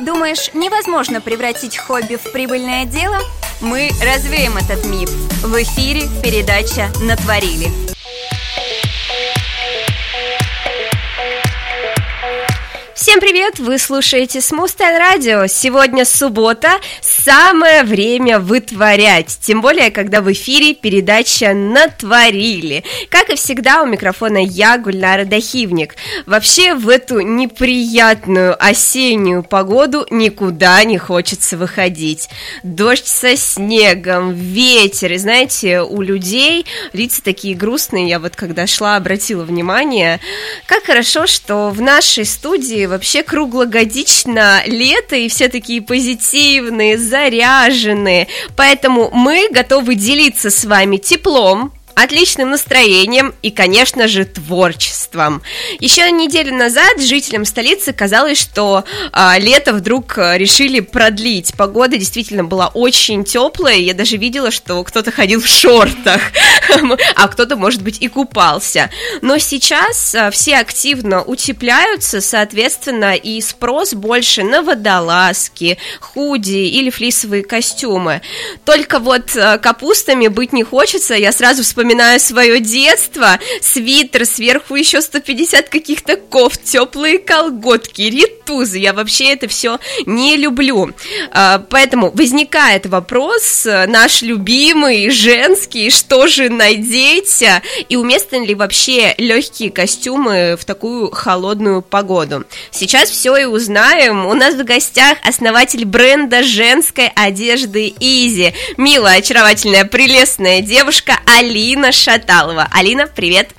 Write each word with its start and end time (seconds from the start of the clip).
Думаешь, 0.00 0.50
невозможно 0.54 1.20
превратить 1.20 1.78
хобби 1.78 2.16
в 2.16 2.32
прибыльное 2.32 2.84
дело? 2.84 3.18
Мы 3.60 3.90
развеем 4.02 4.56
этот 4.56 4.84
миф. 4.86 5.08
В 5.42 5.62
эфире 5.62 6.08
передача 6.22 6.90
«Натворили». 7.00 7.83
Всем 13.04 13.20
привет! 13.20 13.58
Вы 13.58 13.78
слушаете 13.78 14.38
Style 14.38 14.98
Radio. 14.98 15.46
Сегодня 15.46 16.06
суббота, 16.06 16.80
самое 17.02 17.84
время 17.84 18.38
вытворять. 18.40 19.40
Тем 19.42 19.60
более, 19.60 19.90
когда 19.90 20.22
в 20.22 20.32
эфире 20.32 20.72
передача 20.72 21.52
«Натворили». 21.52 22.82
Как 23.10 23.28
и 23.28 23.34
всегда, 23.34 23.82
у 23.82 23.86
микрофона 23.86 24.38
я, 24.38 24.78
Гульнара 24.78 25.26
Дахивник. 25.26 25.96
Вообще, 26.24 26.72
в 26.72 26.88
эту 26.88 27.20
неприятную 27.20 28.56
осеннюю 28.58 29.42
погоду 29.42 30.06
никуда 30.08 30.82
не 30.84 30.96
хочется 30.96 31.58
выходить. 31.58 32.30
Дождь 32.62 33.06
со 33.06 33.36
снегом, 33.36 34.32
ветер. 34.32 35.12
И 35.12 35.18
знаете, 35.18 35.82
у 35.82 36.00
людей 36.00 36.64
лица 36.94 37.20
такие 37.22 37.54
грустные. 37.54 38.08
Я 38.08 38.18
вот 38.18 38.34
когда 38.34 38.66
шла, 38.66 38.96
обратила 38.96 39.44
внимание, 39.44 40.20
как 40.64 40.84
хорошо, 40.84 41.26
что 41.26 41.68
в 41.68 41.82
нашей 41.82 42.24
студии 42.24 42.93
вообще 42.94 43.22
круглогодично 43.24 44.62
лето, 44.66 45.16
и 45.16 45.28
все 45.28 45.48
такие 45.48 45.82
позитивные, 45.82 46.96
заряженные. 46.96 48.28
Поэтому 48.56 49.10
мы 49.12 49.48
готовы 49.50 49.96
делиться 49.96 50.48
с 50.50 50.64
вами 50.64 50.96
теплом, 50.96 51.72
отличным 51.94 52.50
настроением 52.50 53.34
и, 53.42 53.50
конечно 53.50 54.08
же, 54.08 54.24
творчеством. 54.24 55.42
Еще 55.78 56.10
неделю 56.10 56.54
назад 56.54 57.00
жителям 57.00 57.44
столицы 57.44 57.92
казалось, 57.92 58.40
что 58.40 58.84
а, 59.12 59.38
лето 59.38 59.72
вдруг 59.72 60.18
а, 60.18 60.36
решили 60.36 60.80
продлить. 60.80 61.54
Погода 61.56 61.96
действительно 61.96 62.44
была 62.44 62.68
очень 62.68 63.24
теплая. 63.24 63.76
Я 63.76 63.94
даже 63.94 64.16
видела, 64.16 64.50
что 64.50 64.82
кто-то 64.82 65.12
ходил 65.12 65.40
в 65.40 65.46
шортах, 65.46 66.20
а 67.16 67.28
кто-то, 67.28 67.56
может 67.56 67.82
быть, 67.82 67.98
и 68.00 68.08
купался. 68.08 68.90
Но 69.22 69.38
сейчас 69.38 70.14
а, 70.14 70.30
все 70.30 70.56
активно 70.56 71.22
утепляются, 71.22 72.20
соответственно, 72.20 73.14
и 73.14 73.40
спрос 73.40 73.94
больше 73.94 74.42
на 74.42 74.62
водолазки, 74.62 75.78
худи 76.00 76.68
или 76.68 76.90
флисовые 76.90 77.44
костюмы. 77.44 78.20
Только 78.64 78.98
вот 78.98 79.36
а, 79.36 79.58
капустами 79.58 80.26
быть 80.26 80.52
не 80.52 80.64
хочется. 80.64 81.14
Я 81.14 81.30
сразу 81.30 81.62
вспоминаю 81.62 81.83
вспоминаю 81.84 82.18
свое 82.18 82.60
детство, 82.60 83.38
свитер, 83.60 84.24
сверху 84.24 84.74
еще 84.74 85.02
150 85.02 85.68
каких-то 85.68 86.16
кофт, 86.16 86.64
теплые 86.64 87.18
колготки, 87.18 88.00
ритузы, 88.00 88.78
я 88.78 88.94
вообще 88.94 89.34
это 89.34 89.48
все 89.48 89.78
не 90.06 90.38
люблю. 90.38 90.92
А, 91.30 91.58
поэтому 91.68 92.10
возникает 92.10 92.86
вопрос, 92.86 93.66
наш 93.66 94.22
любимый, 94.22 95.10
женский, 95.10 95.90
что 95.90 96.26
же 96.26 96.48
надеть, 96.48 97.44
и 97.90 97.96
уместны 97.96 98.46
ли 98.46 98.54
вообще 98.54 99.14
легкие 99.18 99.70
костюмы 99.70 100.56
в 100.58 100.64
такую 100.64 101.10
холодную 101.10 101.82
погоду. 101.82 102.46
Сейчас 102.70 103.10
все 103.10 103.36
и 103.36 103.44
узнаем. 103.44 104.24
У 104.24 104.32
нас 104.32 104.54
в 104.54 104.64
гостях 104.64 105.18
основатель 105.22 105.84
бренда 105.84 106.44
женской 106.44 107.10
одежды 107.14 107.92
Изи, 108.00 108.54
милая, 108.78 109.18
очаровательная, 109.18 109.84
прелестная 109.84 110.62
девушка 110.62 111.18
Алина 111.26 111.73
Алина 111.74 111.90
Шаталова. 111.90 112.68
Алина, 112.70 113.08
привет! 113.08 113.50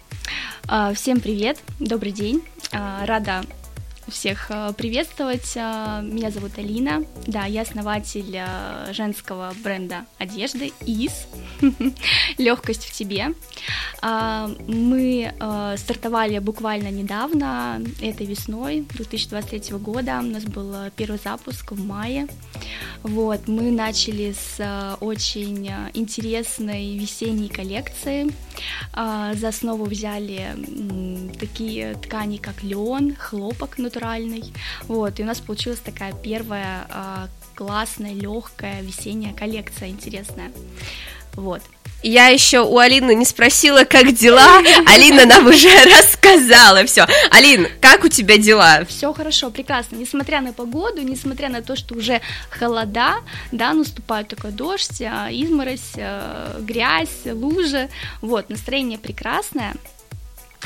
А, 0.69 0.93
всем 0.93 1.19
привет, 1.19 1.57
добрый 1.81 2.13
день. 2.13 2.41
А, 2.71 3.05
рада 3.05 3.43
всех 4.07 4.47
э, 4.49 4.73
приветствовать. 4.77 5.53
Э, 5.55 6.01
меня 6.03 6.31
зовут 6.31 6.57
Алина. 6.57 7.03
Да, 7.27 7.45
я 7.45 7.61
основатель 7.61 8.35
э, 8.35 8.93
женского 8.93 9.53
бренда 9.63 10.05
одежды 10.17 10.71
ИС. 10.85 11.27
Легкость 12.37 12.85
в 12.85 12.91
тебе. 12.91 13.33
Мы 14.01 15.33
стартовали 15.77 16.39
буквально 16.39 16.89
недавно, 16.89 17.81
этой 18.01 18.25
весной 18.25 18.81
2023 18.81 19.77
года. 19.77 20.19
У 20.19 20.23
нас 20.27 20.43
был 20.43 20.75
первый 20.95 21.19
запуск 21.23 21.71
в 21.71 21.83
мае. 21.83 22.27
Вот, 23.03 23.47
мы 23.47 23.71
начали 23.71 24.33
с 24.33 24.97
очень 24.99 25.69
интересной 25.93 26.97
весенней 26.97 27.49
коллекции. 27.49 28.31
За 28.93 29.47
основу 29.47 29.85
взяли 29.85 30.55
такие 31.39 31.95
ткани, 31.95 32.37
как 32.37 32.63
лен, 32.63 33.15
хлопок, 33.15 33.77
но 33.77 33.89
натуральный. 33.95 34.53
Вот, 34.87 35.19
и 35.19 35.23
у 35.23 35.25
нас 35.25 35.39
получилась 35.39 35.79
такая 35.79 36.13
первая 36.13 36.87
э, 36.89 37.27
классная, 37.55 38.13
легкая 38.13 38.81
весенняя 38.81 39.33
коллекция 39.33 39.89
интересная. 39.89 40.51
Вот. 41.33 41.61
Я 42.03 42.27
еще 42.27 42.59
у 42.59 42.77
Алины 42.77 43.15
не 43.15 43.25
спросила, 43.25 43.83
как 43.83 44.13
дела. 44.13 44.59
Алина 44.85 45.25
нам 45.25 45.47
уже 45.47 45.69
рассказала 45.85 46.85
все. 46.85 47.07
Алин, 47.31 47.67
как 47.81 48.03
у 48.03 48.09
тебя 48.09 48.37
дела? 48.37 48.85
Все 48.87 49.11
хорошо, 49.11 49.49
прекрасно. 49.49 49.95
Несмотря 49.95 50.41
на 50.41 50.53
погоду, 50.53 51.01
несмотря 51.01 51.49
на 51.49 51.63
то, 51.63 51.75
что 51.75 51.95
уже 51.95 52.21
холода, 52.51 53.15
да, 53.51 53.73
наступает 53.73 54.27
такой 54.27 54.51
дождь, 54.51 55.01
а, 55.01 55.29
изморозь, 55.31 55.93
а, 55.97 56.59
грязь, 56.61 57.25
лужи. 57.25 57.89
Вот, 58.21 58.49
настроение 58.49 58.99
прекрасное. 58.99 59.73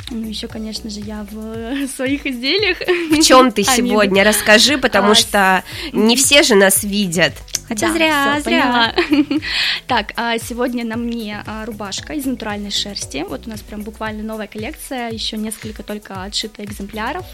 Ну, 0.10 0.28
еще, 0.28 0.48
конечно 0.48 0.90
же, 0.90 1.00
я 1.00 1.26
в 1.30 1.88
своих 1.96 2.26
изделиях. 2.26 2.80
В 2.80 3.24
чем 3.24 3.52
ты 3.52 3.64
сегодня? 3.64 4.24
Расскажи, 4.24 4.78
потому 4.78 5.12
а, 5.12 5.16
что 5.16 5.64
не 5.92 6.16
все 6.16 6.44
же 6.44 6.56
нас 6.56 6.84
видят. 6.84 7.34
Хотя 7.70 7.88
да, 7.90 7.94
зря, 7.94 8.42
зря. 8.44 8.96
так, 9.88 10.14
а 10.16 10.40
сегодня 10.40 10.84
на 10.84 10.98
мне 10.98 11.44
а, 11.46 11.66
рубашка 11.66 12.14
из 12.14 12.26
натуральной 12.26 12.72
шерсти. 12.72 13.24
Вот 13.30 13.46
у 13.46 13.50
нас 13.52 13.62
прям 13.62 13.84
буквально 13.84 14.24
новая 14.24 14.48
коллекция, 14.48 15.12
еще 15.12 15.38
несколько 15.38 15.84
только 15.84 16.24
отшито 16.24 16.64
экземпляров. 16.64 17.26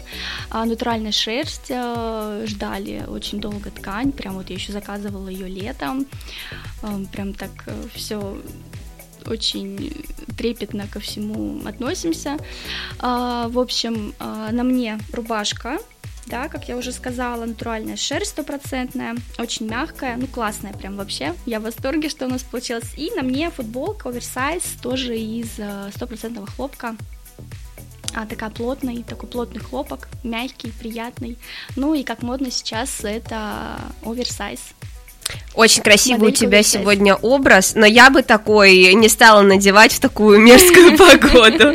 А, 0.50 0.66
натуральная 0.66 1.12
шерсть, 1.12 1.70
а, 1.70 2.44
ждали 2.46 3.04
очень 3.08 3.40
долго 3.40 3.70
ткань, 3.70 4.12
прям 4.12 4.34
вот 4.34 4.50
я 4.50 4.56
еще 4.56 4.72
заказывала 4.72 5.28
ее 5.28 5.48
летом. 5.48 6.06
А, 6.82 7.00
прям 7.10 7.32
так 7.32 7.50
э, 7.64 7.72
все 7.94 8.36
очень 9.28 10.04
трепетно 10.36 10.86
ко 10.86 11.00
всему 11.00 11.66
относимся. 11.66 12.38
А, 12.98 13.48
в 13.48 13.58
общем, 13.58 14.14
а, 14.18 14.50
на 14.52 14.62
мне 14.62 14.98
рубашка, 15.12 15.78
да, 16.26 16.48
как 16.48 16.68
я 16.68 16.76
уже 16.76 16.92
сказала, 16.92 17.44
натуральная 17.44 17.96
шерсть 17.96 18.32
стопроцентная, 18.32 19.14
очень 19.38 19.66
мягкая, 19.68 20.16
ну 20.16 20.26
классная 20.26 20.72
прям 20.72 20.96
вообще, 20.96 21.34
я 21.46 21.60
в 21.60 21.64
восторге, 21.64 22.08
что 22.08 22.26
у 22.26 22.28
нас 22.28 22.42
получилось. 22.42 22.92
И 22.96 23.10
на 23.14 23.22
мне 23.22 23.50
футболка 23.50 24.08
оверсайз, 24.08 24.62
тоже 24.82 25.16
из 25.16 25.58
э, 25.58 25.90
стопроцентного 25.94 26.46
хлопка, 26.46 26.96
а, 28.14 28.26
такая 28.26 28.50
плотный, 28.50 29.02
такой 29.02 29.28
плотный 29.28 29.60
хлопок, 29.60 30.08
мягкий, 30.24 30.72
приятный. 30.72 31.38
Ну 31.76 31.94
и 31.94 32.02
как 32.02 32.22
модно 32.22 32.50
сейчас, 32.50 33.04
это 33.04 33.78
оверсайз. 34.02 34.60
Очень 35.56 35.82
красивый 35.82 36.28
у 36.28 36.32
тебя 36.32 36.62
сегодня 36.62 37.14
образ, 37.14 37.72
но 37.74 37.86
я 37.86 38.10
бы 38.10 38.22
такой 38.22 38.92
не 38.92 39.08
стала 39.08 39.40
надевать 39.40 39.90
в 39.92 40.00
такую 40.00 40.38
мерзкую 40.38 40.98
погоду, 40.98 41.74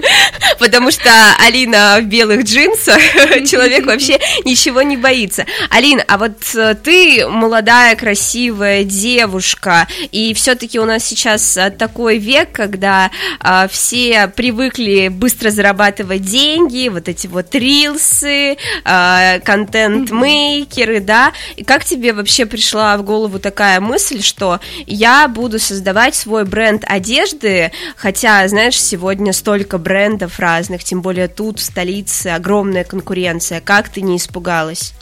потому 0.60 0.92
что 0.92 1.10
Алина 1.44 1.98
в 2.00 2.04
белых 2.04 2.44
джинсах, 2.44 2.98
человек 3.50 3.88
вообще 3.88 4.20
ничего 4.46 4.84
не 4.84 4.98
боится. 4.98 5.48
Алина, 5.72 6.04
а 6.08 6.20
вот 6.20 6.54
э, 6.54 6.76
ты 6.76 7.28
молодая, 7.28 7.96
красивая 7.96 8.84
девушка, 8.84 9.88
и 10.12 10.36
все-таки 10.36 10.80
у 10.80 10.86
нас 10.86 11.04
сейчас 11.04 11.58
э, 11.58 11.72
такой 11.72 12.20
век, 12.20 12.52
когда 12.52 13.10
а, 13.40 13.68
все 13.68 14.28
привыкли 14.28 15.08
быстро 15.08 15.50
зарабатывать 15.50 16.22
деньги, 16.22 16.88
вот 16.90 17.10
эти 17.10 17.26
вот 17.26 17.56
рилсы, 17.56 18.58
а, 18.86 19.40
контент-мейкеры, 19.40 21.00
да, 21.00 21.34
и 21.56 21.64
как 21.64 21.84
тебе 21.84 22.14
вообще 22.14 22.46
пришла 22.46 22.96
в 22.98 23.04
голову 23.04 23.40
такая 23.42 23.80
мысль, 23.80 24.22
что 24.22 24.60
я 24.86 25.28
буду 25.28 25.60
создавать 25.60 26.16
свой 26.16 26.46
бренд 26.46 26.84
одежды, 26.88 27.72
хотя, 27.96 28.48
знаешь, 28.48 28.82
сегодня 28.82 29.34
столько 29.34 29.78
брендов 29.78 30.40
разных, 30.40 30.84
тем 30.84 31.02
более 31.02 31.28
тут, 31.28 31.60
в 31.60 31.64
столице, 31.64 32.28
огромная 32.28 32.84
конкуренция. 32.84 33.62
Как 33.62 33.90
ты 33.90 34.02
не 34.02 34.18
испугалась? 34.18 34.94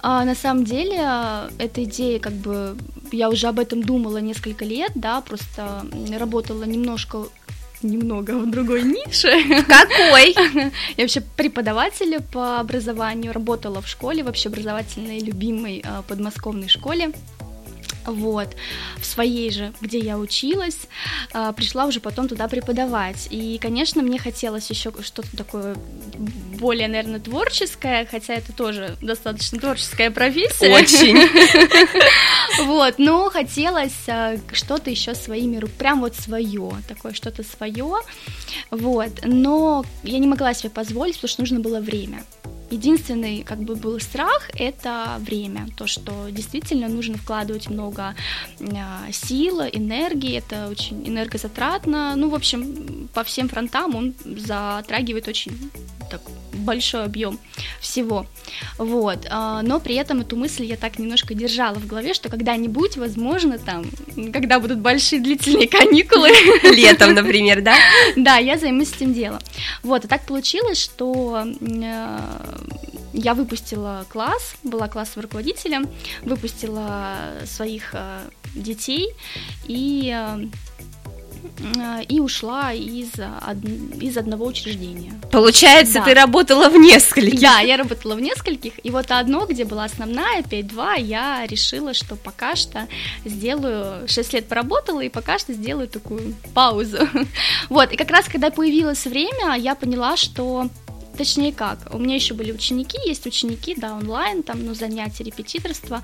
А, 0.00 0.24
на 0.24 0.34
самом 0.34 0.64
деле, 0.64 1.00
эта 1.58 1.84
идея, 1.84 2.18
как 2.18 2.34
бы, 2.34 2.76
я 3.10 3.30
уже 3.30 3.46
об 3.46 3.58
этом 3.58 3.82
думала 3.82 4.18
несколько 4.18 4.64
лет, 4.64 4.92
да, 4.94 5.20
просто 5.20 5.86
работала 6.18 6.64
немножко 6.64 7.26
немного 7.84 8.32
в 8.32 8.50
другой 8.50 8.82
нише. 8.82 9.62
Какой? 9.64 10.34
Я 10.96 11.04
вообще 11.04 11.20
преподаватель 11.20 12.20
по 12.32 12.60
образованию, 12.60 13.32
работала 13.32 13.80
в 13.80 13.88
школе, 13.88 14.22
вообще 14.22 14.48
образовательной, 14.48 15.20
любимой 15.20 15.82
а, 15.86 16.02
подмосковной 16.02 16.68
школе. 16.68 17.12
Вот, 18.06 18.56
в 18.98 19.04
своей 19.04 19.50
же, 19.50 19.72
где 19.80 19.98
я 19.98 20.18
училась, 20.18 20.78
а, 21.32 21.52
пришла 21.52 21.86
уже 21.86 22.00
потом 22.00 22.28
туда 22.28 22.48
преподавать. 22.48 23.28
И, 23.30 23.58
конечно, 23.60 24.02
мне 24.02 24.18
хотелось 24.18 24.68
еще 24.70 24.92
что-то 25.02 25.36
такое 25.36 25.76
более, 26.58 26.88
наверное, 26.88 27.20
творческое, 27.20 28.06
хотя 28.10 28.34
это 28.34 28.52
тоже 28.52 28.96
достаточно 29.00 29.58
творческая 29.58 30.10
профессия. 30.10 30.70
Очень. 30.70 31.18
Вот, 32.64 32.98
но 32.98 33.30
хотелось 33.30 34.08
а, 34.08 34.36
что-то 34.52 34.88
еще 34.88 35.14
своими 35.14 35.56
руками, 35.56 35.74
прям 35.78 36.00
вот 36.00 36.14
свое, 36.14 36.72
такое 36.88 37.12
что-то 37.12 37.42
свое, 37.42 37.96
вот, 38.70 39.10
но 39.24 39.84
я 40.02 40.18
не 40.18 40.26
могла 40.26 40.54
себе 40.54 40.70
позволить, 40.70 41.16
потому 41.16 41.28
что 41.28 41.42
нужно 41.42 41.60
было 41.60 41.80
время. 41.80 42.24
Единственный 42.70 43.42
как 43.42 43.58
бы 43.58 43.76
был 43.76 44.00
страх 44.00 44.50
это 44.54 45.16
время, 45.20 45.68
то, 45.76 45.86
что 45.86 46.28
действительно 46.30 46.88
нужно 46.88 47.16
вкладывать 47.18 47.68
много 47.68 48.14
э, 48.58 49.12
сил, 49.12 49.60
энергии, 49.62 50.38
это 50.38 50.68
очень 50.68 51.06
энергозатратно, 51.06 52.14
ну, 52.16 52.28
в 52.28 52.34
общем, 52.34 53.08
по 53.14 53.22
всем 53.22 53.48
фронтам 53.48 53.94
он 53.94 54.14
затрагивает 54.24 55.28
очень 55.28 55.70
так, 56.18 56.32
большой 56.52 57.04
объем 57.04 57.38
всего, 57.80 58.26
вот, 58.78 59.26
а, 59.30 59.62
но 59.62 59.80
при 59.80 59.96
этом 59.96 60.20
эту 60.20 60.36
мысль 60.36 60.64
я 60.64 60.76
так 60.76 60.98
немножко 60.98 61.34
держала 61.34 61.74
в 61.74 61.86
голове, 61.86 62.14
что 62.14 62.28
когда-нибудь, 62.28 62.96
возможно, 62.96 63.58
там, 63.58 63.84
когда 64.32 64.60
будут 64.60 64.78
большие 64.78 65.20
длительные 65.20 65.68
каникулы, 65.68 66.30
летом, 66.62 67.14
например, 67.14 67.62
да? 67.62 67.76
Да, 68.16 68.36
я 68.36 68.58
займусь 68.58 68.92
этим 68.92 69.12
делом, 69.12 69.40
вот, 69.82 70.04
и 70.04 70.08
так 70.08 70.26
получилось, 70.26 70.80
что 70.80 71.44
э, 71.60 72.18
я 73.12 73.34
выпустила 73.34 74.06
класс, 74.08 74.54
была 74.62 74.88
классовым 74.88 75.24
руководителем, 75.24 75.88
выпустила 76.22 77.16
своих 77.46 77.90
э, 77.94 78.20
детей 78.54 79.10
и 79.66 80.12
э, 80.14 80.46
и 82.08 82.20
ушла 82.20 82.72
из, 82.72 83.12
из 84.00 84.16
одного 84.16 84.46
учреждения. 84.46 85.12
Получается, 85.30 85.94
да. 85.94 86.04
ты 86.04 86.14
работала 86.14 86.68
в 86.68 86.76
нескольких. 86.76 87.40
Да, 87.40 87.60
я 87.60 87.76
работала 87.76 88.14
в 88.14 88.20
нескольких, 88.20 88.72
и 88.82 88.90
вот 88.90 89.10
одно, 89.10 89.46
где 89.46 89.64
была 89.64 89.84
основная, 89.84 90.42
5-2, 90.42 91.00
я 91.00 91.46
решила, 91.46 91.94
что 91.94 92.16
пока 92.16 92.56
что 92.56 92.88
сделаю, 93.24 94.08
6 94.08 94.32
лет 94.32 94.48
поработала, 94.48 95.00
и 95.00 95.08
пока 95.08 95.38
что 95.38 95.52
сделаю 95.52 95.88
такую 95.88 96.34
паузу. 96.54 97.08
Вот, 97.68 97.92
и 97.92 97.96
как 97.96 98.10
раз, 98.10 98.26
когда 98.26 98.50
появилось 98.50 99.06
время, 99.06 99.56
я 99.56 99.74
поняла, 99.74 100.16
что 100.16 100.68
Точнее 101.16 101.52
как, 101.52 101.78
у 101.92 101.98
меня 101.98 102.16
еще 102.16 102.34
были 102.34 102.50
ученики, 102.50 102.98
есть 103.06 103.26
ученики, 103.26 103.74
да, 103.76 103.94
онлайн, 103.94 104.42
там, 104.42 104.64
ну, 104.64 104.74
занятия, 104.74 105.24
репетиторство, 105.24 106.02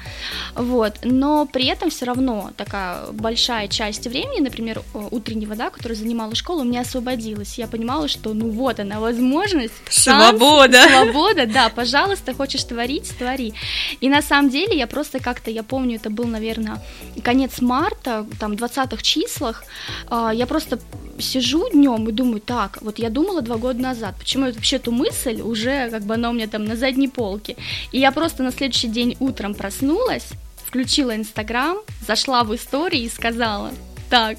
вот, 0.55 0.99
но 1.03 1.47
при 1.47 1.67
этом 1.67 1.91
все 1.91 2.07
равно 2.07 2.53
такая 2.57 3.11
большая 3.12 3.67
часть 3.69 4.07
времени, 4.07 4.41
например, 4.41 4.83
утреннего, 4.95 5.57
да, 5.57 5.71
которую 5.71 5.97
занимала 5.97 6.35
школа, 6.35 6.61
у 6.61 6.65
меня 6.65 6.83
освободилась, 6.83 7.59
я 7.59 7.67
понимала, 7.67 8.07
что, 8.07 8.35
ну, 8.35 8.51
вот 8.51 8.79
она 8.79 9.01
возможность, 9.01 9.75
шанс, 9.89 10.39
свобода, 10.39 10.83
свобода, 10.89 11.47
да, 11.47 11.69
пожалуйста, 11.71 12.33
хочешь 12.33 12.62
творить, 12.62 13.11
твори, 13.19 13.53
и 14.01 14.09
на 14.09 14.23
самом 14.23 14.51
деле 14.51 14.77
я 14.77 14.87
просто 14.87 15.19
как-то, 15.19 15.51
я 15.51 15.65
помню, 15.65 15.97
это 15.97 16.11
был, 16.11 16.27
наверное, 16.27 16.81
конец 17.25 17.61
марта, 17.61 18.27
там, 18.39 18.53
20-х 18.53 19.03
числах, 19.03 19.65
а, 20.09 20.33
я 20.33 20.47
просто 20.47 20.79
сижу 21.19 21.69
днем 21.71 22.09
и 22.09 22.12
думаю, 22.12 22.41
так, 22.41 22.79
вот 22.81 22.99
я 22.99 23.11
думала 23.11 23.43
два 23.43 23.57
года 23.57 23.81
назад, 23.81 24.15
почему 24.19 24.47
я 24.47 24.53
вообще 24.53 24.77
эту 24.77 24.93
мысль 25.00 25.41
уже, 25.41 25.91
как 25.91 26.02
бы 26.02 26.14
она 26.14 26.31
у 26.31 26.32
меня 26.32 26.47
там 26.47 26.64
на 26.64 26.76
задней 26.76 27.08
полке. 27.08 27.56
И 27.93 27.99
я 27.99 28.12
просто 28.12 28.43
на 28.43 28.52
следующий 28.52 28.88
день 28.88 29.17
утром 29.20 29.55
проснулась, 29.55 30.29
включила 30.64 31.17
Инстаграм, 31.17 31.79
зашла 32.06 32.44
в 32.44 32.55
истории 32.55 33.02
и 33.02 33.08
сказала, 33.08 33.70
так, 34.11 34.39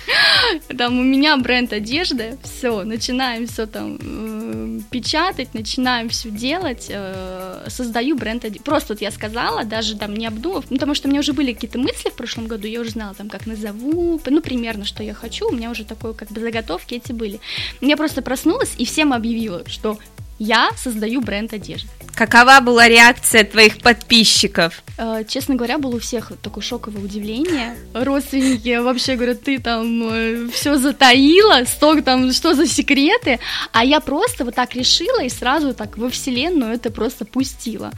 там 0.76 0.98
у 0.98 1.02
меня 1.02 1.38
бренд 1.38 1.72
одежды, 1.72 2.36
все, 2.44 2.84
начинаем 2.84 3.46
все 3.46 3.66
там 3.66 3.98
э, 3.98 4.80
печатать, 4.90 5.54
начинаем 5.54 6.10
все 6.10 6.30
делать, 6.30 6.86
э, 6.90 7.64
создаю 7.68 8.16
бренд 8.16 8.44
одежды. 8.44 8.62
Просто 8.62 8.92
вот 8.92 9.00
я 9.00 9.10
сказала, 9.10 9.64
даже 9.64 9.96
там 9.96 10.14
не 10.14 10.26
обдумав, 10.26 10.66
ну, 10.68 10.76
потому 10.76 10.94
что 10.94 11.08
у 11.08 11.10
меня 11.10 11.20
уже 11.20 11.32
были 11.32 11.54
какие-то 11.54 11.78
мысли 11.78 12.10
в 12.10 12.14
прошлом 12.14 12.46
году, 12.46 12.66
я 12.66 12.80
уже 12.80 12.90
знала 12.90 13.14
там, 13.14 13.30
как 13.30 13.46
назову, 13.46 14.20
ну, 14.26 14.42
примерно, 14.42 14.84
что 14.84 15.02
я 15.02 15.14
хочу, 15.14 15.48
у 15.48 15.52
меня 15.52 15.70
уже 15.70 15.84
такое, 15.84 16.12
как 16.12 16.30
бы, 16.30 16.40
заготовки 16.40 16.94
эти 16.94 17.12
были. 17.12 17.40
Я 17.80 17.96
просто 17.96 18.20
проснулась 18.20 18.74
и 18.76 18.84
всем 18.84 19.14
объявила, 19.14 19.66
что 19.66 19.98
я 20.42 20.70
создаю 20.76 21.20
бренд 21.20 21.52
одежды. 21.52 21.88
Какова 22.14 22.60
была 22.60 22.88
реакция 22.88 23.44
твоих 23.44 23.78
подписчиков? 23.78 24.82
Э, 24.98 25.22
честно 25.26 25.54
говоря, 25.54 25.78
было 25.78 25.96
у 25.96 25.98
всех 25.98 26.32
такое 26.42 26.62
шоковое 26.62 27.02
удивление. 27.02 27.76
Родственники 27.94 28.76
вообще 28.78 29.14
говорят, 29.14 29.42
ты 29.42 29.60
там 29.60 30.12
э, 30.12 30.48
все 30.52 30.76
затаила, 30.76 31.64
столько 31.64 32.02
там, 32.02 32.32
что 32.32 32.54
за 32.54 32.66
секреты? 32.66 33.38
А 33.72 33.84
я 33.84 34.00
просто 34.00 34.44
вот 34.44 34.56
так 34.56 34.74
решила 34.74 35.22
и 35.22 35.28
сразу 35.28 35.74
так 35.74 35.96
во 35.96 36.10
вселенную 36.10 36.74
это 36.74 36.90
просто 36.90 37.24
пустила. 37.24 37.92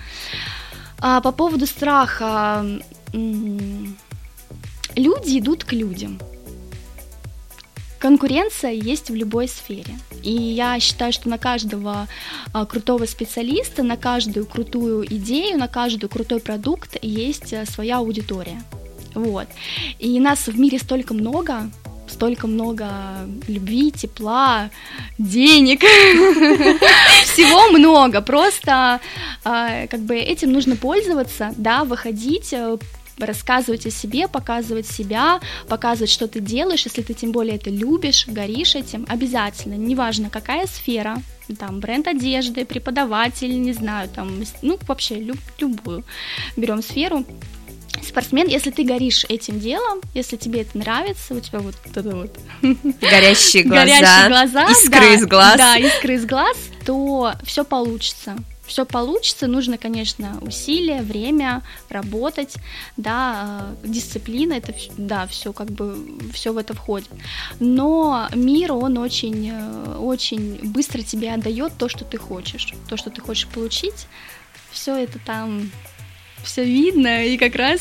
А 0.99 1.23
по 1.23 1.33
поводу 1.33 1.67
страха, 1.67 2.65
люди 3.13 3.95
идут 5.39 5.65
к 5.65 5.73
людям. 5.73 6.21
Конкуренция 8.05 8.73
есть 8.73 9.09
в 9.09 9.15
любой 9.15 9.49
сфере. 9.49 9.99
И 10.23 10.31
я 10.31 10.79
считаю, 10.79 11.11
что 11.11 11.31
на 11.31 11.39
каждого 11.39 12.07
а, 12.53 12.67
крутого 12.67 13.07
специалиста, 13.07 13.83
на 13.83 13.97
каждую 13.97 14.45
крутую 14.45 15.07
идею, 15.07 15.57
на 15.57 15.69
каждый 15.69 16.11
крутой 16.11 16.41
продукт 16.41 16.99
есть 17.01 17.55
а, 17.55 17.65
своя 17.65 17.97
аудитория. 17.97 18.63
Вот. 19.15 19.49
И 19.99 20.21
нас 20.21 20.49
в 20.49 20.59
мире 20.59 20.79
столько 20.81 21.15
много, 21.15 21.71
столько 22.07 22.47
много 22.47 22.91
любви, 23.49 23.91
тепла, 23.91 24.69
денег, 25.17 25.81
всего 27.25 27.71
много. 27.71 28.21
Просто 28.21 29.01
а, 29.45 29.87
как 29.87 30.01
бы 30.01 30.17
этим 30.17 30.53
нужно 30.53 30.77
пользоваться, 30.77 31.55
да, 31.57 31.85
выходить, 31.85 32.53
э, 32.53 32.77
рассказывать 33.19 33.87
о 33.87 33.91
себе, 33.91 34.29
показывать 34.29 34.87
себя, 34.87 35.41
показывать, 35.69 36.11
что 36.11 36.29
ты 36.29 36.41
делаешь, 36.41 36.85
если 36.85 37.03
ты 37.03 37.15
тем 37.15 37.33
более 37.33 37.57
это 37.57 37.71
любишь, 37.71 38.27
горишь 38.27 38.75
этим, 38.75 39.07
обязательно, 39.09 39.75
неважно 39.75 40.31
какая 40.31 40.67
сфера, 40.67 41.17
там 41.59 41.81
бренд 41.81 42.09
одежды, 42.09 42.65
преподаватель, 42.65 43.61
не 43.61 43.73
знаю, 43.73 44.09
там, 44.09 44.43
ну 44.63 44.79
вообще 44.87 45.17
люб, 45.17 45.39
любую. 45.59 46.05
Берем 46.57 46.83
сферу, 46.83 47.25
спортсмен, 48.03 48.49
если 48.49 48.71
ты 48.71 48.85
горишь 48.85 49.25
этим 49.29 49.61
делом, 49.61 50.01
если 50.15 50.37
тебе 50.37 50.63
это 50.63 50.77
нравится, 50.79 51.35
у 51.35 51.41
тебя 51.41 51.61
вот 51.61 51.75
это 51.85 52.03
вот 52.03 52.39
горящие 53.01 53.65
глаза, 53.65 53.85
горящие 53.85 54.29
глаза. 54.29 54.71
искры 54.71 55.01
да, 55.01 55.15
из 55.15 55.27
глаз, 55.27 55.59
да, 55.59 55.77
искры 55.77 56.15
из 56.15 56.27
глаз, 56.27 56.57
то 56.85 57.33
все 57.45 57.65
получится 57.65 58.37
все 58.67 58.85
получится, 58.85 59.47
нужно, 59.47 59.79
конечно, 59.79 60.39
усилия, 60.41 61.03
время, 61.03 61.63
работать, 61.89 62.57
да, 62.97 63.75
э, 63.83 63.89
дисциплина, 63.89 64.55
это, 64.55 64.75
да, 64.97 65.27
все 65.27 65.53
как 65.53 65.71
бы, 65.71 66.19
все 66.33 66.53
в 66.53 66.59
это 66.59 66.75
входит. 66.75 67.11
Но 67.61 68.29
мир, 68.35 68.73
он 68.73 68.99
очень, 68.99 69.51
э, 69.51 69.97
очень 69.97 70.59
быстро 70.63 71.03
тебе 71.03 71.33
отдает 71.33 71.73
то, 71.79 71.89
что 71.89 72.05
ты 72.05 72.19
хочешь, 72.19 72.73
то, 72.89 72.97
что 72.97 73.11
ты 73.11 73.21
хочешь 73.21 73.49
получить, 73.49 74.07
все 74.71 74.97
это 74.97 75.19
там 75.25 75.71
все 76.45 76.65
видно, 76.65 77.25
и 77.25 77.37
как 77.37 77.55
раз 77.55 77.81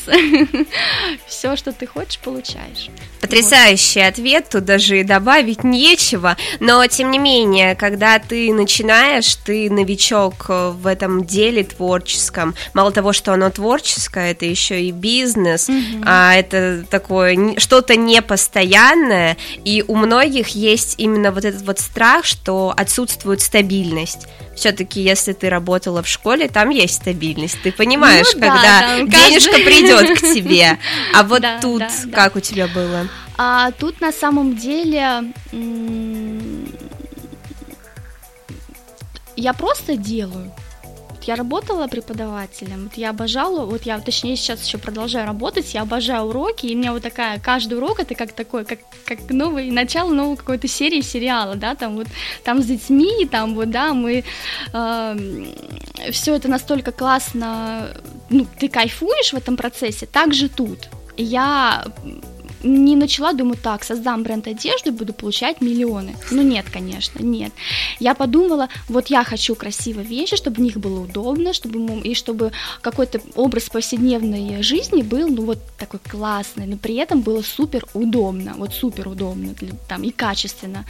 все, 1.26 1.56
что 1.56 1.72
ты 1.72 1.86
хочешь, 1.86 2.18
получаешь. 2.18 2.88
Потрясающий 3.20 4.00
вот. 4.00 4.08
ответ, 4.08 4.48
тут 4.50 4.64
даже 4.64 5.00
и 5.00 5.04
добавить 5.04 5.64
нечего, 5.64 6.36
но 6.60 6.86
тем 6.86 7.10
не 7.10 7.18
менее, 7.18 7.74
когда 7.74 8.18
ты 8.18 8.52
начинаешь, 8.52 9.34
ты 9.36 9.70
новичок 9.70 10.46
в 10.48 10.86
этом 10.86 11.24
деле 11.24 11.64
творческом, 11.64 12.54
мало 12.74 12.92
того, 12.92 13.12
что 13.12 13.32
оно 13.32 13.50
творческое, 13.50 14.32
это 14.32 14.44
еще 14.44 14.82
и 14.82 14.90
бизнес, 14.90 15.68
mm-hmm. 15.68 16.02
а 16.06 16.34
это 16.34 16.84
такое 16.90 17.58
что-то 17.58 17.96
непостоянное, 17.96 19.36
и 19.64 19.84
у 19.86 19.96
многих 19.96 20.48
есть 20.48 20.94
именно 20.98 21.32
вот 21.32 21.44
этот 21.44 21.62
вот 21.62 21.78
страх, 21.78 22.24
что 22.24 22.74
отсутствует 22.76 23.40
стабильность 23.40 24.26
все-таки, 24.56 25.00
если 25.00 25.32
ты 25.32 25.48
работала 25.48 26.02
в 26.02 26.08
школе, 26.08 26.48
там 26.48 26.70
есть 26.70 26.94
стабильность. 26.94 27.58
Ты 27.62 27.72
понимаешь, 27.72 28.28
ну, 28.34 28.40
когда 28.40 28.62
да, 28.62 28.98
денежка 28.98 29.50
каждый... 29.52 29.64
придет 29.64 30.18
к 30.18 30.20
тебе. 30.20 30.78
А 31.14 31.22
вот 31.22 31.42
да, 31.42 31.60
тут 31.60 31.80
да, 31.80 31.90
как 32.12 32.34
да. 32.34 32.38
у 32.38 32.40
тебя 32.40 32.68
было? 32.68 33.08
А 33.36 33.72
тут 33.72 34.00
на 34.00 34.12
самом 34.12 34.56
деле 34.56 35.32
я 39.36 39.52
просто 39.52 39.96
делаю 39.96 40.52
я 41.24 41.36
работала 41.36 41.86
преподавателем, 41.86 42.84
вот 42.84 42.94
я 42.96 43.10
обожала, 43.10 43.66
вот 43.66 43.82
я, 43.82 43.98
точнее, 43.98 44.36
сейчас 44.36 44.66
еще 44.66 44.78
продолжаю 44.78 45.26
работать, 45.26 45.74
я 45.74 45.82
обожаю 45.82 46.24
уроки, 46.24 46.66
и 46.66 46.74
у 46.74 46.78
меня 46.78 46.92
вот 46.92 47.02
такая, 47.02 47.38
каждый 47.38 47.78
урок 47.78 48.00
это 48.00 48.14
как 48.14 48.32
такой, 48.32 48.64
как, 48.64 48.78
как 49.04 49.30
новый, 49.30 49.70
начало 49.70 50.12
новой 50.12 50.36
какой-то 50.36 50.68
серии 50.68 51.00
сериала, 51.00 51.56
да, 51.56 51.74
там 51.74 51.96
вот, 51.96 52.06
там 52.44 52.62
с 52.62 52.66
детьми, 52.66 53.26
там 53.30 53.54
вот, 53.54 53.70
да, 53.70 53.94
мы, 53.94 54.24
э, 54.72 55.16
все 56.10 56.34
это 56.34 56.48
настолько 56.48 56.92
классно 56.92 57.88
ну, 58.30 58.46
ты 58.58 58.68
кайфуешь 58.68 59.32
в 59.32 59.36
этом 59.36 59.56
процессе, 59.56 60.06
так 60.06 60.34
же 60.34 60.48
тут. 60.48 60.88
Я 61.16 61.84
не 62.64 62.96
начала, 62.96 63.32
думаю, 63.32 63.56
так, 63.56 63.84
создам 63.84 64.22
бренд 64.22 64.46
одежды, 64.46 64.90
буду 64.90 65.12
получать 65.12 65.60
миллионы. 65.60 66.16
Ну 66.30 66.42
нет, 66.42 66.66
конечно, 66.72 67.22
нет. 67.22 67.52
Я 68.00 68.14
подумала, 68.14 68.68
вот 68.88 69.08
я 69.08 69.24
хочу 69.24 69.54
красивые 69.54 70.06
вещи, 70.06 70.36
чтобы 70.36 70.56
в 70.56 70.60
них 70.60 70.78
было 70.78 71.00
удобно, 71.00 71.52
чтобы 71.52 72.00
и 72.00 72.14
чтобы 72.14 72.52
какой-то 72.80 73.20
образ 73.34 73.68
повседневной 73.68 74.62
жизни 74.62 75.02
был, 75.02 75.28
ну 75.28 75.44
вот 75.44 75.58
такой 75.78 76.00
классный, 76.00 76.66
но 76.66 76.76
при 76.76 76.96
этом 76.96 77.20
было 77.20 77.42
супер 77.42 77.86
удобно, 77.94 78.54
вот 78.56 78.72
супер 78.72 79.08
удобно, 79.08 79.54
там 79.88 80.02
и 80.02 80.10
качественно. 80.10 80.84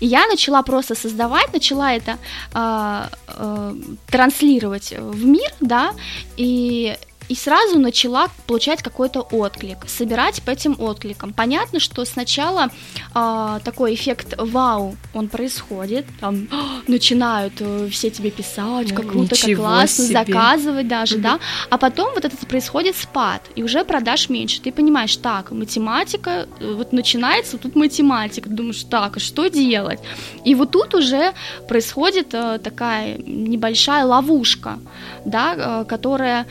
И 0.00 0.06
я 0.06 0.26
начала 0.26 0.62
просто 0.62 0.94
создавать, 0.94 1.52
начала 1.52 1.92
это 1.92 2.18
э, 2.54 3.08
э, 3.28 3.74
транслировать 4.10 4.94
в 4.96 5.24
мир, 5.24 5.52
да, 5.60 5.92
и 6.36 6.96
и 7.28 7.34
сразу 7.34 7.78
начала 7.78 8.28
получать 8.46 8.82
какой-то 8.82 9.20
отклик, 9.20 9.78
собирать 9.86 10.42
по 10.42 10.50
этим 10.50 10.76
откликам. 10.78 11.32
Понятно, 11.32 11.78
что 11.80 12.04
сначала 12.04 12.68
э, 13.14 13.60
такой 13.64 13.94
эффект 13.94 14.34
вау, 14.38 14.96
он 15.12 15.28
происходит, 15.28 16.06
там 16.20 16.48
начинают 16.86 17.54
э, 17.60 17.88
все 17.90 18.10
тебе 18.10 18.30
писать, 18.30 18.94
как 18.94 19.08
круто, 19.08 19.36
как 19.36 19.56
классно, 19.56 20.04
себе. 20.04 20.24
заказывать 20.24 20.88
даже, 20.88 21.16
угу. 21.16 21.22
да, 21.22 21.40
а 21.70 21.78
потом 21.78 22.14
вот 22.14 22.24
этот 22.24 22.38
происходит 22.48 22.96
спад, 22.96 23.42
и 23.56 23.62
уже 23.62 23.84
продаж 23.84 24.28
меньше, 24.30 24.60
ты 24.60 24.72
понимаешь, 24.72 25.16
так, 25.16 25.50
математика, 25.52 26.48
э, 26.60 26.74
вот 26.74 26.92
начинается, 26.92 27.58
тут 27.58 27.76
математика, 27.76 28.48
думаешь, 28.48 28.84
так, 28.84 29.16
а 29.16 29.20
что 29.20 29.48
делать? 29.48 30.00
И 30.44 30.54
вот 30.54 30.70
тут 30.70 30.94
уже 30.94 31.32
происходит 31.68 32.32
э, 32.32 32.58
такая 32.58 33.18
небольшая 33.18 34.04
ловушка, 34.04 34.78
да, 35.24 35.82
э, 35.82 35.84
которая 35.84 36.46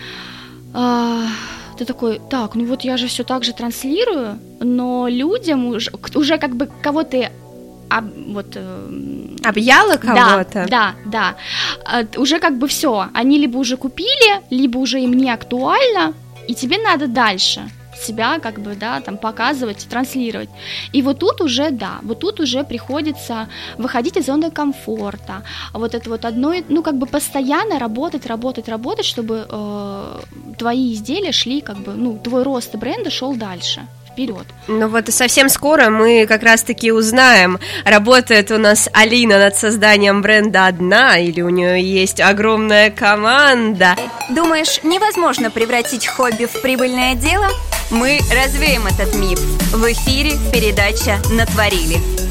а, 0.74 1.28
ты 1.78 1.86
такой, 1.86 2.22
так, 2.30 2.56
ну 2.56 2.66
вот 2.66 2.84
я 2.84 2.98
же 2.98 3.08
все 3.08 3.24
так 3.24 3.44
же 3.44 3.54
транслирую, 3.54 4.40
но 4.60 5.08
людям 5.08 5.66
уже, 5.68 5.92
уже 6.16 6.38
как 6.38 6.56
бы 6.56 6.70
кого 6.82 7.04
ты 7.04 7.30
об, 7.90 8.06
вот 8.34 8.48
э, 8.56 8.88
объяла 9.44 9.96
кого-то. 9.98 10.66
Да, 10.70 10.96
да, 11.06 11.36
да. 11.86 12.00
Э, 12.00 12.20
уже 12.20 12.40
как 12.40 12.58
бы 12.58 12.68
все, 12.68 13.08
они 13.14 13.38
либо 13.38 13.58
уже 13.58 13.78
купили, 13.78 14.42
либо 14.50 14.78
уже 14.78 15.00
им 15.00 15.14
не 15.14 15.32
актуально, 15.32 16.14
и 16.48 16.54
тебе 16.54 16.78
надо 16.78 17.08
дальше 17.08 17.70
себя 17.98 18.40
как 18.40 18.60
бы, 18.60 18.76
да, 18.76 19.00
там 19.02 19.18
показывать, 19.18 19.88
транслировать. 19.90 20.50
И 20.94 21.02
вот 21.02 21.20
тут 21.20 21.42
уже, 21.42 21.72
да, 21.72 22.00
вот 22.04 22.20
тут 22.20 22.40
уже 22.40 22.64
приходится 22.64 23.48
выходить 23.78 24.18
из 24.18 24.26
зоны 24.26 24.52
комфорта, 24.52 25.44
вот 25.74 25.96
это 25.96 26.10
вот 26.10 26.26
одно, 26.26 26.54
ну 26.70 26.84
как 26.84 26.98
бы 26.98 27.06
постоянно 27.06 27.80
работать, 27.80 28.26
работать, 28.26 28.70
работать, 28.70 29.06
чтобы 29.06 29.46
э, 29.50 30.20
твои 30.58 30.94
изделия 30.94 31.32
шли 31.32 31.62
как 31.62 31.78
бы, 31.78 31.94
ну 31.94 32.20
твой 32.24 32.44
рост 32.44 32.76
бренда 32.76 33.10
шел 33.10 33.36
дальше 33.36 33.88
вперед. 34.18 34.48
Ну 34.68 34.88
вот 34.88 35.08
и 35.10 35.12
совсем 35.12 35.48
скоро 35.48 35.90
мы 35.90 36.26
как 36.28 36.42
раз-таки 36.42 36.92
узнаем, 36.92 37.60
работает 37.86 38.52
у 38.52 38.58
нас 38.58 38.90
Алина 38.94 39.38
над 39.38 39.56
созданием 39.56 40.22
бренда 40.22 40.66
одна 40.66 41.20
или 41.20 41.42
у 41.42 41.50
нее 41.50 41.82
есть 41.82 42.20
огромная 42.20 42.90
команда. 42.90 43.96
Думаешь, 44.32 44.80
невозможно 44.84 45.52
превратить 45.52 46.08
хобби 46.08 46.46
в 46.46 46.62
прибыльное 46.62 47.14
дело? 47.14 47.48
Мы 47.92 48.20
развеем 48.34 48.88
этот 48.88 49.16
миф. 49.16 49.40
В 49.72 49.84
эфире 49.92 50.32
передача 50.52 51.18
«Натворили». 51.32 52.27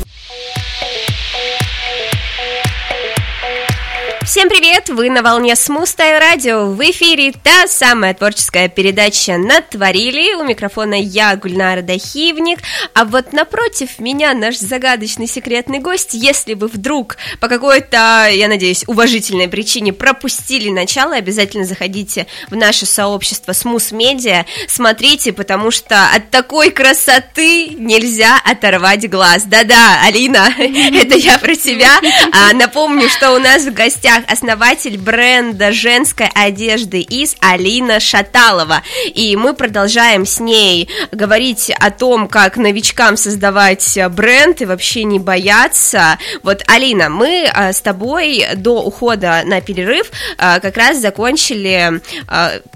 Всем 4.26 4.48
привет! 4.48 4.88
Вы 4.88 5.08
на 5.08 5.22
волне 5.22 5.52
Style 5.52 6.20
Radio. 6.20 6.74
В 6.74 6.80
эфире 6.90 7.30
та 7.30 7.68
самая 7.68 8.12
творческая 8.12 8.68
передача 8.68 9.38
«Натворили». 9.38 10.34
У 10.34 10.42
микрофона 10.42 10.94
я, 10.94 11.36
Гульнара 11.36 11.80
Дахивник. 11.80 12.58
А 12.92 13.04
вот 13.04 13.32
напротив 13.32 14.00
меня 14.00 14.34
наш 14.34 14.56
загадочный 14.56 15.28
секретный 15.28 15.78
гость. 15.78 16.12
Если 16.12 16.54
вы 16.54 16.66
вдруг 16.66 17.18
по 17.38 17.46
какой-то, 17.46 18.26
я 18.28 18.48
надеюсь, 18.48 18.82
уважительной 18.88 19.46
причине 19.46 19.92
пропустили 19.92 20.70
начало, 20.70 21.14
обязательно 21.14 21.64
заходите 21.64 22.26
в 22.50 22.56
наше 22.56 22.84
сообщество 22.84 23.52
Smooth 23.52 23.92
Media. 23.92 24.44
Смотрите, 24.66 25.32
потому 25.32 25.70
что 25.70 26.10
от 26.12 26.30
такой 26.30 26.72
красоты 26.72 27.68
нельзя 27.68 28.40
оторвать 28.44 29.08
глаз. 29.08 29.44
Да-да, 29.44 30.02
Алина, 30.04 30.52
это 30.58 31.14
я 31.14 31.38
про 31.38 31.54
тебя. 31.54 32.00
А, 32.32 32.52
напомню, 32.54 33.08
что 33.08 33.32
у 33.32 33.38
нас 33.38 33.62
в 33.62 33.72
гостях 33.72 34.15
гостях 34.16 34.32
основатель 34.32 34.98
бренда 34.98 35.72
женской 35.72 36.28
одежды 36.34 37.00
из 37.00 37.36
Алина 37.40 38.00
Шаталова. 38.00 38.82
И 39.14 39.36
мы 39.36 39.54
продолжаем 39.54 40.26
с 40.26 40.40
ней 40.40 40.88
говорить 41.12 41.70
о 41.78 41.90
том, 41.90 42.28
как 42.28 42.56
новичкам 42.56 43.16
создавать 43.16 43.98
бренд 44.10 44.60
и 44.60 44.66
вообще 44.66 45.04
не 45.04 45.18
бояться. 45.18 46.18
Вот, 46.42 46.62
Алина, 46.66 47.08
мы 47.08 47.48
а, 47.52 47.72
с 47.72 47.80
тобой 47.80 48.44
до 48.56 48.82
ухода 48.82 49.42
на 49.44 49.60
перерыв 49.60 50.10
а, 50.38 50.60
как 50.60 50.76
раз 50.76 50.98
закончили 50.98 52.00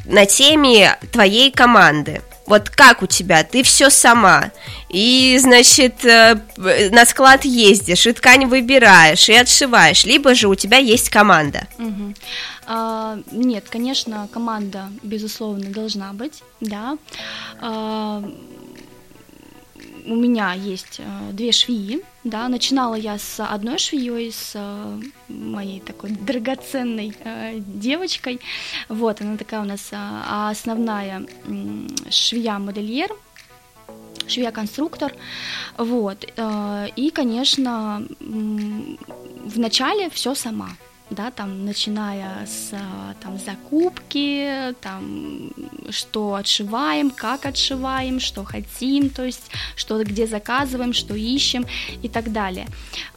на 0.04 0.26
теме 0.26 0.96
твоей 1.12 1.50
команды. 1.50 2.20
Вот 2.50 2.68
как 2.68 3.00
у 3.02 3.06
тебя? 3.06 3.44
Ты 3.44 3.62
все 3.62 3.90
сама. 3.90 4.50
И, 4.88 5.38
значит, 5.40 6.04
э, 6.04 6.34
на 6.90 7.06
склад 7.06 7.44
ездишь, 7.44 8.08
и 8.08 8.12
ткань 8.12 8.46
выбираешь, 8.46 9.28
и 9.28 9.34
отшиваешь. 9.34 10.02
Либо 10.04 10.34
же 10.34 10.48
у 10.48 10.56
тебя 10.56 10.78
есть 10.78 11.10
команда. 11.10 11.68
Угу. 11.78 12.14
А, 12.66 13.20
нет, 13.30 13.66
конечно, 13.70 14.28
команда, 14.32 14.90
безусловно, 15.04 15.70
должна 15.70 16.12
быть, 16.12 16.42
да. 16.60 16.98
А, 17.60 18.20
у 20.10 20.16
меня 20.16 20.54
есть 20.54 20.98
э, 20.98 21.30
две 21.32 21.52
швеи, 21.52 22.02
да, 22.24 22.48
начинала 22.48 22.96
я 22.96 23.16
с 23.16 23.38
одной 23.38 23.78
швеей, 23.78 24.32
с 24.32 24.52
э, 24.54 25.00
моей 25.28 25.78
такой 25.78 26.10
драгоценной 26.10 27.14
э, 27.22 27.60
девочкой, 27.60 28.40
вот, 28.88 29.20
она 29.20 29.36
такая 29.36 29.60
у 29.60 29.64
нас 29.64 29.92
основная 29.92 31.26
швея-модельер, 32.10 33.10
швея-конструктор, 34.26 35.14
вот, 35.78 36.26
и, 36.96 37.10
конечно, 37.10 38.04
в 38.18 39.58
начале 39.58 40.10
все 40.10 40.34
сама, 40.34 40.70
да, 41.10 41.30
там, 41.30 41.64
начиная 41.64 42.46
с 42.46 42.70
там, 43.20 43.38
закупки, 43.38 44.74
там, 44.80 45.50
что 45.90 46.34
отшиваем, 46.34 47.10
как 47.10 47.46
отшиваем, 47.46 48.20
что 48.20 48.44
хотим, 48.44 49.10
то 49.10 49.24
есть, 49.24 49.50
что 49.76 50.02
где 50.02 50.26
заказываем, 50.26 50.92
что 50.92 51.14
ищем 51.14 51.66
и 52.02 52.08
так 52.08 52.32
далее. 52.32 52.66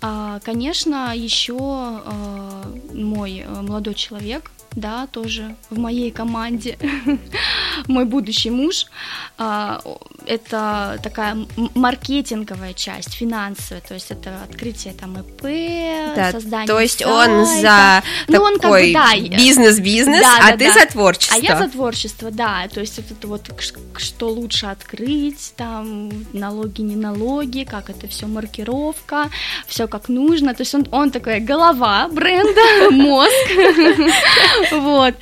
А, 0.01 0.39
конечно, 0.39 1.15
еще 1.15 1.57
а, 1.59 2.63
мой 2.93 3.43
э, 3.45 3.61
молодой 3.61 3.93
человек, 3.93 4.51
да, 4.75 5.07
тоже 5.07 5.55
в 5.69 5.77
моей 5.77 6.11
команде, 6.11 6.77
мой 7.87 8.05
будущий 8.05 8.49
муж. 8.49 8.85
Это 10.25 10.99
такая 11.03 11.37
маркетинговая 11.75 12.73
часть, 12.73 13.13
финансовая, 13.13 13.81
то 13.81 13.93
есть 13.93 14.11
это 14.11 14.43
открытие 14.49 14.93
там 14.93 15.19
ИП, 15.19 15.41
да, 16.15 16.31
создание 16.31 16.67
То 16.67 16.79
есть 16.79 16.99
сайта. 16.99 17.13
он 17.13 17.45
за 17.45 18.03
ну, 18.27 18.41
он 18.41 18.59
такой 18.59 18.93
как 18.93 19.19
бы, 19.19 19.29
да, 19.29 19.37
бизнес-бизнес, 19.37 20.21
да, 20.21 20.37
а 20.41 20.51
да, 20.51 20.57
ты 20.57 20.73
да. 20.73 20.73
за 20.73 20.85
творчество. 20.85 21.37
А 21.37 21.39
я 21.39 21.57
за 21.57 21.69
творчество, 21.69 22.31
да, 22.31 22.67
то 22.73 22.79
есть 22.79 22.99
это 22.99 23.27
вот 23.27 23.49
что 23.97 24.29
лучше 24.29 24.67
открыть, 24.67 25.53
там 25.55 26.11
налоги, 26.33 26.81
не 26.81 26.95
налоги, 26.95 27.65
как 27.69 27.89
это 27.89 28.07
все 28.07 28.27
маркировка, 28.27 29.29
все 29.67 29.87
как 29.87 30.09
нужно, 30.09 30.53
то 30.53 30.61
есть 30.61 30.73
он, 30.75 30.87
он 30.91 31.11
такая 31.11 31.39
голова 31.39 32.07
бренда, 32.09 32.91
мозг, 32.91 33.31
вот. 34.71 35.15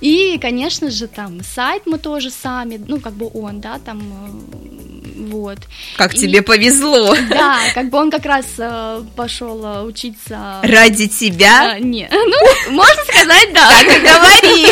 И, 0.00 0.38
конечно 0.40 0.90
же, 0.90 1.06
там 1.06 1.40
сайт 1.42 1.82
мы 1.86 1.98
тоже 1.98 2.30
сами, 2.30 2.82
ну, 2.86 3.00
как 3.00 3.14
бы 3.14 3.30
он, 3.32 3.60
да, 3.60 3.78
там 3.78 4.00
э, 4.00 4.45
вот. 5.16 5.58
Как 5.96 6.14
и, 6.14 6.18
тебе 6.18 6.42
повезло. 6.42 7.14
Да, 7.28 7.58
как 7.74 7.90
бы 7.90 7.98
он 7.98 8.10
как 8.10 8.24
раз 8.24 8.46
э, 8.58 9.02
пошел 9.16 9.64
э, 9.64 9.82
учиться. 9.82 10.60
Ради 10.62 11.08
тебя? 11.08 11.72
А, 11.72 11.78
не, 11.78 12.08
ну, 12.12 12.72
можно 12.72 13.02
сказать, 13.04 13.52
да. 13.52 13.68
Так 13.70 13.86
и 13.86 14.00
говори. 14.00 14.66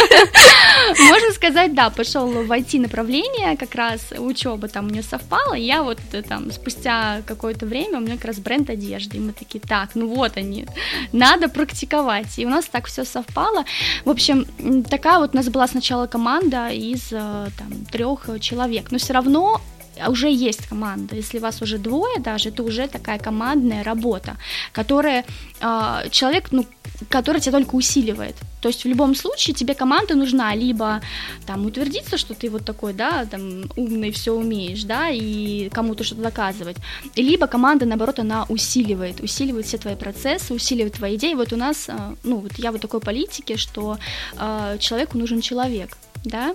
Можно 1.09 1.33
сказать, 1.33 1.75
да, 1.75 1.91
пошел 1.91 2.29
в 2.29 2.53
IT 2.53 2.79
направление, 2.81 3.57
как 3.57 3.75
раз 3.75 4.01
учеба 4.17 4.69
там 4.69 4.87
у 4.87 4.91
него 4.91 5.03
совпала, 5.03 5.55
и 5.55 5.63
я 5.63 5.83
вот 5.83 5.99
э, 6.13 6.23
там 6.23 6.53
спустя 6.53 7.23
какое-то 7.27 7.67
время 7.67 7.99
у 7.99 8.01
меня 8.01 8.17
как 8.17 8.27
раз 8.27 8.39
бренд 8.39 8.71
одежды, 8.71 9.17
и 9.17 9.21
мы 9.21 9.33
такие, 9.33 9.61
так, 9.61 9.91
ну 9.95 10.09
вот 10.09 10.37
они, 10.37 10.67
надо 11.13 11.49
практиковать, 11.49 12.39
и 12.39 12.47
у 12.47 12.51
нас 12.51 12.67
так 12.67 12.87
все 12.87 13.05
совпало. 13.05 13.65
В 14.05 14.11
общем, 14.11 14.45
такая 14.85 15.19
вот 15.19 15.35
у 15.35 15.37
нас 15.37 15.49
была 15.49 15.67
сначала 15.67 16.07
команда 16.07 16.69
из 16.69 17.13
э, 17.13 17.49
там 17.59 17.85
трех 17.91 18.29
человек, 18.41 18.91
но 18.91 18.99
все 18.99 19.15
равно 19.15 19.61
уже 20.09 20.31
есть 20.31 20.67
команда. 20.67 21.17
Если 21.17 21.39
вас 21.39 21.63
уже 21.63 21.79
двое 21.79 22.19
даже, 22.21 22.49
это 22.49 22.63
уже 22.63 22.89
такая 22.89 23.19
командная 23.19 23.83
работа, 23.85 24.37
которая 24.73 25.25
э, 25.61 26.09
человек, 26.11 26.53
ну, 26.53 26.67
который 27.09 27.41
тебя 27.41 27.53
только 27.53 27.75
усиливает. 27.75 28.37
То 28.61 28.69
есть 28.69 28.85
в 28.85 28.89
любом 28.89 29.15
случае 29.15 29.55
тебе 29.55 29.75
команда 29.75 30.15
нужна, 30.15 30.55
либо 30.55 31.01
там 31.47 31.67
утвердиться, 31.67 32.17
что 32.17 32.35
ты 32.35 32.49
вот 32.49 32.65
такой, 32.65 32.95
да, 32.95 33.27
там 33.27 33.65
умный, 33.77 34.11
все 34.11 34.33
умеешь, 34.33 34.85
да, 34.85 35.11
и 35.11 35.69
кому-то 35.69 36.05
что-то 36.05 36.23
доказывать, 36.23 36.77
либо 37.17 37.47
команда, 37.47 37.85
наоборот, 37.85 38.19
она 38.19 38.45
усиливает, 38.49 39.21
усиливает 39.21 39.67
все 39.67 39.77
твои 39.77 39.97
процессы, 39.97 40.55
усиливает 40.55 40.95
твои 40.95 41.17
идеи. 41.17 41.35
Вот 41.35 41.53
у 41.53 41.57
нас, 41.57 41.89
э, 41.89 42.15
ну, 42.23 42.37
вот 42.39 42.53
я 42.59 42.73
вот 42.73 42.81
такой 42.81 43.01
политике, 43.01 43.57
что 43.57 43.99
э, 44.39 44.79
человеку 44.81 45.19
нужен 45.19 45.41
человек, 45.41 45.99
да, 46.25 46.55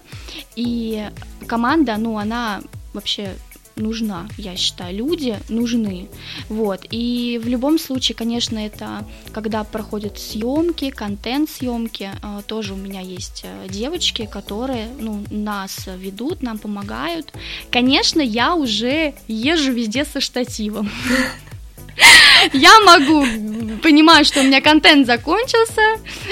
и 0.55 1.09
команда, 1.47 1.97
ну, 1.97 2.17
она 2.17 2.61
вообще 2.99 3.35
нужна, 3.79 4.27
я 4.37 4.57
считаю, 4.57 4.95
люди 4.95 5.39
нужны, 5.47 6.09
вот, 6.49 6.81
и 6.89 7.39
в 7.41 7.47
любом 7.47 7.79
случае, 7.79 8.15
конечно, 8.15 8.57
это 8.59 9.05
когда 9.31 9.63
проходят 9.63 10.19
съемки, 10.19 10.89
контент 10.89 11.49
съемки, 11.49 12.11
э, 12.21 12.41
тоже 12.45 12.73
у 12.73 12.77
меня 12.77 12.99
есть 12.99 13.45
э, 13.45 13.67
девочки, 13.69 14.25
которые, 14.25 14.89
ну, 14.99 15.23
нас 15.29 15.87
ведут, 15.97 16.43
нам 16.43 16.57
помогают, 16.57 17.33
конечно, 17.71 18.19
я 18.19 18.53
уже 18.55 19.13
езжу 19.27 19.71
везде 19.71 20.03
со 20.03 20.19
штативом, 20.19 20.89
я 22.53 22.79
могу, 22.81 23.25
понимаю, 23.81 24.25
что 24.25 24.41
у 24.41 24.43
меня 24.43 24.61
контент 24.61 25.05
закончился, 25.05 25.81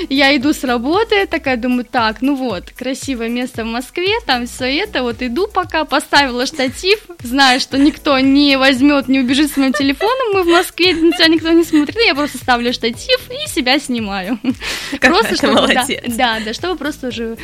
я 0.09 0.35
иду 0.35 0.53
с 0.53 0.63
работы, 0.63 1.25
такая 1.27 1.57
думаю, 1.57 1.85
так, 1.85 2.21
ну 2.21 2.35
вот, 2.35 2.71
красивое 2.71 3.29
место 3.29 3.63
в 3.63 3.67
Москве, 3.67 4.13
там 4.25 4.47
все 4.47 4.65
это, 4.65 5.03
вот 5.03 5.21
иду 5.21 5.47
пока, 5.47 5.85
поставила 5.85 6.45
штатив, 6.45 6.99
знаю, 7.21 7.59
что 7.59 7.77
никто 7.77 8.19
не 8.19 8.57
возьмет, 8.57 9.07
не 9.07 9.19
убежит 9.19 9.51
с 9.51 9.57
моим 9.57 9.73
телефоном, 9.73 10.33
мы 10.33 10.43
в 10.43 10.47
Москве, 10.47 10.93
на 10.93 11.11
тебя 11.11 11.27
никто 11.27 11.51
не 11.51 11.63
смотрит, 11.63 11.97
я 12.05 12.15
просто 12.15 12.37
ставлю 12.37 12.73
штатив 12.73 13.19
и 13.29 13.49
себя 13.49 13.79
снимаю. 13.79 14.39
Какая 14.91 15.11
просто 15.11 15.35
чтобы, 15.35 15.53
молодец. 15.53 15.87
Да, 16.07 16.39
да, 16.39 16.45
да, 16.45 16.53
чтобы 16.53 16.77
просто 16.77 17.07
уже 17.07 17.37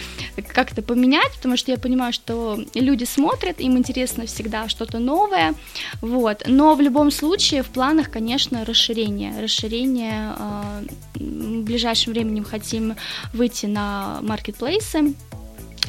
как-то 0.54 0.82
поменять, 0.82 1.32
потому 1.36 1.58
что 1.58 1.72
я 1.72 1.78
понимаю, 1.78 2.14
что 2.14 2.60
люди 2.74 3.06
смотрят, 3.06 3.60
им 3.60 3.78
интересно 3.78 4.26
всегда 4.26 4.70
что-то 4.70 5.00
новое, 5.00 5.54
вот, 6.02 6.44
но 6.48 6.76
в 6.76 6.82
любом 6.82 7.12
случае 7.12 7.64
в 7.64 7.68
планах, 7.68 8.12
конечно, 8.14 8.64
расширение, 8.66 9.42
расширение, 9.42 10.36
э, 10.38 10.84
в 11.16 11.64
ближайшем 11.64 12.14
времени 12.14 12.44
хотим 12.44 12.96
выйти 13.34 13.66
на 13.66 14.20
маркетплейсы, 14.22 15.16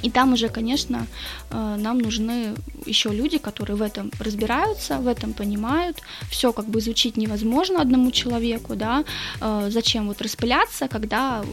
и 0.02 0.10
там 0.10 0.32
уже, 0.32 0.48
конечно, 0.48 1.06
э, 1.50 1.76
нам 1.78 1.98
нужны 1.98 2.54
еще 2.86 3.10
люди, 3.10 3.38
которые 3.38 3.76
в 3.76 3.82
этом 3.82 4.10
разбираются, 4.20 4.98
в 4.98 5.06
этом 5.06 5.32
понимают. 5.32 5.96
Все 6.30 6.52
как 6.52 6.64
бы 6.64 6.78
изучить 6.78 7.16
невозможно 7.16 7.80
одному 7.80 8.10
человеку, 8.10 8.74
да. 8.74 9.04
Э, 9.40 9.70
зачем 9.70 10.06
вот 10.06 10.22
распыляться, 10.22 10.88
когда 10.88 11.44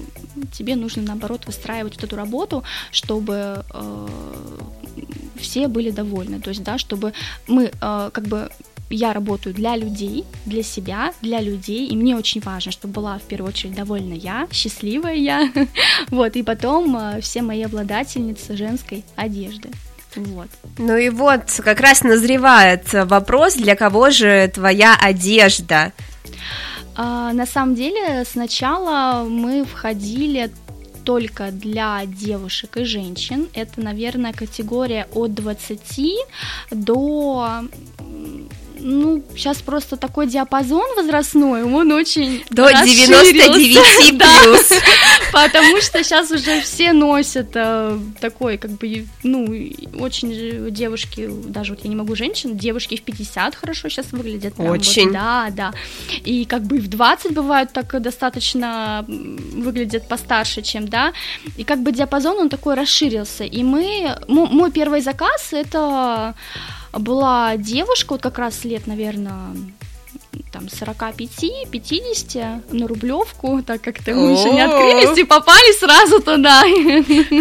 тебе 0.53 0.75
нужно, 0.75 1.01
наоборот, 1.01 1.47
выстраивать 1.47 1.95
вот 1.95 2.03
эту 2.03 2.15
работу, 2.15 2.63
чтобы 2.91 3.63
все 5.35 5.67
были 5.67 5.91
довольны. 5.91 6.39
То 6.39 6.49
есть, 6.49 6.63
да, 6.63 6.77
чтобы 6.77 7.13
мы 7.47 7.71
как 7.79 8.27
бы 8.27 8.49
я 8.91 9.13
работаю 9.13 9.55
для 9.55 9.75
людей, 9.75 10.25
для 10.45 10.63
себя, 10.63 11.13
для 11.21 11.41
людей, 11.41 11.88
и 11.88 11.95
мне 11.95 12.15
очень 12.15 12.41
важно, 12.41 12.71
чтобы 12.71 12.93
была 12.93 13.17
в 13.17 13.24
первую 13.24 13.50
очередь 13.50 13.75
довольна 13.75 14.13
я, 14.13 14.48
счастливая 14.51 15.15
я, 15.15 15.51
вот, 16.10 16.36
и 16.36 16.43
потом 16.43 16.95
э, 16.98 17.21
все 17.21 17.41
мои 17.41 17.63
обладательницы 17.63 18.55
женской 18.55 19.03
одежды. 19.15 19.69
Вот. 20.15 20.50
Ну 20.77 20.98
и 20.98 21.10
вот 21.10 21.43
как 21.63 21.79
раз 21.79 22.03
назревает 22.03 22.91
вопрос, 22.93 23.55
для 23.55 23.75
кого 23.75 24.10
же 24.10 24.51
твоя 24.53 24.95
одежда? 25.01 25.93
А, 26.95 27.31
на 27.33 27.45
самом 27.45 27.75
деле 27.75 28.25
сначала 28.25 29.24
мы 29.24 29.63
входили 29.63 30.51
только 31.03 31.51
для 31.51 32.01
девушек 32.05 32.77
и 32.77 32.83
женщин. 32.83 33.48
Это, 33.53 33.81
наверное, 33.81 34.33
категория 34.33 35.07
от 35.13 35.33
20 35.33 35.79
до 36.71 37.63
ну, 38.83 39.23
сейчас 39.35 39.61
просто 39.61 39.95
такой 39.97 40.27
диапазон 40.27 40.85
возрастной, 40.95 41.63
он 41.63 41.91
очень 41.91 42.43
До 42.50 42.71
99 42.71 44.17
плюс. 44.19 44.81
Потому 45.31 45.81
что 45.81 46.03
сейчас 46.03 46.31
уже 46.31 46.61
все 46.61 46.93
носят 46.93 47.51
э, 47.53 48.00
такой, 48.19 48.57
как 48.57 48.71
бы, 48.71 49.05
ну, 49.23 49.45
очень 50.00 50.71
девушки, 50.71 51.29
даже 51.45 51.73
вот 51.73 51.83
я 51.83 51.89
не 51.89 51.95
могу 51.95 52.15
женщин, 52.15 52.57
девушки 52.57 52.95
в 52.97 53.01
50 53.01 53.56
хорошо 53.56 53.89
сейчас 53.89 54.08
выглядят. 54.12 54.53
очень. 54.58 55.12
да, 55.12 55.47
да. 55.51 55.73
И 56.25 56.45
как 56.45 56.63
бы 56.63 56.77
в 56.77 56.88
20 56.89 57.34
бывают 57.34 57.71
так 57.71 58.01
достаточно 58.01 59.06
выглядят 59.08 60.08
постарше, 60.08 60.62
чем, 60.62 60.88
да. 60.88 61.13
И 61.58 61.63
как 61.63 61.82
бы 61.82 61.91
диапазон, 61.91 62.38
он 62.38 62.49
такой 62.49 62.75
расширился. 62.75 63.43
И 63.43 63.63
мы, 63.63 64.15
мой 64.27 64.71
первый 64.71 65.01
заказ, 65.01 65.53
это 65.53 66.36
была 66.93 67.58
девушка, 67.58 68.13
вот 68.13 68.21
как 68.21 68.38
раз 68.38 68.63
лет, 68.63 68.88
наверное, 68.88 69.56
там 70.62 70.67
45-50 70.67 72.62
на 72.71 72.88
Рублевку, 72.88 73.62
так 73.63 73.82
как 73.82 74.04
то 74.04 74.13
мы 74.13 74.32
еще 74.34 74.52
не 74.52 74.62
открылись 74.62 75.17
и 75.17 75.24
попали 75.24 75.74
сразу 75.78 76.21
туда. 76.21 76.62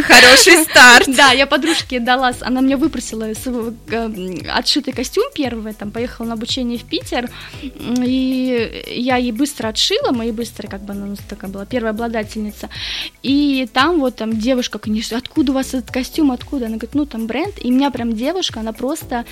Хороший 0.03 0.65
старт. 0.65 1.09
Да, 1.21 1.33
я 1.33 1.47
подружке 1.47 2.01
дала, 2.01 2.33
она 2.41 2.61
мне 2.61 2.77
выпросила 2.77 3.35
свой 3.35 3.75
э, 3.91 4.39
отшитый 4.49 4.95
костюм 4.95 5.25
первый, 5.35 5.75
там 5.75 5.91
поехала 5.91 6.29
на 6.29 6.33
обучение 6.35 6.79
в 6.79 6.85
Питер, 6.85 7.29
и 7.63 8.85
я 8.87 9.17
ей 9.17 9.33
быстро 9.33 9.69
отшила, 9.69 10.13
моей 10.13 10.33
быстро, 10.33 10.69
как 10.69 10.83
бы 10.83 10.93
она 10.93 11.07
у 11.07 11.09
нас 11.11 11.19
такая 11.29 11.51
была 11.51 11.67
первая 11.67 11.93
обладательница, 11.93 12.71
и 13.23 13.69
там 13.73 14.01
вот 14.01 14.17
там 14.17 14.39
девушка, 14.39 14.79
конечно, 14.79 15.19
откуда 15.19 15.53
у 15.53 15.55
вас 15.57 15.75
этот 15.75 15.91
костюм, 15.91 16.31
откуда? 16.31 16.67
Она 16.67 16.77
говорит, 16.77 16.95
ну 16.95 17.07
там 17.07 17.27
бренд, 17.27 17.55
и 17.61 17.71
у 17.71 17.75
меня 17.75 17.91
прям 17.91 18.13
девушка, 18.15 18.61
она 18.61 18.73
просто 18.73 19.27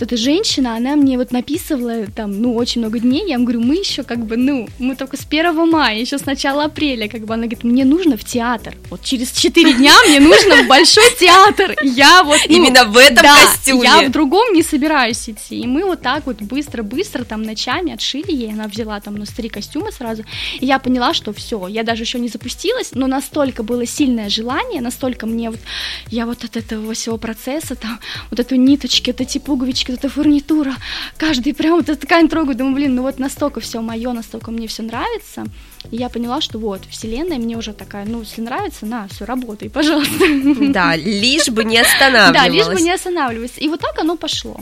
эта 0.00 0.16
женщина, 0.16 0.76
она 0.76 0.96
мне 0.96 1.18
вот 1.18 1.32
написывала 1.32 2.06
там, 2.06 2.40
ну, 2.40 2.54
очень 2.54 2.80
много 2.80 2.98
дней, 2.98 3.28
я 3.28 3.38
говорю, 3.38 3.60
мы 3.60 3.76
еще 3.76 4.02
как 4.02 4.24
бы, 4.24 4.36
ну, 4.36 4.68
мы 4.78 4.96
только 4.96 5.16
с 5.16 5.26
1 5.28 5.70
мая, 5.70 5.98
еще 5.98 6.18
с 6.18 6.26
начала 6.26 6.64
апреля, 6.64 7.08
как 7.08 7.24
бы, 7.24 7.34
она 7.34 7.44
говорит, 7.44 7.64
мне 7.64 7.84
нужно 7.84 8.16
в 8.16 8.24
театр, 8.24 8.76
вот 8.90 9.02
через 9.02 9.32
4 9.32 9.72
дня 9.78 9.94
мне 10.08 10.20
нужно 10.20 10.62
в 10.62 10.68
большой 10.68 11.10
театр, 11.18 11.74
я 11.82 12.22
вот, 12.22 12.38
ну, 12.48 12.56
Именно 12.56 12.84
в 12.84 12.96
этом 12.96 13.22
да, 13.22 13.46
костюме. 13.46 13.84
я 13.84 14.08
в 14.08 14.10
другом 14.10 14.52
не 14.52 14.62
собираюсь 14.62 15.28
идти, 15.28 15.60
и 15.60 15.66
мы 15.66 15.84
вот 15.84 16.02
так 16.02 16.26
вот 16.26 16.40
быстро-быстро 16.40 17.24
там 17.24 17.42
ночами 17.42 17.92
отшили 17.92 18.32
ей, 18.32 18.52
она 18.52 18.68
взяла 18.68 19.00
там, 19.00 19.16
ну, 19.16 19.24
три 19.34 19.48
костюма 19.48 19.90
сразу, 19.92 20.24
и 20.60 20.66
я 20.66 20.78
поняла, 20.78 21.14
что 21.14 21.32
все, 21.32 21.66
я 21.68 21.82
даже 21.82 22.02
еще 22.02 22.18
не 22.18 22.28
запустилась, 22.28 22.90
но 22.92 23.06
настолько 23.06 23.62
было 23.62 23.86
сильное 23.86 24.28
желание, 24.28 24.80
настолько 24.80 25.26
мне 25.26 25.50
вот, 25.50 25.60
я 26.08 26.26
вот 26.26 26.44
от 26.44 26.56
этого 26.56 26.94
всего 26.94 27.16
процесса, 27.16 27.74
там, 27.74 27.98
вот 28.30 28.38
эту 28.40 28.56
ниточки, 28.56 29.10
вот 29.10 29.20
эти 29.20 29.38
пуговички, 29.38 29.81
вот 29.88 29.98
эта 29.98 30.08
фурнитура, 30.08 30.74
каждый 31.16 31.54
прям 31.54 31.76
вот 31.76 31.88
эту 31.88 32.06
ткань 32.06 32.28
трогаю, 32.28 32.56
думаю, 32.56 32.74
блин, 32.74 32.94
ну 32.94 33.02
вот 33.02 33.18
настолько 33.18 33.60
все 33.60 33.80
мое, 33.80 34.12
настолько 34.12 34.50
мне 34.50 34.66
все 34.66 34.82
нравится, 34.82 35.44
и 35.90 35.96
я 35.96 36.08
поняла, 36.08 36.40
что 36.40 36.58
вот, 36.58 36.82
вселенная 36.88 37.38
мне 37.38 37.56
уже 37.56 37.72
такая, 37.72 38.04
ну, 38.06 38.20
если 38.20 38.40
нравится, 38.40 38.86
на, 38.86 39.08
все, 39.08 39.24
работай, 39.24 39.68
пожалуйста. 39.68 40.24
Да, 40.72 40.96
лишь 40.96 41.48
бы 41.48 41.64
не 41.64 41.78
останавливалась. 41.78 42.32
Да, 42.32 42.48
лишь 42.48 42.66
бы 42.66 42.80
не 42.80 42.92
останавливаться. 42.92 43.60
И 43.60 43.68
вот 43.68 43.80
так 43.80 43.98
оно 43.98 44.16
пошло. 44.16 44.60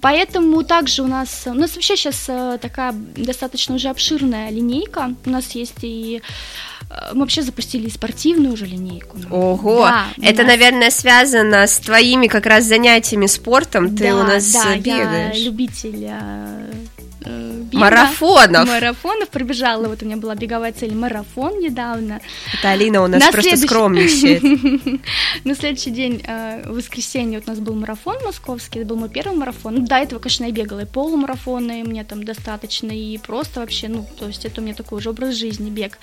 Поэтому 0.00 0.62
также 0.62 1.02
у 1.02 1.06
нас, 1.06 1.42
у 1.46 1.54
нас 1.54 1.74
вообще 1.74 1.96
сейчас 1.96 2.24
э, 2.28 2.58
такая 2.60 2.92
достаточно 3.16 3.74
уже 3.74 3.88
обширная 3.88 4.50
линейка. 4.50 5.14
У 5.26 5.30
нас 5.30 5.50
есть 5.52 5.78
и 5.82 6.22
мы 7.12 7.20
вообще 7.20 7.42
запустили 7.42 7.88
спортивную 7.88 8.52
уже 8.52 8.66
линейку. 8.66 9.16
Ого, 9.30 9.86
да, 9.86 10.06
это, 10.20 10.42
нас... 10.42 10.52
наверное, 10.52 10.90
связано 10.90 11.66
с 11.66 11.78
твоими 11.78 12.26
как 12.26 12.46
раз 12.46 12.64
занятиями 12.64 13.26
спортом. 13.26 13.96
Ты 13.96 14.10
да, 14.10 14.16
у 14.16 14.22
нас 14.24 14.52
да, 14.52 14.76
бегаешь. 14.76 15.36
Я 15.36 15.44
любитель 15.44 16.10
э, 17.24 17.28
э, 17.28 17.62
бега. 17.62 17.78
Марафонов. 17.78 18.68
Марафонов 18.68 19.28
пробежала. 19.28 19.86
Вот 19.86 20.02
у 20.02 20.06
меня 20.06 20.16
была 20.16 20.34
беговая 20.34 20.72
цель 20.72 20.94
марафон 20.94 21.58
недавно. 21.58 22.20
Это 22.58 22.70
Алина 22.70 23.02
у 23.02 23.06
нас 23.06 23.22
На 23.22 23.32
просто 23.32 23.50
следующий... 23.50 23.66
скромничает. 23.66 24.42
На 25.44 25.54
следующий 25.54 25.90
день, 25.90 26.22
э, 26.26 26.62
в 26.66 26.76
воскресенье, 26.76 27.38
вот 27.38 27.48
у 27.48 27.50
нас 27.50 27.60
был 27.60 27.74
марафон 27.74 28.16
московский, 28.24 28.80
это 28.80 28.88
был 28.88 28.96
мой 28.96 29.08
первый 29.08 29.36
марафон. 29.36 29.74
Ну, 29.76 29.86
до 29.86 29.96
этого, 29.96 30.18
конечно, 30.18 30.44
я 30.44 30.52
бегала 30.52 30.80
и 30.80 30.86
полумарафоны, 30.86 31.84
мне 31.84 32.04
там 32.04 32.24
достаточно, 32.24 32.90
и 32.92 33.18
просто 33.18 33.60
вообще, 33.60 33.88
ну, 33.88 34.06
то 34.18 34.26
есть 34.26 34.44
это 34.44 34.60
у 34.60 34.64
меня 34.64 34.74
такой 34.74 34.98
уже 34.98 35.10
образ 35.10 35.34
жизни, 35.34 35.70
бег. 35.70 35.98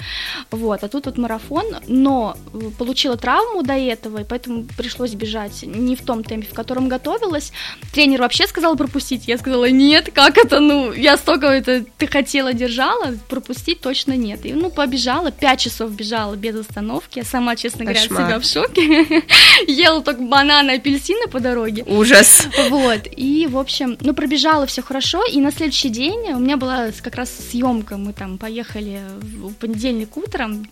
Вот, 0.51 0.83
а 0.83 0.87
тут 0.87 1.05
вот 1.05 1.17
марафон, 1.17 1.65
но 1.87 2.37
получила 2.77 3.17
травму 3.17 3.63
до 3.63 3.73
этого, 3.73 4.19
и 4.19 4.23
поэтому 4.23 4.65
пришлось 4.77 5.13
бежать 5.13 5.63
не 5.63 5.95
в 5.95 6.01
том 6.03 6.23
темпе, 6.23 6.47
в 6.47 6.53
котором 6.53 6.87
готовилась. 6.87 7.51
Тренер 7.93 8.21
вообще 8.21 8.47
сказал 8.47 8.75
пропустить, 8.75 9.27
я 9.27 9.37
сказала, 9.37 9.69
нет, 9.69 10.09
как 10.13 10.37
это, 10.37 10.59
ну, 10.59 10.93
я 11.05 11.17
столько 11.17 11.47
это 11.47 11.85
ты 11.97 12.07
хотела, 12.07 12.51
держала, 12.51 13.13
пропустить 13.29 13.79
точно 13.79 14.13
нет. 14.17 14.43
И, 14.45 14.53
ну, 14.53 14.71
побежала, 14.71 15.31
пять 15.31 15.59
часов 15.59 15.91
бежала 15.91 16.35
без 16.35 16.55
остановки, 16.55 17.19
я 17.19 17.23
сама, 17.23 17.55
честно 17.55 17.85
говоря, 17.85 18.01
Кошмар. 18.01 18.25
себя 18.25 18.39
в 18.39 18.43
шоке. 18.43 19.23
Ела 19.67 20.01
только 20.01 20.21
бананы, 20.21 20.71
апельсины 20.71 21.27
по 21.27 21.39
дороге. 21.39 21.83
Ужас. 21.85 22.47
Вот, 22.69 23.01
и, 23.15 23.47
в 23.47 23.57
общем, 23.57 23.97
ну, 24.01 24.15
пробежала 24.15 24.65
все 24.65 24.81
хорошо, 24.81 25.23
и 25.25 25.39
на 25.39 25.51
следующий 25.51 25.89
день 25.89 26.33
у 26.33 26.39
меня 26.39 26.57
была 26.57 26.89
как 27.03 27.15
раз 27.15 27.31
съемка, 27.51 27.97
мы 27.97 28.11
там 28.11 28.39
поехали 28.39 29.01
в 29.21 29.53
понедельник 29.53 30.17
утром, 30.17 30.67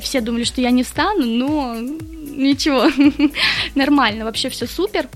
все 0.00 0.20
думали, 0.20 0.44
что 0.44 0.60
я 0.60 0.70
не 0.70 0.84
встану, 0.84 1.26
но 1.26 1.76
ничего, 1.76 2.88
нормально, 3.74 4.24
вообще 4.24 4.48
все 4.48 4.66
супер. 4.66 5.08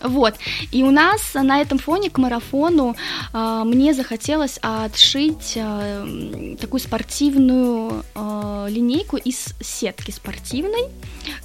Вот, 0.00 0.34
и 0.72 0.82
у 0.82 0.90
нас 0.90 1.34
на 1.34 1.60
этом 1.60 1.78
фоне 1.78 2.10
к 2.10 2.18
марафону 2.18 2.96
э, 3.32 3.62
мне 3.64 3.94
захотелось 3.94 4.58
отшить 4.60 5.54
э, 5.56 6.56
такую 6.60 6.80
спортивную 6.80 8.04
э, 8.14 8.66
линейку 8.68 9.16
из 9.16 9.54
сетки 9.60 10.10
спортивной, 10.10 10.90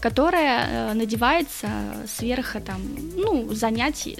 которая 0.01 0.67
э, 0.91 0.93
надевается 0.93 1.69
сверх 2.07 2.57
там, 2.65 2.81
ну, 3.15 3.53
занятий, 3.53 4.17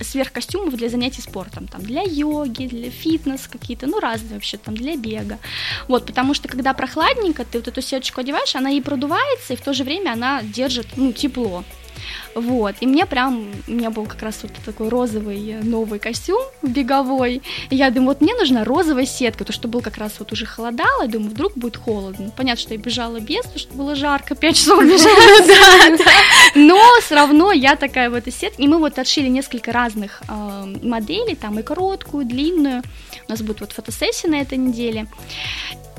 сверх 0.00 0.32
костюмов 0.32 0.74
для 0.74 0.88
занятий 0.88 1.20
спортом, 1.20 1.68
там, 1.68 1.82
для 1.82 2.02
йоги, 2.02 2.66
для 2.66 2.90
фитнес 2.90 3.46
какие-то, 3.48 3.86
ну, 3.86 4.00
разные 4.00 4.34
вообще, 4.34 4.56
там, 4.56 4.74
для 4.74 4.96
бега. 4.96 5.38
Вот, 5.88 6.06
потому 6.06 6.34
что 6.34 6.48
когда 6.48 6.72
прохладненько, 6.72 7.44
ты 7.44 7.58
вот 7.58 7.68
эту 7.68 7.82
сеточку 7.82 8.20
одеваешь, 8.20 8.56
она 8.56 8.70
и 8.70 8.80
продувается, 8.80 9.52
и 9.52 9.56
в 9.56 9.60
то 9.60 9.72
же 9.72 9.84
время 9.84 10.12
она 10.12 10.42
держит, 10.42 10.86
ну, 10.96 11.12
тепло. 11.12 11.64
Вот, 12.34 12.74
и 12.80 12.86
мне 12.86 13.06
прям, 13.06 13.46
у 13.66 13.70
меня 13.70 13.90
был 13.90 14.06
как 14.06 14.22
раз 14.22 14.40
вот 14.42 14.52
такой 14.64 14.88
розовый 14.88 15.56
новый 15.62 15.98
костюм 15.98 16.42
беговой, 16.62 17.42
и 17.70 17.76
я 17.76 17.90
думаю, 17.90 18.10
вот 18.10 18.20
мне 18.20 18.34
нужна 18.34 18.64
розовая 18.64 19.06
сетка, 19.06 19.44
то 19.44 19.52
что 19.52 19.68
был 19.68 19.80
как 19.80 19.96
раз 19.98 20.14
вот 20.18 20.32
уже 20.32 20.46
холодало, 20.46 21.02
я 21.02 21.08
думаю, 21.08 21.30
вдруг 21.30 21.54
будет 21.54 21.76
холодно. 21.76 22.30
Понятно, 22.36 22.60
что 22.60 22.74
я 22.74 22.80
бежала 22.80 23.20
без, 23.20 23.42
потому 23.42 23.58
что 23.58 23.74
было 23.74 23.94
жарко, 23.94 24.34
5 24.36 24.56
часов 24.56 24.84
бежала, 24.84 25.98
но 26.54 26.80
все 27.00 27.14
равно 27.14 27.52
я 27.52 27.76
такая 27.76 28.10
в 28.10 28.14
этой 28.14 28.32
сетке, 28.32 28.62
и 28.62 28.68
мы 28.68 28.78
вот 28.78 28.98
отшили 28.98 29.28
несколько 29.28 29.72
разных 29.72 30.22
э, 30.28 30.74
моделей, 30.82 31.34
там 31.34 31.58
и 31.58 31.62
короткую, 31.62 32.24
и 32.24 32.28
длинную, 32.28 32.82
у 33.26 33.30
нас 33.30 33.42
будет 33.42 33.60
вот 33.60 33.72
фотосессия 33.72 34.30
на 34.30 34.40
этой 34.40 34.58
неделе, 34.58 35.06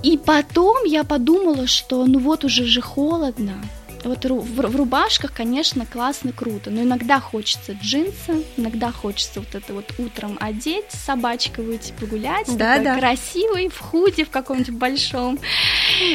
и 0.04 0.18
потом 0.18 0.86
я 0.86 1.04
подумала, 1.04 1.68
что 1.68 2.06
ну 2.06 2.20
вот 2.20 2.46
уже 2.46 2.66
же 2.66 2.82
холодно, 2.82 3.56
вот 4.04 4.26
в 4.26 4.76
рубашках, 4.76 5.34
конечно, 5.34 5.86
классно, 5.86 6.32
круто, 6.32 6.70
но 6.70 6.84
иногда 6.84 7.20
хочется 7.20 7.74
джинсы, 7.74 8.46
иногда 8.58 8.92
хочется 8.92 9.40
вот 9.42 9.54
это 9.54 9.74
вот 9.74 9.94
утром 9.98 10.38
одеть, 10.40 10.86
с 10.90 11.00
собачкой 11.00 11.66
выйти 11.66 11.94
погулять, 12.00 12.48
да, 12.56 12.78
такой 12.78 12.84
да. 12.86 13.00
красивый, 13.00 13.70
в 13.70 13.78
худе 13.80 14.26
в 14.26 14.30
каком-нибудь 14.30 14.74
большом, 14.74 15.40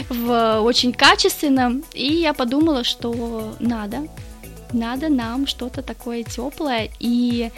в 0.08 0.60
очень 0.60 0.92
качественном, 0.92 1.84
и 1.92 2.06
я 2.06 2.32
подумала, 2.32 2.84
что 2.84 3.54
надо, 3.60 4.08
надо 4.72 5.08
нам 5.08 5.46
что-то 5.46 5.82
такое 5.82 6.22
теплое, 6.22 6.90
и, 7.00 7.50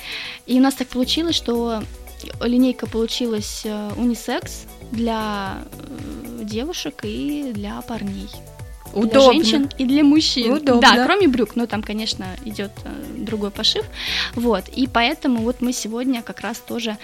и 0.47 0.59
у 0.59 0.63
нас 0.63 0.75
так 0.75 0.89
получилось, 0.89 1.37
что 1.37 1.83
линейка 2.41 2.87
получилась 2.87 3.63
э, 3.65 3.91
унисекс 3.97 4.65
для 4.91 5.59
э, 5.73 6.45
девушек 6.45 7.01
и 7.05 7.53
для 7.53 7.81
парней. 7.83 8.29
Удобно. 8.97 9.11
Для 9.11 9.33
женщин 9.33 9.71
и 9.79 9.85
для 9.85 10.05
мужчин. 10.05 10.53
Удобно. 10.55 10.81
Да, 10.81 11.05
кроме 11.05 11.29
брюк, 11.29 11.55
но 11.55 11.67
там, 11.67 11.83
конечно, 11.83 12.27
идет 12.45 12.73
э, 12.85 12.89
другой 13.19 13.51
пошив. 13.51 13.85
Вот, 14.35 14.69
и 14.69 14.87
поэтому 14.87 15.43
вот 15.43 15.61
мы 15.61 15.73
сегодня 15.73 16.23
как 16.23 16.41
раз 16.41 16.59
тоже 16.59 16.97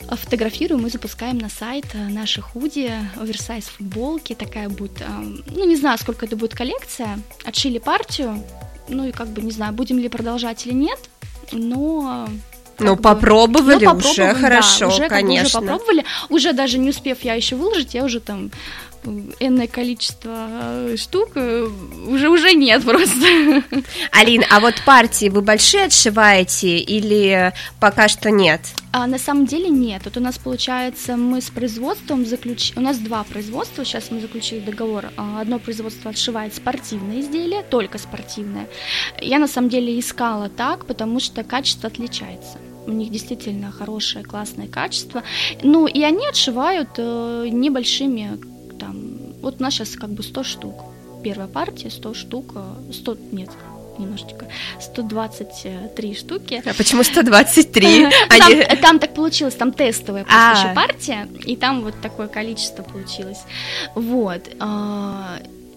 э, 0.00 0.16
фотографируем 0.16 0.82
мы 0.82 0.90
запускаем 0.90 1.38
на 1.38 1.48
сайт 1.48 1.86
э, 1.94 2.08
наши 2.08 2.42
худи, 2.42 2.92
оверсайз 3.16 3.64
футболки, 3.64 4.34
такая 4.34 4.68
будет, 4.68 5.02
ну 5.46 5.64
не 5.66 5.76
знаю, 5.76 5.98
сколько 5.98 6.26
это 6.26 6.36
будет 6.36 6.54
коллекция, 6.54 7.18
отшили 7.44 7.78
партию, 7.78 8.42
ну 8.88 9.06
и 9.06 9.12
как 9.12 9.28
бы 9.28 9.40
не 9.40 9.50
знаю, 9.50 9.72
будем 9.72 9.98
ли 9.98 10.08
продолжать 10.08 10.66
или 10.66 10.74
нет, 10.74 10.98
но 11.52 12.28
ну, 12.78 12.96
попробовали, 12.96 13.84
ну, 13.84 13.94
уже 13.96 14.26
да, 14.26 14.34
хорошо, 14.34 14.88
уже, 14.88 15.08
конечно. 15.08 15.60
Бы, 15.60 15.66
уже 15.66 15.72
попробовали, 15.72 16.04
уже 16.28 16.52
даже 16.52 16.78
не 16.78 16.90
успев 16.90 17.22
я 17.22 17.34
еще 17.34 17.56
выложить, 17.56 17.94
я 17.94 18.04
уже 18.04 18.20
там 18.20 18.50
энное 19.40 19.66
количество 19.66 20.48
э, 20.50 20.96
штук 20.96 21.30
э, 21.34 21.68
уже 22.06 22.28
уже 22.28 22.52
нет 22.54 22.84
просто. 22.84 23.62
Алин, 24.12 24.44
а 24.50 24.60
вот 24.60 24.74
партии 24.86 25.28
вы 25.28 25.42
большие 25.42 25.84
отшиваете 25.84 26.78
или 26.78 27.52
пока 27.80 28.08
что 28.08 28.30
нет? 28.30 28.60
А, 28.92 29.06
на 29.06 29.18
самом 29.18 29.46
деле 29.46 29.68
нет. 29.68 30.02
Вот 30.04 30.16
у 30.16 30.20
нас 30.20 30.38
получается, 30.38 31.16
мы 31.16 31.40
с 31.40 31.50
производством 31.50 32.24
заключили, 32.24 32.78
у 32.78 32.82
нас 32.82 32.98
два 32.98 33.24
производства, 33.24 33.84
сейчас 33.84 34.10
мы 34.10 34.20
заключили 34.20 34.60
договор. 34.60 35.06
А, 35.16 35.40
одно 35.40 35.58
производство 35.58 36.10
отшивает 36.10 36.54
спортивные 36.54 37.20
изделия, 37.20 37.62
только 37.62 37.98
спортивное. 37.98 38.68
Я 39.20 39.38
на 39.38 39.48
самом 39.48 39.68
деле 39.68 39.98
искала 39.98 40.48
так, 40.48 40.86
потому 40.86 41.18
что 41.20 41.42
качество 41.42 41.88
отличается 41.88 42.58
у 42.86 42.92
них 42.92 43.10
действительно 43.10 43.72
хорошее, 43.72 44.24
классное 44.24 44.68
качество. 44.68 45.22
Ну, 45.62 45.86
и 45.86 46.02
они 46.02 46.26
отшивают 46.26 46.90
э, 46.98 47.48
небольшими 47.50 48.38
там, 48.84 48.96
вот 49.40 49.60
у 49.60 49.62
нас 49.62 49.74
сейчас 49.74 49.96
как 49.96 50.10
бы 50.10 50.22
100 50.22 50.44
штук. 50.44 50.74
Первая 51.22 51.48
партия 51.48 51.90
100 51.90 52.14
штук, 52.14 52.54
100, 52.92 53.12
э, 53.12 53.16
нет, 53.32 53.50
немножечко, 53.98 54.46
123 54.80 56.14
штуки. 56.14 56.62
А 56.66 56.74
почему 56.74 57.02
123? 57.02 58.08
Там, 58.28 58.52
э, 58.52 58.76
там 58.76 58.98
так 58.98 59.14
получилось, 59.14 59.54
там 59.54 59.72
тестовая 59.72 60.24
просто 60.24 60.52
а. 60.52 60.58
еще 60.58 60.74
партия, 60.74 61.28
и 61.46 61.56
там 61.56 61.82
вот 61.82 61.94
такое 62.02 62.28
количество 62.28 62.82
получилось. 62.82 63.42
Вот. 63.94 64.42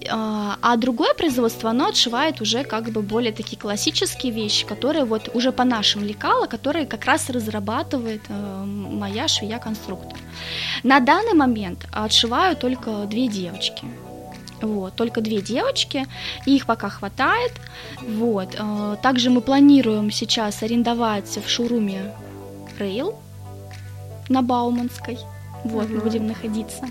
А, 0.09 0.57
а, 0.61 0.77
другое 0.77 1.13
производство, 1.13 1.69
оно 1.69 1.87
отшивает 1.87 2.41
уже 2.41 2.63
как 2.63 2.91
бы 2.91 3.01
более 3.01 3.31
такие 3.31 3.57
классические 3.57 4.31
вещи, 4.31 4.65
которые 4.65 5.05
вот 5.05 5.29
уже 5.33 5.51
по 5.51 5.63
нашим 5.63 6.03
лекала, 6.03 6.45
которые 6.47 6.85
как 6.85 7.05
раз 7.05 7.29
разрабатывает 7.29 8.21
э, 8.29 8.63
моя 8.65 9.27
швея-конструктор. 9.27 10.17
На 10.83 10.99
данный 10.99 11.33
момент 11.33 11.87
отшиваю 11.91 12.55
только 12.55 13.05
две 13.05 13.27
девочки. 13.27 13.85
Вот, 14.61 14.95
только 14.95 15.21
две 15.21 15.41
девочки, 15.41 16.07
их 16.45 16.65
пока 16.65 16.89
хватает. 16.89 17.53
Вот. 18.01 18.55
Э, 18.57 18.97
также 19.01 19.29
мы 19.29 19.41
планируем 19.41 20.11
сейчас 20.11 20.63
арендовать 20.63 21.39
в 21.43 21.49
шоуруме 21.49 22.13
Рейл 22.79 23.19
на 24.29 24.41
Бауманской. 24.41 25.17
Вот, 25.63 25.85
угу. 25.85 25.95
мы 25.95 25.99
будем 26.01 26.27
находиться. 26.27 26.87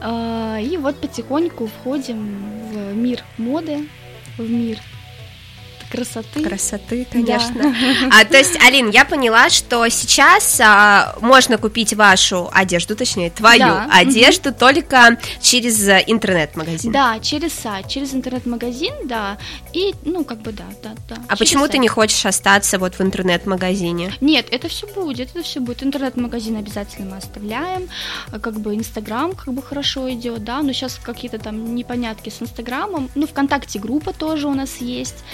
А, 0.00 0.58
и 0.60 0.76
вот 0.76 0.96
потихоньку 0.96 1.66
входим 1.66 2.38
в 2.70 2.94
мир 2.94 3.22
моды, 3.38 3.88
в 4.36 4.48
мир 4.48 4.78
красоты. 5.96 6.42
Красоты, 6.42 7.06
конечно. 7.10 7.62
Да. 7.62 7.74
А, 8.20 8.24
то 8.24 8.36
есть, 8.36 8.56
Алин, 8.62 8.90
я 8.90 9.04
поняла, 9.04 9.50
что 9.50 9.88
сейчас 9.88 10.60
а, 10.60 11.16
можно 11.20 11.58
купить 11.58 11.94
вашу 11.94 12.48
одежду, 12.52 12.94
точнее, 12.96 13.30
твою 13.30 13.60
да. 13.60 13.88
одежду 13.90 14.50
угу. 14.50 14.58
только 14.58 15.18
через 15.40 15.88
интернет-магазин. 15.88 16.92
Да, 16.92 17.18
через 17.20 17.52
сайт, 17.52 17.88
через 17.88 18.14
интернет-магазин, 18.14 18.94
да. 19.04 19.38
И, 19.72 19.94
ну, 20.04 20.24
как 20.24 20.38
бы 20.38 20.52
да, 20.52 20.64
да, 20.82 20.90
да. 21.08 21.16
А 21.28 21.36
почему 21.36 21.62
сайт. 21.62 21.72
ты 21.72 21.78
не 21.78 21.88
хочешь 21.88 22.24
остаться 22.26 22.78
вот 22.78 22.94
в 22.98 23.00
интернет-магазине? 23.00 24.12
Нет, 24.20 24.46
это 24.50 24.68
все 24.68 24.86
будет, 24.86 25.30
это 25.30 25.42
все 25.42 25.60
будет. 25.60 25.82
Интернет-магазин 25.82 26.56
обязательно 26.56 27.10
мы 27.10 27.16
оставляем. 27.16 27.88
Как 28.30 28.60
бы 28.60 28.74
Инстаграм 28.74 29.32
как 29.32 29.52
бы 29.54 29.62
хорошо 29.62 30.10
идет, 30.12 30.44
да, 30.44 30.62
но 30.62 30.72
сейчас 30.72 30.98
какие-то 31.02 31.38
там 31.38 31.74
непонятки 31.74 32.30
с 32.30 32.42
Инстаграмом. 32.42 33.10
Ну, 33.14 33.26
ВКонтакте 33.26 33.78
группа 33.78 34.12
тоже 34.12 34.48
у 34.48 34.54
нас 34.54 34.76
есть. 34.80 35.24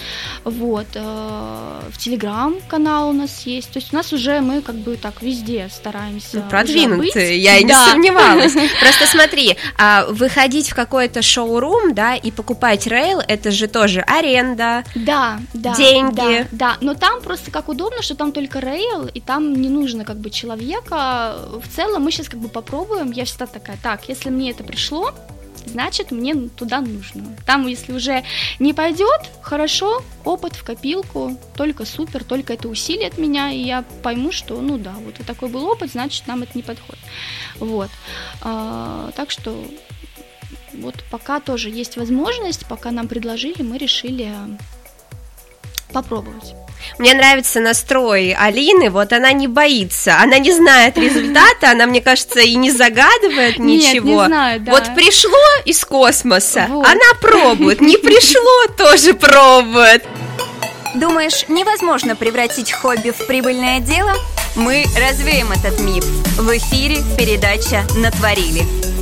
Вот, 0.53 0.87
э, 0.93 1.79
в 1.89 1.97
Телеграм-канал 1.97 3.09
у 3.09 3.13
нас 3.13 3.45
есть. 3.45 3.71
То 3.71 3.79
есть 3.79 3.93
у 3.93 3.95
нас 3.95 4.13
уже 4.13 4.39
мы 4.41 4.61
как 4.61 4.75
бы 4.75 4.95
так 4.97 5.21
везде 5.21 5.69
стараемся. 5.71 6.37
Ну, 6.37 6.41
продвинутые, 6.49 7.37
я 7.37 7.57
и 7.57 7.63
не 7.63 7.73
сомневалась. 7.73 8.53
Просто 8.79 9.07
смотри, 9.07 9.57
а, 9.77 10.05
выходить 10.09 10.69
в 10.69 10.75
какой-то 10.75 11.21
шоурум, 11.21 11.93
да, 11.93 12.15
и 12.15 12.31
покупать 12.31 12.87
рейл, 12.87 13.19
это 13.27 13.51
же 13.51 13.67
тоже 13.67 14.01
аренда, 14.01 14.83
да, 14.95 15.39
да, 15.53 15.73
деньги. 15.75 16.47
Да, 16.51 16.73
да, 16.73 16.77
но 16.81 16.93
там 16.93 17.21
просто 17.21 17.51
как 17.51 17.69
удобно, 17.69 18.01
что 18.01 18.15
там 18.15 18.31
только 18.31 18.59
рейл, 18.59 19.07
и 19.07 19.19
там 19.19 19.53
не 19.53 19.69
нужно 19.69 20.05
как 20.05 20.17
бы 20.17 20.29
человека. 20.29 21.35
В 21.63 21.75
целом 21.75 22.03
мы 22.03 22.11
сейчас 22.11 22.29
как 22.29 22.39
бы 22.39 22.49
попробуем. 22.49 23.11
Я 23.11 23.25
всегда 23.25 23.47
такая, 23.47 23.77
так, 23.81 24.07
если 24.07 24.29
мне 24.29 24.51
это 24.51 24.63
пришло, 24.63 25.13
значит 25.65 26.11
мне 26.11 26.35
туда 26.35 26.81
нужно. 26.81 27.35
Там, 27.45 27.67
если 27.67 27.93
уже 27.93 28.23
не 28.59 28.73
пойдет, 28.73 29.21
хорошо, 29.41 30.03
опыт 30.23 30.55
в 30.55 30.63
копилку, 30.63 31.37
только 31.55 31.85
супер, 31.85 32.23
только 32.23 32.53
это 32.53 32.67
усилит 32.67 33.17
меня, 33.17 33.51
и 33.51 33.59
я 33.59 33.83
пойму, 34.01 34.31
что, 34.31 34.59
ну 34.61 34.77
да, 34.77 34.93
вот 35.05 35.15
такой 35.25 35.49
был 35.49 35.65
опыт, 35.65 35.91
значит 35.91 36.27
нам 36.27 36.43
это 36.43 36.51
не 36.55 36.63
подходит. 36.63 37.03
Вот. 37.59 37.89
А, 38.41 39.11
так 39.15 39.31
что 39.31 39.55
вот 40.73 41.03
пока 41.11 41.39
тоже 41.39 41.69
есть 41.69 41.97
возможность, 41.97 42.65
пока 42.67 42.91
нам 42.91 43.07
предложили, 43.07 43.61
мы 43.61 43.77
решили 43.77 44.33
попробовать. 45.91 46.55
Мне 46.97 47.13
нравится 47.13 47.59
настрой 47.59 48.33
Алины, 48.33 48.89
вот 48.89 49.13
она 49.13 49.31
не 49.31 49.47
боится, 49.47 50.19
она 50.19 50.37
не 50.39 50.51
знает 50.51 50.97
результата, 50.97 51.71
она, 51.71 51.85
мне 51.85 52.01
кажется, 52.01 52.39
и 52.39 52.55
не 52.55 52.71
загадывает 52.71 53.59
ничего. 53.59 54.21
Нет, 54.21 54.21
не 54.21 54.25
знаю, 54.27 54.59
да. 54.61 54.71
Вот 54.71 54.95
пришло 54.95 55.37
из 55.65 55.83
космоса, 55.85 56.67
вот. 56.69 56.85
она 56.85 57.13
пробует, 57.21 57.81
не 57.81 57.97
пришло, 57.97 58.67
тоже 58.77 59.13
пробует. 59.13 60.05
Думаешь, 60.95 61.45
невозможно 61.47 62.15
превратить 62.15 62.71
хобби 62.71 63.09
в 63.09 63.25
прибыльное 63.25 63.79
дело? 63.79 64.13
Мы 64.55 64.85
развеем 64.95 65.51
этот 65.51 65.79
миф. 65.79 66.05
В 66.37 66.55
эфире 66.55 66.97
передача 67.17 67.83
«Натворили». 67.95 68.92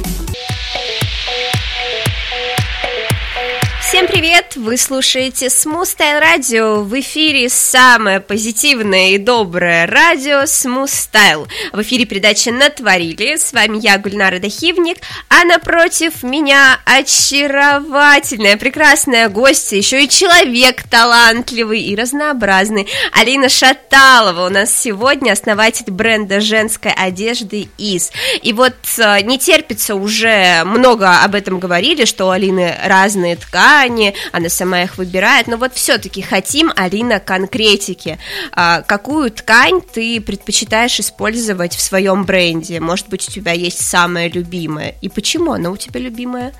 Всем 3.92 4.08
привет! 4.08 4.56
Вы 4.56 4.78
слушаете 4.78 5.48
Style 5.48 6.22
Radio. 6.22 6.82
В 6.82 6.98
эфире 7.02 7.50
самое 7.50 8.22
позитивное 8.22 9.10
и 9.10 9.18
доброе 9.18 9.86
радио 9.86 10.44
Style. 10.44 11.46
В 11.74 11.82
эфире 11.82 12.06
передача 12.06 12.54
«Натворили». 12.54 13.36
С 13.36 13.52
вами 13.52 13.80
я, 13.82 13.98
Гульнара 13.98 14.40
Дахивник, 14.40 15.00
а 15.28 15.44
напротив 15.44 16.24
меня 16.24 16.80
очаровательная, 16.86 18.56
прекрасная 18.56 19.28
гостья, 19.28 19.76
еще 19.76 20.06
и 20.06 20.08
человек 20.08 20.84
талантливый 20.84 21.82
и 21.82 21.94
разнообразный. 21.94 22.88
Алина 23.12 23.50
Шаталова 23.50 24.46
у 24.46 24.50
нас 24.50 24.74
сегодня, 24.74 25.34
основатель 25.34 25.92
бренда 25.92 26.40
женской 26.40 26.94
одежды 26.94 27.68
ИС. 27.78 28.14
И 28.42 28.54
вот 28.54 28.76
э, 29.00 29.20
не 29.24 29.38
терпится 29.38 29.96
уже, 29.96 30.64
много 30.64 31.24
об 31.24 31.36
этом 31.36 31.60
говорили, 31.60 32.06
что 32.06 32.28
у 32.28 32.30
Алины 32.30 32.74
разные 32.86 33.36
ткани, 33.36 33.81
ткани, 33.82 34.14
она 34.32 34.50
сама 34.50 34.84
их 34.84 34.98
выбирает, 34.98 35.48
но 35.48 35.58
вот 35.58 35.74
все-таки 35.74 36.22
хотим, 36.22 36.72
Алина, 36.76 37.20
конкретики. 37.20 38.18
А, 38.52 38.82
какую 38.82 39.32
ткань 39.32 39.82
ты 39.82 40.22
предпочитаешь 40.22 41.00
использовать 41.00 41.76
в 41.76 41.82
своем 41.82 42.24
бренде? 42.24 42.80
Может 42.80 43.10
быть, 43.10 43.28
у 43.28 43.32
тебя 43.32 43.54
есть 43.54 43.82
самая 43.82 44.30
любимая? 44.30 44.96
И 45.02 45.10
почему 45.10 45.54
она 45.54 45.70
у 45.70 45.78
тебя 45.78 46.00
любимая? 46.00 46.54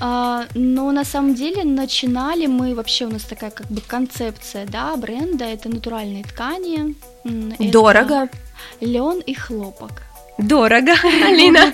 А, 0.00 0.46
но 0.54 0.90
на 0.90 1.04
самом 1.04 1.34
деле 1.34 1.64
начинали 1.64 2.46
мы 2.46 2.74
вообще 2.74 3.06
у 3.06 3.10
нас 3.10 3.22
такая 3.22 3.50
как 3.50 3.68
бы 3.68 3.80
концепция, 3.80 4.66
да, 4.66 4.96
бренда 4.96 5.44
это 5.44 5.68
натуральные 5.68 6.24
ткани. 6.24 6.96
Дорого. 7.70 8.28
Лен 8.80 9.20
и 9.20 9.34
хлопок. 9.34 10.02
Дорого, 10.38 10.92
Алина. 11.24 11.72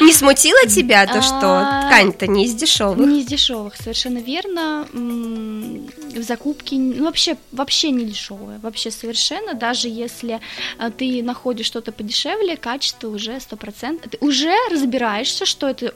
Не 0.00 0.12
смутило 0.12 0.66
тебя 0.68 1.06
то, 1.06 1.22
что 1.22 1.58
а, 1.58 1.86
ткань-то 1.86 2.26
не 2.26 2.44
из 2.44 2.54
дешевых? 2.54 3.06
Не 3.06 3.20
из 3.20 3.26
дешевых, 3.26 3.76
совершенно 3.76 4.18
верно. 4.18 4.86
В 4.92 6.22
закупке 6.22 6.76
ну, 6.76 7.04
вообще, 7.04 7.36
вообще 7.52 7.90
не 7.90 8.04
дешевая, 8.04 8.58
вообще 8.58 8.90
совершенно. 8.90 9.54
Даже 9.54 9.88
если 9.88 10.40
а, 10.78 10.90
ты 10.90 11.22
находишь 11.22 11.66
что-то 11.66 11.92
подешевле, 11.92 12.56
качество 12.56 13.08
уже 13.08 13.36
100%. 13.36 14.08
Ты 14.10 14.18
уже 14.20 14.54
разбираешься, 14.70 15.46
что 15.46 15.68
это 15.68 15.94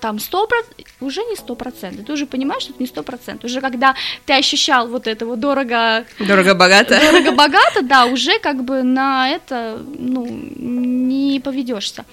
там 0.00 0.16
100%, 0.16 0.46
уже 1.00 1.22
не 1.22 1.36
100%, 1.36 2.04
ты 2.04 2.12
уже 2.12 2.26
понимаешь, 2.26 2.62
что 2.62 2.72
это 2.72 2.82
не 2.82 2.88
100%, 2.88 3.46
уже 3.46 3.60
когда 3.60 3.94
ты 4.26 4.34
ощущал 4.34 4.88
вот 4.88 5.06
это 5.06 5.26
вот 5.26 5.40
дорого... 5.40 6.04
Дорого-богато. 6.18 7.00
Дорого-богато, 7.00 7.82
да, 7.82 8.06
уже 8.06 8.38
как 8.38 8.64
бы 8.64 8.82
на 8.82 9.30
это, 9.30 9.78
ну, 9.98 10.26
не 10.26 11.40
поведешься. 11.40 12.04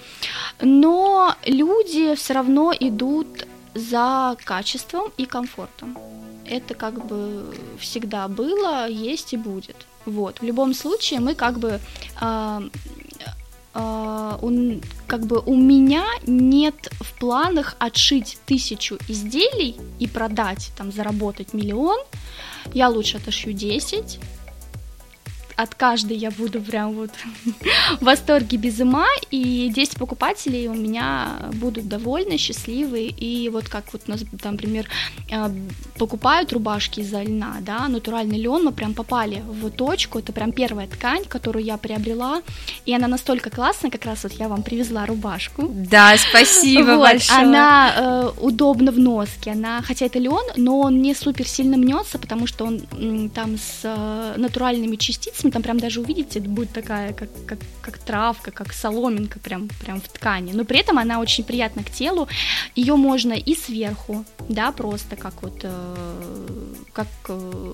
Но 0.60 1.34
люди 1.46 2.14
все 2.14 2.34
равно 2.34 2.72
идут 2.80 3.46
за 3.74 4.36
качеством 4.44 5.12
и 5.16 5.26
комфортом. 5.26 5.98
Это 6.46 6.74
как 6.74 7.06
бы 7.06 7.54
всегда 7.78 8.28
было, 8.28 8.88
есть 8.88 9.32
и 9.32 9.36
будет. 9.36 9.76
Вот. 10.06 10.40
В 10.40 10.44
любом 10.44 10.74
случае 10.74 11.20
мы 11.20 11.34
как 11.34 11.58
бы 11.58 11.80
э, 12.20 12.60
Uh, 13.74 14.38
он, 14.40 14.82
как 15.08 15.26
бы 15.26 15.40
у 15.40 15.56
меня 15.56 16.04
нет 16.26 16.92
в 17.00 17.18
планах 17.18 17.74
отшить 17.80 18.38
тысячу 18.46 18.98
изделий 19.08 19.76
и 19.98 20.06
продать, 20.06 20.70
там, 20.76 20.92
заработать 20.92 21.54
миллион. 21.54 21.98
Я 22.72 22.88
лучше 22.88 23.16
отошью 23.16 23.52
10, 23.52 24.20
от 25.56 25.74
каждой 25.74 26.16
я 26.16 26.30
буду 26.30 26.60
прям 26.60 26.92
вот 26.92 27.10
в 28.00 28.04
восторге 28.04 28.56
без 28.56 28.80
ума, 28.80 29.06
и 29.30 29.70
10 29.74 29.96
покупателей 29.98 30.68
у 30.68 30.74
меня 30.74 31.50
будут 31.54 31.88
довольны, 31.88 32.38
счастливы, 32.38 33.04
и 33.04 33.48
вот 33.48 33.68
как 33.68 33.92
вот 33.92 34.02
у 34.06 34.10
нас, 34.10 34.22
там, 34.42 34.52
например, 34.52 34.88
э, 35.30 35.50
покупают 35.98 36.52
рубашки 36.52 37.00
из-за 37.00 37.22
льна, 37.22 37.56
да, 37.60 37.88
натуральный 37.88 38.38
лен, 38.38 38.64
мы 38.64 38.72
прям 38.72 38.94
попали 38.94 39.42
в 39.46 39.70
точку, 39.70 40.18
это 40.18 40.32
прям 40.32 40.52
первая 40.52 40.86
ткань, 40.86 41.24
которую 41.24 41.64
я 41.64 41.76
приобрела, 41.76 42.42
и 42.86 42.94
она 42.94 43.08
настолько 43.08 43.50
классная, 43.50 43.90
как 43.90 44.04
раз 44.04 44.24
вот 44.24 44.32
я 44.32 44.48
вам 44.48 44.62
привезла 44.62 45.06
рубашку. 45.06 45.68
Да, 45.70 46.16
спасибо 46.16 46.92
вот, 46.92 47.00
большое. 47.00 47.40
Она 47.40 47.94
э, 47.96 48.30
удобна 48.40 48.90
в 48.90 48.98
носке, 48.98 49.52
она, 49.52 49.82
хотя 49.82 50.06
это 50.06 50.18
лен, 50.18 50.44
но 50.56 50.80
он 50.80 51.00
не 51.00 51.14
супер 51.14 51.46
сильно 51.46 51.76
мнется, 51.76 52.18
потому 52.18 52.46
что 52.46 52.64
он 52.64 53.30
там 53.30 53.56
с 53.56 53.80
э, 53.84 54.34
натуральными 54.36 54.96
частицами 54.96 55.43
пальцами, 55.44 55.50
там 55.50 55.62
прям 55.62 55.78
даже 55.78 56.00
увидите, 56.00 56.40
будет 56.40 56.72
такая, 56.72 57.12
как, 57.12 57.28
как, 57.46 57.58
как 57.82 57.98
травка, 57.98 58.50
как 58.50 58.72
соломинка 58.72 59.38
прям, 59.38 59.68
прям 59.84 60.00
в 60.00 60.08
ткани, 60.08 60.52
но 60.52 60.64
при 60.64 60.80
этом 60.80 60.98
она 60.98 61.20
очень 61.20 61.44
приятна 61.44 61.82
к 61.82 61.90
телу, 61.90 62.28
ее 62.76 62.96
можно 62.96 63.32
и 63.32 63.54
сверху, 63.54 64.24
да, 64.48 64.72
просто 64.72 65.16
как 65.16 65.42
вот, 65.42 65.60
э, 65.62 66.74
как 66.92 67.08
э, 67.28 67.72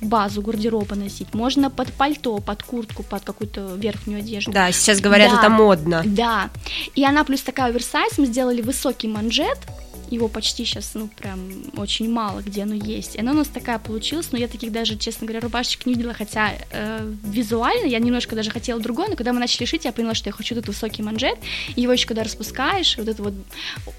базу 0.00 0.42
гардероба 0.42 0.96
носить, 0.96 1.34
можно 1.34 1.70
под 1.70 1.92
пальто, 1.92 2.38
под 2.38 2.62
куртку, 2.62 3.02
под 3.02 3.24
какую-то 3.24 3.76
верхнюю 3.76 4.20
одежду. 4.20 4.52
Да, 4.52 4.72
сейчас 4.72 5.00
говорят, 5.00 5.30
да, 5.30 5.38
это 5.38 5.48
модно. 5.48 6.02
Да, 6.04 6.50
и 6.94 7.04
она 7.04 7.24
плюс 7.24 7.40
такая 7.42 7.66
оверсайз, 7.66 8.18
мы 8.18 8.26
сделали 8.26 8.62
высокий 8.62 9.08
манжет, 9.08 9.58
его 10.10 10.28
почти 10.28 10.64
сейчас, 10.64 10.92
ну, 10.94 11.08
прям 11.08 11.40
очень 11.76 12.10
мало 12.10 12.40
где 12.40 12.62
оно 12.62 12.74
есть. 12.74 13.16
И 13.16 13.20
она 13.20 13.32
у 13.32 13.34
нас 13.34 13.48
такая 13.48 13.78
получилась, 13.78 14.28
но 14.32 14.38
я 14.38 14.48
таких 14.48 14.72
даже, 14.72 14.96
честно 14.96 15.26
говоря, 15.26 15.40
рубашечек 15.40 15.86
не 15.86 15.94
видела, 15.94 16.14
хотя 16.14 16.52
э, 16.70 17.12
визуально 17.24 17.86
я 17.86 17.98
немножко 17.98 18.36
даже 18.36 18.50
хотела 18.50 18.80
другой, 18.80 19.08
но 19.08 19.16
когда 19.16 19.32
мы 19.32 19.40
начали 19.40 19.64
шить, 19.64 19.84
я 19.84 19.92
поняла, 19.92 20.14
что 20.14 20.28
я 20.28 20.32
хочу 20.32 20.54
этот 20.54 20.68
высокий 20.68 21.02
манжет, 21.02 21.38
его 21.74 21.92
еще 21.92 22.06
когда 22.06 22.22
распускаешь, 22.22 22.96
вот 22.96 23.08
это 23.08 23.22
вот 23.22 23.34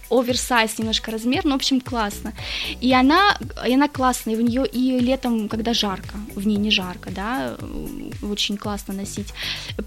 оверсайз 0.09 0.77
немножко 0.77 1.11
размер, 1.11 1.45
ну, 1.45 1.51
в 1.51 1.55
общем, 1.55 1.81
классно. 1.81 2.33
И 2.81 2.93
она, 2.93 3.37
и 3.67 3.73
она 3.73 3.87
классная, 3.87 4.35
и 4.35 4.37
в 4.37 4.41
нее 4.41 4.65
и 4.65 4.99
летом, 4.99 5.49
когда 5.49 5.73
жарко, 5.73 6.17
в 6.35 6.45
ней 6.47 6.57
не 6.57 6.71
жарко, 6.71 7.09
да, 7.11 7.57
очень 8.21 8.57
классно 8.57 8.93
носить. 8.93 9.33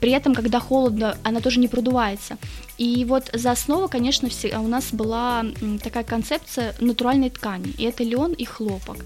При 0.00 0.12
этом, 0.12 0.34
когда 0.34 0.60
холодно, 0.60 1.16
она 1.22 1.40
тоже 1.40 1.60
не 1.60 1.68
продувается. 1.68 2.36
И 2.80 3.04
вот 3.04 3.28
за 3.34 3.50
основу, 3.50 3.88
конечно, 3.88 4.30
у 4.58 4.66
нас 4.66 4.86
была 4.90 5.44
такая 5.84 6.02
концепция 6.02 6.74
натуральной 6.80 7.28
ткани, 7.28 7.74
и 7.76 7.84
это 7.84 8.02
лен 8.04 8.32
и 8.32 8.46
хлопок. 8.46 9.04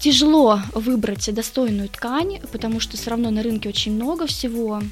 Тяжело 0.00 0.58
выбрать 0.74 1.32
достойную 1.32 1.88
ткань, 1.88 2.40
потому 2.50 2.80
что 2.80 2.96
все 2.96 3.10
равно 3.10 3.30
на 3.30 3.44
рынке 3.44 3.68
очень 3.68 3.92
много 3.92 4.26
всего. 4.26 4.82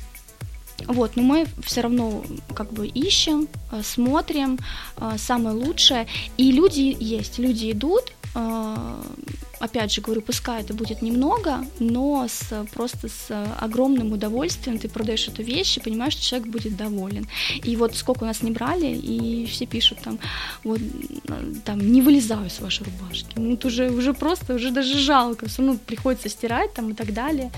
Вот, 0.86 1.16
но 1.16 1.22
мы 1.22 1.46
все 1.64 1.80
равно 1.80 2.24
как 2.54 2.72
бы 2.72 2.86
ищем, 2.86 3.48
э, 3.72 3.82
смотрим 3.82 4.58
э, 4.98 5.16
самое 5.18 5.56
лучшее. 5.56 6.06
И 6.36 6.52
люди 6.52 6.96
есть, 7.00 7.40
люди 7.40 7.72
идут, 7.72 8.12
э, 8.36 9.02
опять 9.64 9.92
же 9.92 10.00
говорю, 10.00 10.20
пускай 10.20 10.60
это 10.60 10.74
будет 10.74 11.02
немного, 11.02 11.64
но 11.78 12.26
с, 12.28 12.66
просто 12.72 13.08
с 13.08 13.28
огромным 13.60 14.12
удовольствием 14.12 14.78
ты 14.78 14.88
продаешь 14.88 15.28
эту 15.28 15.42
вещь 15.42 15.76
и 15.76 15.80
понимаешь, 15.80 16.12
что 16.12 16.22
человек 16.22 16.48
будет 16.48 16.76
доволен. 16.76 17.26
И 17.62 17.76
вот 17.76 17.96
сколько 17.96 18.24
у 18.24 18.26
нас 18.26 18.42
не 18.42 18.50
брали, 18.50 18.86
и 18.86 19.46
все 19.46 19.66
пишут 19.66 19.98
там, 20.04 20.18
вот, 20.62 20.80
там, 21.64 21.80
не 21.80 22.02
вылезаю 22.02 22.50
с 22.50 22.60
вашей 22.60 22.84
рубашки. 22.84 23.34
Ну, 23.36 23.54
это 23.54 23.68
уже, 23.68 23.90
уже 23.90 24.14
просто, 24.14 24.54
уже 24.54 24.70
даже 24.70 24.98
жалко, 24.98 25.46
все 25.46 25.62
равно 25.62 25.78
приходится 25.86 26.28
стирать 26.28 26.74
там 26.74 26.90
и 26.90 26.94
так 26.94 27.12
далее. 27.12 27.50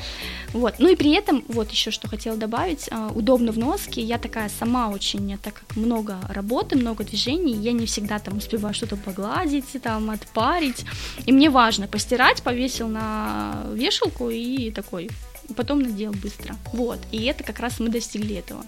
Вот. 0.52 0.74
Ну 0.78 0.88
и 0.88 0.96
при 0.96 1.12
этом, 1.14 1.44
вот 1.48 1.70
еще 1.70 1.90
что 1.90 2.08
хотела 2.08 2.36
добавить, 2.36 2.88
а, 2.90 3.10
удобно 3.14 3.52
в 3.52 3.58
носке, 3.58 4.00
я 4.00 4.18
такая 4.18 4.48
сама 4.48 4.88
очень, 4.88 5.36
так 5.38 5.54
как 5.54 5.76
много 5.76 6.18
работы, 6.28 6.76
много 6.76 7.04
движений, 7.04 7.54
я 7.54 7.72
не 7.72 7.86
всегда 7.86 8.18
там 8.18 8.38
успеваю 8.38 8.74
что-то 8.74 8.96
погладить, 8.96 9.66
там, 9.82 10.10
отпарить, 10.10 10.84
и 11.26 11.32
мне 11.32 11.50
важно, 11.50 11.88
постирать, 11.96 12.42
повесил 12.42 12.88
на 12.88 13.64
вешалку 13.72 14.28
и 14.28 14.70
такой, 14.70 15.08
потом 15.56 15.80
надел 15.80 16.12
быстро. 16.12 16.54
Вот, 16.74 16.98
и 17.10 17.24
это 17.24 17.42
как 17.42 17.58
раз 17.58 17.80
мы 17.80 17.88
достигли 17.88 18.36
этого. 18.36 18.66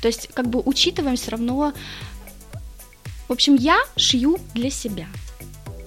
То 0.00 0.06
есть, 0.06 0.28
как 0.32 0.46
бы 0.46 0.62
учитываем 0.64 1.16
все 1.16 1.32
равно... 1.32 1.72
В 3.26 3.32
общем, 3.32 3.56
я 3.56 3.80
шью 3.96 4.38
для 4.54 4.70
себя. 4.70 5.08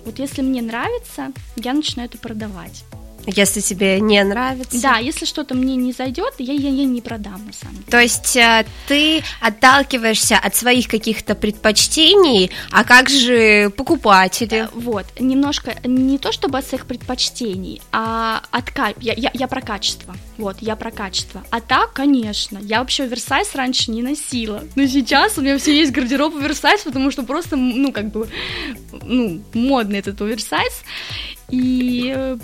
Вот 0.03 0.19
если 0.19 0.41
мне 0.41 0.61
нравится, 0.61 1.31
я 1.55 1.73
начинаю 1.73 2.09
это 2.09 2.17
продавать. 2.17 2.83
Если 3.25 3.61
тебе 3.61 3.99
не 3.99 4.23
нравится. 4.23 4.81
Да, 4.81 4.97
если 4.97 5.25
что-то 5.25 5.55
мне 5.55 5.75
не 5.75 5.91
зайдет, 5.91 6.33
я, 6.38 6.53
я, 6.53 6.69
я 6.69 6.85
не 6.85 7.01
продам 7.01 7.45
на 7.45 7.53
самом 7.53 7.75
деле. 7.75 7.88
То 7.89 7.99
есть 7.99 8.35
э, 8.35 8.65
ты 8.88 9.23
отталкиваешься 9.41 10.38
от 10.38 10.55
своих 10.55 10.88
каких-то 10.88 11.35
предпочтений, 11.35 12.51
а 12.71 12.83
как 12.83 13.09
же 13.09 13.69
покупатели? 13.71 14.65
Э, 14.65 14.69
вот, 14.73 15.05
немножко 15.19 15.75
не 15.83 16.17
то 16.17 16.31
чтобы 16.31 16.59
от 16.59 16.67
своих 16.67 16.85
предпочтений, 16.85 17.81
а 17.91 18.41
от 18.51 18.65
я, 18.99 19.13
я, 19.13 19.31
я 19.33 19.47
про 19.47 19.61
качество. 19.61 20.15
Вот, 20.38 20.57
я 20.59 20.75
про 20.75 20.91
качество. 20.91 21.43
А 21.49 21.61
так, 21.61 21.93
конечно, 21.93 22.59
я 22.61 22.79
вообще 22.79 23.03
оверсайз 23.03 23.55
раньше 23.55 23.91
не 23.91 24.01
носила. 24.01 24.63
Но 24.75 24.85
сейчас 24.85 25.38
у 25.38 25.41
меня 25.41 25.57
все 25.57 25.77
есть 25.77 25.91
гардероб 25.91 26.35
оверсайз, 26.35 26.81
потому 26.81 27.11
что 27.11 27.23
просто, 27.23 27.55
ну, 27.55 27.91
как 27.91 28.11
бы, 28.11 28.27
ну, 29.01 29.41
модный 29.53 29.99
этот 29.99 30.21
оверсайз. 30.21 30.83
И 31.49 32.13
э, 32.15 32.38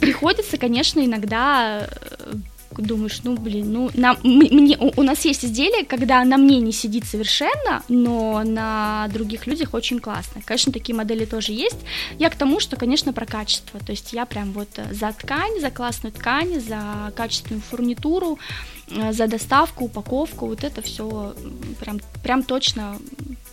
приходится, 0.00 0.58
конечно, 0.58 1.04
иногда 1.04 1.88
э, 1.88 2.34
думаешь, 2.78 3.20
ну 3.24 3.36
блин, 3.36 3.72
ну 3.72 3.90
нам, 3.94 4.18
мне, 4.22 4.76
у, 4.78 5.00
у 5.00 5.02
нас 5.02 5.24
есть 5.24 5.44
изделие, 5.44 5.84
когда 5.84 6.24
на 6.24 6.36
мне 6.36 6.58
не 6.60 6.72
сидит 6.72 7.04
совершенно, 7.04 7.82
но 7.88 8.42
на 8.44 9.08
других 9.12 9.46
людях 9.46 9.74
очень 9.74 10.00
классно. 10.00 10.42
Конечно, 10.44 10.72
такие 10.72 10.94
модели 10.94 11.24
тоже 11.24 11.52
есть. 11.52 11.78
Я 12.18 12.30
к 12.30 12.36
тому, 12.36 12.60
что, 12.60 12.76
конечно, 12.76 13.12
про 13.12 13.26
качество. 13.26 13.80
То 13.80 13.92
есть 13.92 14.12
я 14.12 14.26
прям 14.26 14.52
вот 14.52 14.68
за 14.90 15.12
ткань, 15.12 15.60
за 15.60 15.70
классную 15.70 16.12
ткань, 16.12 16.60
за 16.60 17.12
качественную 17.16 17.62
фурнитуру, 17.62 18.38
э, 18.88 19.12
за 19.12 19.26
доставку, 19.26 19.84
упаковку, 19.84 20.46
вот 20.46 20.64
это 20.64 20.82
все 20.82 21.34
прям, 21.80 22.00
прям 22.22 22.42
точно 22.42 22.98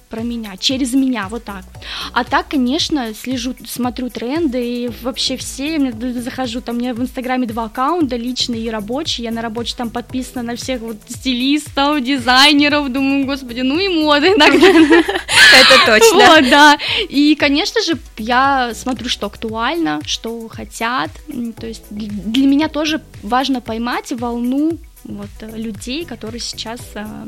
про 0.09 0.21
меня, 0.21 0.57
через 0.57 0.93
меня, 0.93 1.27
вот 1.29 1.43
так. 1.43 1.63
А 2.13 2.23
так, 2.23 2.47
конечно, 2.49 3.13
слежу, 3.13 3.55
смотрю 3.65 4.09
тренды 4.09 4.63
и 4.63 4.89
вообще 5.01 5.37
все, 5.37 5.75
я 5.75 5.91
захожу, 6.21 6.61
там 6.61 6.77
у 6.77 6.79
меня 6.79 6.93
в 6.93 7.01
Инстаграме 7.01 7.47
два 7.47 7.65
аккаунта, 7.65 8.15
личный 8.15 8.61
и 8.61 8.69
рабочий, 8.69 9.23
я 9.23 9.31
на 9.31 9.41
рабочий 9.41 9.75
там 9.75 9.89
подписана 9.89 10.43
на 10.43 10.55
всех 10.55 10.81
вот 10.81 10.97
стилистов, 11.07 12.01
дизайнеров, 12.01 12.91
думаю, 12.91 13.25
господи, 13.25 13.61
ну 13.61 13.77
и 13.79 13.87
моды 13.87 14.27
иногда. 14.27 14.67
Это 14.67 15.85
точно. 15.85 16.17
Вот, 16.17 16.49
да. 16.49 16.77
И, 17.09 17.35
конечно 17.35 17.81
же, 17.81 17.97
я 18.17 18.73
смотрю, 18.73 19.09
что 19.09 19.27
актуально, 19.27 20.01
что 20.05 20.47
хотят, 20.47 21.11
то 21.59 21.67
есть 21.67 21.83
для 21.89 22.47
меня 22.47 22.67
тоже 22.67 23.01
важно 23.23 23.61
поймать 23.61 24.11
волну 24.11 24.77
вот 25.03 25.29
людей, 25.53 26.05
которые 26.05 26.41
сейчас 26.41 26.81
а, 26.95 27.27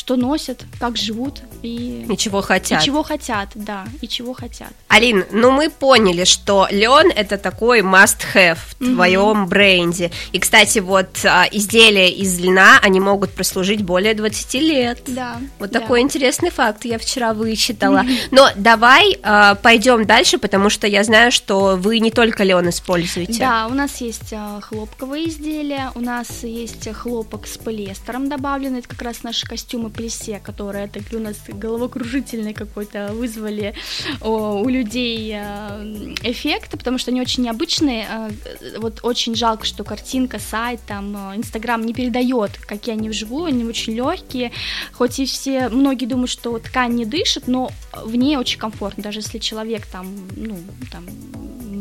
что 0.00 0.16
носят, 0.16 0.64
как 0.78 0.96
живут 0.96 1.42
и... 1.62 2.06
И 2.08 2.16
чего 2.16 2.40
хотят. 2.40 2.80
И 2.80 2.84
чего 2.86 3.02
хотят, 3.02 3.50
да, 3.54 3.84
и 4.00 4.08
чего 4.08 4.32
хотят. 4.32 4.70
Алин, 4.88 5.26
ну 5.30 5.50
мы 5.50 5.68
поняли, 5.68 6.24
что 6.24 6.66
лен 6.70 7.12
это 7.14 7.36
такой 7.36 7.80
must-have 7.80 8.56
в 8.56 8.80
mm-hmm. 8.80 8.94
твоем 8.94 9.46
бренде. 9.46 10.10
И, 10.32 10.38
кстати, 10.38 10.78
вот 10.78 11.22
а, 11.26 11.44
изделия 11.52 12.08
из 12.08 12.40
льна, 12.40 12.78
они 12.80 12.98
могут 12.98 13.32
прослужить 13.32 13.82
более 13.82 14.14
20 14.14 14.54
лет. 14.54 15.02
Да. 15.06 15.36
Вот 15.58 15.70
да. 15.70 15.80
такой 15.80 16.00
интересный 16.00 16.50
факт 16.50 16.86
я 16.86 16.98
вчера 16.98 17.34
вычитала. 17.34 17.98
Mm-hmm. 17.98 18.28
Но 18.30 18.48
давай 18.56 19.18
а, 19.22 19.54
пойдем 19.56 20.06
дальше, 20.06 20.38
потому 20.38 20.70
что 20.70 20.86
я 20.86 21.04
знаю, 21.04 21.30
что 21.30 21.76
вы 21.76 21.98
не 21.98 22.10
только 22.10 22.42
лен 22.42 22.70
используете. 22.70 23.38
Да, 23.38 23.66
у 23.66 23.74
нас 23.74 24.00
есть 24.00 24.32
а, 24.32 24.62
хлопковые 24.62 25.28
изделия, 25.28 25.92
у 25.94 26.00
нас 26.00 26.42
есть 26.42 26.90
хлопок 26.94 27.46
с 27.46 27.58
полиэстером 27.58 28.30
добавленный, 28.30 28.78
это 28.78 28.88
как 28.88 29.02
раз 29.02 29.22
наши 29.22 29.46
костюмы 29.46 29.89
плесе, 29.90 30.40
которые 30.42 30.88
такие 30.88 31.20
у 31.20 31.22
нас 31.22 31.36
головокружительные 31.48 32.54
какой-то 32.54 33.10
вызвали 33.12 33.74
о, 34.20 34.60
у 34.60 34.68
людей 34.68 35.32
э, 35.34 36.14
эффект, 36.22 36.72
потому 36.72 36.98
что 36.98 37.10
они 37.10 37.20
очень 37.20 37.44
необычные. 37.44 38.06
Э, 38.10 38.30
вот 38.78 39.00
очень 39.02 39.34
жалко, 39.34 39.66
что 39.66 39.84
картинка, 39.84 40.38
сайт, 40.38 40.80
там, 40.86 41.32
э, 41.32 41.36
Инстаграм 41.36 41.84
не 41.84 41.94
передает, 41.94 42.56
какие 42.58 42.94
они 42.94 43.08
вживую, 43.08 43.46
они 43.46 43.64
очень 43.64 43.94
легкие, 43.94 44.52
хоть 44.92 45.18
и 45.18 45.26
все, 45.26 45.68
многие 45.68 46.06
думают, 46.06 46.30
что 46.30 46.58
ткань 46.58 46.94
не 46.94 47.04
дышит, 47.04 47.46
но 47.46 47.70
в 47.92 48.14
ней 48.16 48.36
очень 48.36 48.58
комфортно, 48.58 49.02
даже 49.02 49.20
если 49.20 49.38
человек 49.38 49.86
там, 49.86 50.06
ну, 50.36 50.58
там, 50.90 51.06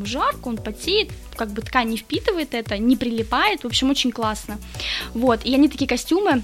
жарко, 0.05 0.47
он 0.47 0.57
потеет, 0.57 1.11
как 1.35 1.49
бы 1.51 1.61
ткань 1.61 1.89
не 1.89 1.97
впитывает 1.97 2.53
это, 2.53 2.77
не 2.77 2.95
прилипает, 2.95 3.63
в 3.63 3.67
общем, 3.67 3.89
очень 3.89 4.11
классно. 4.11 4.59
Вот, 5.13 5.45
и 5.45 5.53
они 5.53 5.69
такие 5.69 5.87
костюмы, 5.87 6.43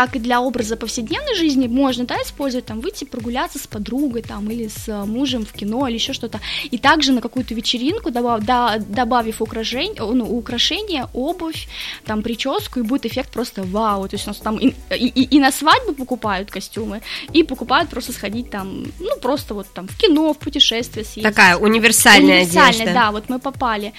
как 0.00 0.16
и 0.16 0.18
для 0.18 0.40
образа 0.40 0.76
повседневной 0.76 1.34
жизни, 1.34 1.66
можно, 1.66 2.04
да, 2.04 2.16
использовать, 2.22 2.64
там, 2.64 2.80
выйти 2.80 3.04
прогуляться 3.04 3.58
с 3.58 3.66
подругой, 3.66 4.22
там, 4.22 4.50
или 4.50 4.68
с 4.68 4.88
э, 4.88 5.04
мужем 5.04 5.44
в 5.44 5.52
кино, 5.52 5.88
или 5.88 5.96
еще 5.96 6.14
что-то, 6.14 6.40
и 6.70 6.78
также 6.78 7.12
на 7.12 7.20
какую-то 7.20 7.54
вечеринку, 7.54 8.10
добав, 8.10 8.42
да, 8.42 8.78
добавив 8.78 9.42
украшение, 9.42 10.02
ну, 10.02 10.24
украшения, 10.24 11.06
обувь, 11.12 11.68
там, 12.06 12.22
прическу, 12.22 12.80
и 12.80 12.82
будет 12.82 13.04
эффект 13.04 13.30
просто 13.30 13.62
вау, 13.62 14.08
то 14.08 14.16
есть 14.16 14.26
у 14.26 14.30
нас 14.30 14.38
там 14.38 14.56
и, 14.56 14.72
и, 14.90 15.36
и 15.36 15.38
на 15.38 15.52
свадьбу 15.52 15.92
покупают 15.92 16.50
костюмы, 16.50 17.02
и 17.34 17.44
покупают 17.44 17.90
просто 17.90 18.12
сходить 18.12 18.50
там, 18.50 18.84
ну, 19.00 19.18
просто 19.20 19.54
вот 19.54 19.66
там 19.74 19.86
в 19.86 19.98
кино, 19.98 20.32
в 20.32 20.38
путешествие 20.38 21.04
съездить. 21.04 21.24
Такая 21.24 21.58
универсальная, 21.58 22.38
универсальная 22.38 22.70
одежда. 22.70 22.94
да, 22.94 23.10
вот 23.10 23.28
мы 23.28 23.38
попали, 23.38 23.92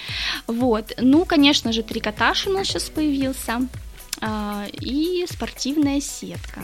вот, 0.48 0.94
ну, 0.98 1.24
конечно 1.24 1.72
же, 1.72 1.82
трикотаж 1.84 2.48
у 2.48 2.50
нас 2.50 2.66
сейчас 2.66 2.90
появился, 2.90 3.68
и 4.80 5.26
спортивная 5.28 6.00
сетка. 6.00 6.62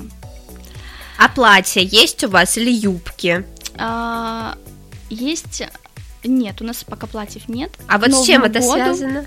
А 1.19 1.29
платья 1.29 1.81
есть 1.81 2.23
у 2.25 2.29
вас 2.29 2.57
или 2.57 2.71
юбки? 2.71 3.45
А, 3.77 4.57
есть... 5.11 5.65
Нет, 6.23 6.61
у 6.61 6.65
нас 6.65 6.85
пока 6.85 7.07
платьев 7.07 7.49
нет. 7.49 7.77
А 7.89 7.99
вот 7.99 8.13
с 8.13 8.25
чем 8.25 8.45
это 8.45 8.61
году... 8.61 8.73
связано? 8.73 9.27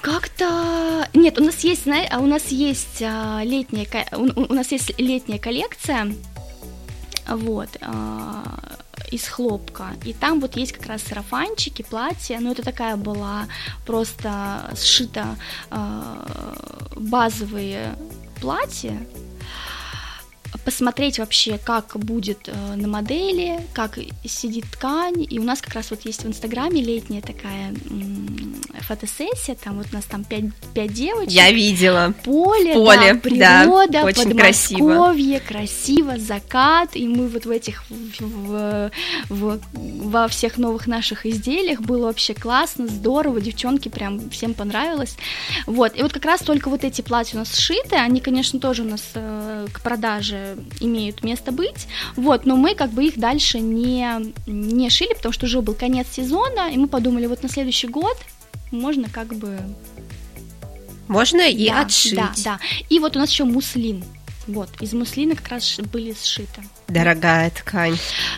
Как-то 0.00 1.08
нет, 1.14 1.38
у 1.38 1.44
нас 1.44 1.60
есть, 1.60 1.84
знаете, 1.84 2.08
а 2.12 2.18
у 2.18 2.26
нас 2.26 2.48
есть 2.48 3.02
а, 3.02 3.42
летняя, 3.44 3.86
у, 4.12 4.52
нас 4.52 4.72
есть 4.72 4.98
летняя 4.98 5.38
коллекция, 5.38 6.12
вот, 7.28 7.68
из 9.12 9.28
хлопка. 9.28 9.94
И 10.04 10.12
там 10.12 10.40
вот 10.40 10.56
есть 10.56 10.72
как 10.72 10.86
раз 10.86 11.02
сарафанчики, 11.02 11.82
платья, 11.82 12.38
но 12.40 12.52
это 12.52 12.62
такая 12.62 12.96
была 12.96 13.46
просто 13.86 14.70
сшита 14.76 15.36
э, 15.70 16.56
базовые 16.96 17.94
платья, 18.40 18.96
посмотреть 20.64 21.18
вообще, 21.18 21.58
как 21.58 21.96
будет 21.98 22.48
э, 22.48 22.74
на 22.76 22.88
модели, 22.88 23.60
как 23.72 23.98
сидит 24.24 24.64
ткань. 24.70 25.26
И 25.28 25.38
у 25.38 25.42
нас 25.42 25.60
как 25.60 25.74
раз 25.74 25.90
вот 25.90 26.04
есть 26.04 26.24
в 26.24 26.28
Инстаграме 26.28 26.82
летняя 26.82 27.20
такая 27.20 27.74
м- 27.90 28.56
фотосессия, 28.80 29.54
там 29.54 29.78
вот 29.78 29.86
у 29.92 29.94
нас 29.94 30.04
там 30.04 30.24
пять, 30.24 30.44
пять 30.74 30.92
девочек. 30.92 31.32
Я 31.32 31.50
видела. 31.50 32.14
Поле, 32.24 32.74
Поле 32.74 33.14
да, 33.14 33.20
природа, 33.20 33.92
да, 33.92 34.04
очень 34.04 34.24
Подмосковье, 34.24 35.40
красиво. 35.40 35.48
красиво, 35.48 36.18
закат, 36.18 36.96
и 36.96 37.06
мы 37.08 37.28
вот 37.28 37.46
в 37.46 37.50
этих, 37.50 37.84
в, 37.88 38.90
в, 39.28 39.60
во 39.70 40.28
всех 40.28 40.58
новых 40.58 40.86
наших 40.86 41.26
изделиях 41.26 41.80
было 41.80 42.06
вообще 42.06 42.34
классно, 42.34 42.86
здорово, 42.86 43.40
девчонки 43.40 43.88
прям 43.88 44.30
всем 44.30 44.54
понравилось. 44.54 45.16
Вот, 45.66 45.96
и 45.96 46.02
вот 46.02 46.12
как 46.12 46.24
раз 46.24 46.40
только 46.40 46.68
вот 46.68 46.84
эти 46.84 47.00
платья 47.02 47.36
у 47.36 47.38
нас 47.40 47.54
сшиты, 47.54 47.96
они, 47.96 48.20
конечно, 48.20 48.60
тоже 48.60 48.82
у 48.82 48.88
нас 48.88 49.02
э, 49.14 49.66
к 49.72 49.80
продаже 49.80 50.41
имеют 50.80 51.22
место 51.22 51.52
быть, 51.52 51.86
вот, 52.16 52.46
но 52.46 52.56
мы 52.56 52.74
как 52.74 52.90
бы 52.90 53.04
их 53.04 53.18
дальше 53.18 53.60
не, 53.60 54.32
не 54.46 54.90
шили, 54.90 55.14
потому 55.14 55.32
что 55.32 55.46
уже 55.46 55.60
был 55.60 55.74
конец 55.74 56.08
сезона, 56.10 56.70
и 56.72 56.76
мы 56.76 56.88
подумали, 56.88 57.26
вот 57.26 57.42
на 57.42 57.48
следующий 57.48 57.88
год 57.88 58.16
можно 58.70 59.08
как 59.08 59.34
бы... 59.34 59.58
Можно 61.08 61.42
и 61.42 61.68
да, 61.68 61.82
отшить. 61.82 62.14
Да, 62.14 62.32
да. 62.44 62.60
И 62.88 62.98
вот 62.98 63.16
у 63.16 63.18
нас 63.18 63.30
еще 63.30 63.44
муслин. 63.44 64.02
Вот, 64.46 64.68
из 64.80 64.92
муслина 64.92 65.36
как 65.36 65.48
раз 65.48 65.78
были 65.92 66.14
сшиты. 66.20 66.62
Дорогая 66.88 67.50
ткань. 67.50 67.96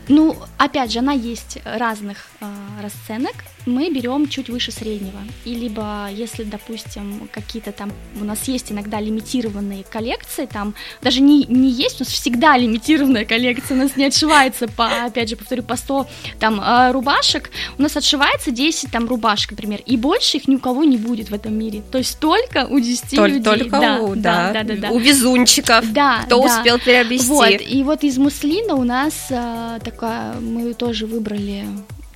Ну, 0.08 0.36
опять 0.58 0.92
же, 0.92 0.98
она 0.98 1.12
есть 1.12 1.58
разных 1.64 2.28
э, 2.40 2.46
расценок. 2.82 3.34
Мы 3.66 3.90
берем 3.90 4.28
чуть 4.28 4.50
выше 4.50 4.72
среднего. 4.72 5.20
И 5.44 5.54
либо, 5.54 6.08
если, 6.12 6.44
допустим, 6.44 7.28
какие-то 7.32 7.72
там 7.72 7.92
у 8.20 8.24
нас 8.24 8.46
есть 8.48 8.70
иногда 8.70 9.00
лимитированные 9.00 9.84
коллекции, 9.84 10.46
там 10.46 10.74
даже 11.02 11.20
не, 11.20 11.44
не 11.44 11.70
есть, 11.70 12.00
у 12.00 12.04
нас 12.04 12.12
всегда 12.12 12.56
лимитированная 12.56 13.24
коллекция, 13.24 13.76
у 13.76 13.80
нас 13.80 13.96
не 13.96 14.04
отшивается 14.04 14.68
по, 14.68 15.04
опять 15.04 15.30
же, 15.30 15.36
повторю, 15.36 15.62
по 15.62 15.76
100 15.76 16.06
там 16.38 16.60
э, 16.60 16.92
рубашек, 16.92 17.50
у 17.78 17.82
нас 17.82 17.96
отшивается 17.96 18.50
10 18.50 18.90
там 18.90 19.08
рубашек, 19.08 19.52
например, 19.52 19.80
и 19.86 19.96
больше 19.96 20.36
их 20.36 20.48
ни 20.48 20.56
у 20.56 20.58
кого 20.58 20.84
не 20.84 20.98
будет 20.98 21.30
в 21.30 21.34
этом 21.34 21.54
мире. 21.54 21.82
То 21.90 21.98
есть 21.98 22.18
только 22.18 22.66
у 22.68 22.78
10 22.78 23.10
только, 23.10 23.26
людей. 23.26 23.44
Только 23.44 23.80
да, 23.80 24.00
у, 24.00 24.14
да, 24.14 24.52
да, 24.52 24.62
да, 24.62 24.76
да, 24.76 24.90
у 24.90 24.98
везунчиков, 24.98 25.90
да, 25.92 26.22
кто 26.26 26.40
да. 26.40 26.46
успел 26.46 26.78
приобрести. 26.78 27.28
Вот, 27.28 27.60
и 27.60 27.82
вот 27.82 28.04
из 28.04 28.18
муслина 28.18 28.74
у 28.74 28.84
нас 28.84 29.14
а, 29.30 29.78
такая, 29.80 30.34
мы 30.34 30.74
тоже 30.74 31.06
выбрали 31.06 31.64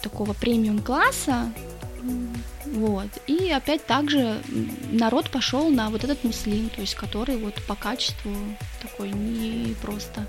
такого 0.02 0.32
премиум 0.32 0.80
класса, 0.80 1.52
вот. 2.66 3.08
И 3.26 3.50
опять 3.50 3.86
также 3.86 4.40
народ 4.92 5.30
пошел 5.30 5.70
на 5.70 5.90
вот 5.90 6.04
этот 6.04 6.22
муслин, 6.24 6.70
то 6.74 6.80
есть 6.80 6.94
который 6.94 7.36
вот 7.36 7.54
по 7.66 7.74
качеству 7.74 8.32
такой 8.82 9.10
не 9.10 9.74
просто 9.82 10.26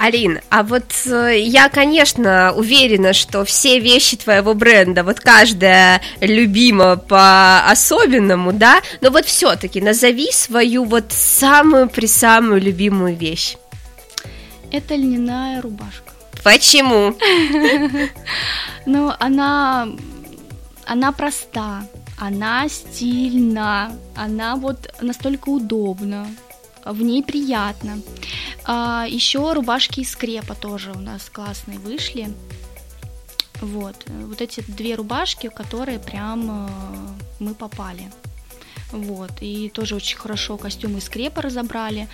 Алин, 0.00 0.40
а 0.48 0.62
вот 0.62 0.90
э, 1.04 1.40
я, 1.40 1.68
конечно, 1.68 2.54
уверена, 2.56 3.12
что 3.12 3.44
все 3.44 3.80
вещи 3.80 4.16
твоего 4.16 4.54
бренда, 4.54 5.04
вот 5.04 5.20
каждая 5.20 6.00
любима 6.22 6.96
по-особенному, 6.96 8.54
да, 8.54 8.80
но 9.02 9.10
вот 9.10 9.26
все-таки 9.26 9.82
назови 9.82 10.32
свою 10.32 10.84
вот 10.84 11.12
самую-присамую 11.12 12.62
любимую 12.62 13.14
вещь. 13.14 13.56
Это 14.72 14.94
льняная 14.94 15.60
рубашка. 15.60 16.12
Почему? 16.42 17.16
Ну, 18.86 19.12
она, 19.20 19.88
она 20.86 21.12
проста, 21.12 21.86
она 22.18 22.66
стильна, 22.68 23.92
она 24.16 24.56
вот 24.56 24.92
настолько 25.02 25.50
удобна, 25.50 26.26
в 26.84 27.02
ней 27.02 27.22
приятно. 27.22 28.00
А, 28.64 29.04
еще 29.08 29.52
рубашки 29.52 30.00
из 30.00 30.16
крепа 30.16 30.54
тоже 30.54 30.92
у 30.92 30.98
нас 30.98 31.28
классные 31.30 31.78
вышли. 31.78 32.32
Вот, 33.60 33.96
вот 34.08 34.40
эти 34.40 34.62
две 34.66 34.94
рубашки, 34.94 35.48
которые 35.48 35.98
прям 35.98 36.66
э, 36.66 36.70
мы 37.40 37.54
попали. 37.54 38.10
Вот, 38.90 39.32
и 39.40 39.68
тоже 39.68 39.96
очень 39.96 40.16
хорошо 40.16 40.56
костюмы 40.56 40.98
из 40.98 41.08
крепа 41.08 41.42
разобрали, 41.42 42.08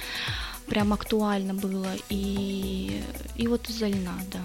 прям 0.67 0.93
актуально 0.93 1.55
было, 1.55 1.89
и, 2.09 3.03
и 3.37 3.49
вот 3.49 3.69
из 3.69 3.81
льна, 3.81 4.19
да. 4.33 4.41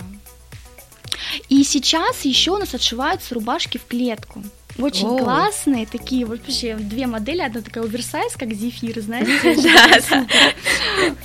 И 1.49 1.63
сейчас 1.63 2.25
еще 2.25 2.51
у 2.51 2.57
нас 2.57 2.73
отшиваются 2.73 3.35
рубашки 3.35 3.77
в 3.77 3.85
клетку. 3.85 4.43
Очень 4.79 5.07
О. 5.07 5.17
классные, 5.17 5.85
такие 5.85 6.25
вот 6.25 6.39
вообще 6.39 6.75
две 6.75 7.05
модели, 7.05 7.41
одна 7.41 7.61
такая 7.61 7.83
оверсайз, 7.83 8.33
как 8.33 8.53
зефир, 8.53 9.01
знаете? 9.01 9.57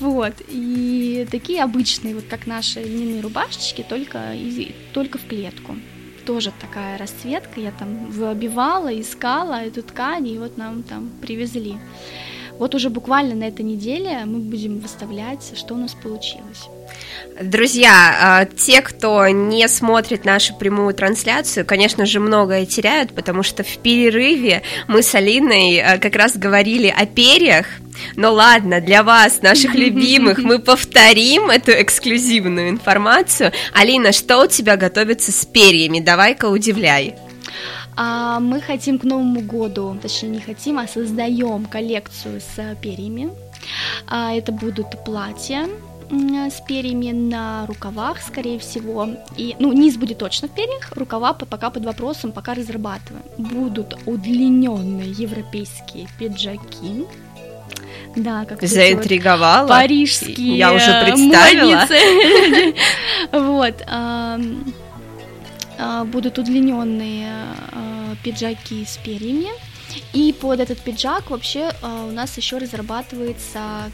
Вот, 0.01 0.34
и 0.49 1.26
такие 1.30 1.62
обычные, 1.62 2.14
вот 2.14 2.24
как 2.28 2.47
наши 2.47 2.82
льняные 2.82 3.20
рубашечки, 3.20 3.84
только, 3.88 4.34
только 4.92 5.18
в 5.18 5.26
клетку. 5.26 5.76
Тоже 6.24 6.53
такая 6.61 6.99
расцветка, 6.99 7.61
я 7.61 7.72
там 7.72 8.11
выбивала, 8.11 8.88
искала 9.01 9.62
эту 9.62 9.82
ткань, 9.82 10.28
и 10.28 10.38
вот 10.38 10.57
нам 10.57 10.82
там 10.82 11.11
привезли. 11.20 11.76
Вот 12.59 12.74
уже 12.74 12.90
буквально 12.90 13.34
на 13.34 13.44
этой 13.44 13.64
неделе 13.64 14.22
мы 14.24 14.38
будем 14.38 14.78
выставлять, 14.78 15.52
что 15.57 15.74
у 15.74 15.76
нас 15.76 15.94
получилось. 15.94 16.68
Друзья, 17.40 18.16
а, 18.18 18.44
те, 18.46 18.80
кто 18.80 19.28
не 19.28 19.68
смотрит 19.68 20.24
нашу 20.24 20.54
прямую 20.54 20.94
трансляцию, 20.94 21.66
конечно 21.66 22.07
же, 22.07 22.18
многое 22.18 22.64
теряют, 22.64 23.12
потому 23.12 23.42
что 23.42 23.62
в 23.62 23.78
перерыве 23.78 24.62
мы 24.88 25.02
с 25.02 25.14
Алиной 25.14 25.80
а, 25.80 25.98
как 25.98 26.16
раз 26.16 26.36
говорили 26.36 26.86
о 26.96 27.04
перьях, 27.04 27.66
но 28.14 28.32
ладно, 28.32 28.80
для 28.80 29.02
вас, 29.02 29.42
наших 29.42 29.74
любимых, 29.74 30.38
мы 30.38 30.59
повторим 30.59 31.50
эту 31.50 31.72
эксклюзивную 31.72 32.70
информацию. 32.70 33.52
Алина, 33.74 34.12
что 34.12 34.42
у 34.42 34.46
тебя 34.46 34.76
готовится 34.76 35.30
с 35.30 35.44
перьями? 35.44 36.00
Давай-ка 36.00 36.46
удивляй. 36.46 37.16
А 37.97 38.40
мы 38.40 38.61
хотим 38.61 38.99
к 38.99 39.05
Новому 39.05 39.40
году, 39.40 39.99
точнее 40.01 40.28
не 40.28 40.40
хотим, 40.40 40.78
а 40.78 40.86
создаем 40.86 41.64
коллекцию 41.64 42.40
с 42.40 42.76
перьями. 42.80 43.30
А, 44.07 44.34
это 44.34 44.53
будут 44.53 45.05
платья, 45.05 45.66
с 46.11 46.61
перьями 46.61 47.11
на 47.11 47.66
рукавах, 47.66 48.20
скорее 48.20 48.59
всего. 48.59 49.09
И, 49.36 49.57
ну, 49.59 49.72
низ 49.72 49.97
будет 49.97 50.18
точно 50.18 50.49
в 50.49 50.53
перьях, 50.53 50.92
рукава 50.94 51.32
пока 51.32 51.70
под 51.70 51.84
вопросом, 51.84 52.32
пока 52.32 52.55
разрабатываем. 52.55 53.24
Будут 53.38 53.97
удлиненные 54.07 55.11
европейские 55.11 56.07
пиджаки. 56.18 57.07
Да, 58.14 58.44
как 58.44 58.62
заинтриговала. 58.62 59.66
Вот 59.66 59.70
парижские. 59.70 60.57
Я 60.57 60.72
уже 60.72 61.03
представила. 61.05 61.86
Вот. 63.32 63.82
А, 65.78 66.04
будут 66.04 66.38
удлиненные 66.38 67.30
а, 67.72 68.14
пиджаки 68.22 68.84
с 68.84 68.96
перьями. 68.98 69.48
И 70.12 70.32
под 70.32 70.60
этот 70.60 70.80
пиджак 70.80 71.30
вообще 71.30 71.72
а, 71.82 72.06
у 72.06 72.12
нас 72.12 72.36
еще 72.36 72.58
разрабатывается 72.58 73.90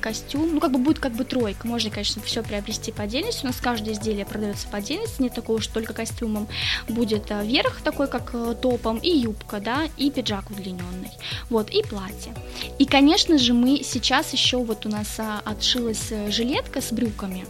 костюм, 0.00 0.54
ну 0.54 0.60
как 0.60 0.70
бы 0.70 0.78
будет 0.78 1.00
как 1.00 1.12
бы 1.12 1.24
тройка, 1.24 1.66
можно, 1.66 1.90
конечно, 1.90 2.22
все 2.22 2.44
приобрести 2.44 2.92
по 2.92 3.02
отдельности, 3.02 3.42
у 3.42 3.48
нас 3.48 3.56
каждое 3.56 3.94
изделие 3.94 4.24
продается 4.24 4.68
по 4.68 4.78
отдельности, 4.78 5.20
нет 5.20 5.34
такого, 5.34 5.60
что 5.60 5.74
только 5.74 5.92
костюмом. 5.92 6.46
Будет 6.88 7.30
верх 7.42 7.80
такой, 7.82 8.06
как 8.06 8.30
э, 8.32 8.54
топом, 8.62 8.98
и 8.98 9.10
юбка, 9.10 9.58
да, 9.58 9.88
и 9.96 10.12
пиджак 10.12 10.50
удлиненный, 10.50 11.10
вот, 11.50 11.70
и 11.70 11.82
платье. 11.82 12.32
И, 12.78 12.86
конечно 12.86 13.38
же, 13.38 13.54
мы 13.54 13.82
сейчас 13.82 14.32
еще 14.32 14.58
вот 14.58 14.86
у 14.86 14.88
нас 14.88 15.18
отшилась 15.44 16.12
э, 16.12 16.30
жилетка 16.30 16.80
с 16.80 16.92
брюками, 16.92 17.44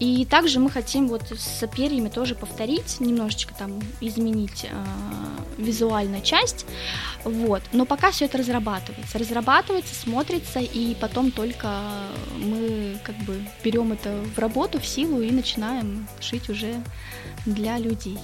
и 0.00 0.24
также 0.24 0.58
мы 0.58 0.70
хотим 0.70 1.08
вот 1.08 1.22
с 1.30 1.66
перьями 1.68 2.08
тоже 2.08 2.34
повторить, 2.34 3.00
немножечко 3.00 3.54
там 3.54 3.80
изменить 4.00 4.66
э, 4.68 4.84
визуальную 5.58 6.22
часть, 6.22 6.66
вот. 7.24 7.62
Но 7.72 7.86
пока 7.86 8.10
все 8.10 8.24
это 8.24 8.38
разрабатывается, 8.38 9.18
разрабатывается, 9.18 9.94
смотрится, 9.94 10.58
и 10.58 10.94
потом 10.94 11.30
только 11.30 11.82
мы 12.36 12.98
как 13.04 13.16
бы 13.18 13.44
берем 13.62 13.92
это 13.92 14.22
в 14.34 14.38
работу, 14.38 14.80
в 14.80 14.86
силу 14.86 15.20
и 15.20 15.30
начинаем 15.30 16.06
шить 16.20 16.48
уже 16.48 16.74
для 17.46 17.78
людей. 17.78 18.18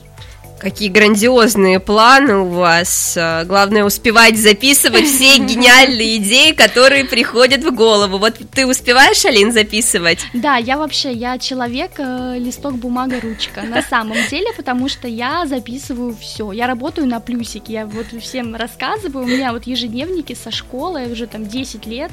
Какие 0.59 0.89
грандиозные 0.89 1.79
планы 1.79 2.39
у 2.39 2.49
вас. 2.49 3.17
А, 3.17 3.45
главное 3.45 3.85
успевать 3.85 4.37
записывать 4.37 5.07
все 5.07 5.39
гениальные 5.39 6.17
идеи, 6.17 6.53
которые 6.53 7.05
приходят 7.05 7.63
в 7.63 7.73
голову. 7.73 8.19
Вот 8.19 8.35
ты 8.53 8.67
успеваешь, 8.67 9.25
Алин, 9.25 9.53
записывать? 9.53 10.19
Да, 10.35 10.57
я 10.57 10.77
вообще, 10.77 11.13
я 11.13 11.39
человек, 11.39 11.93
э, 11.99 12.39
листок, 12.39 12.75
бумага, 12.75 13.21
ручка. 13.21 13.63
На 13.63 13.83
самом 13.83 14.17
деле, 14.29 14.53
потому 14.57 14.89
что 14.89 15.07
я 15.07 15.47
записываю 15.47 16.17
все. 16.21 16.51
Я 16.51 16.67
работаю 16.67 17.07
на 17.07 17.21
плюсике. 17.21 17.75
Я 17.75 17.87
вот 17.87 18.07
всем 18.21 18.57
рассказываю. 18.57 19.25
У 19.25 19.29
меня 19.29 19.53
вот 19.53 19.65
ежедневники 19.65 20.35
со 20.35 20.51
школы 20.51 21.07
уже 21.07 21.29
там 21.29 21.47
10 21.47 21.87
лет. 21.87 22.11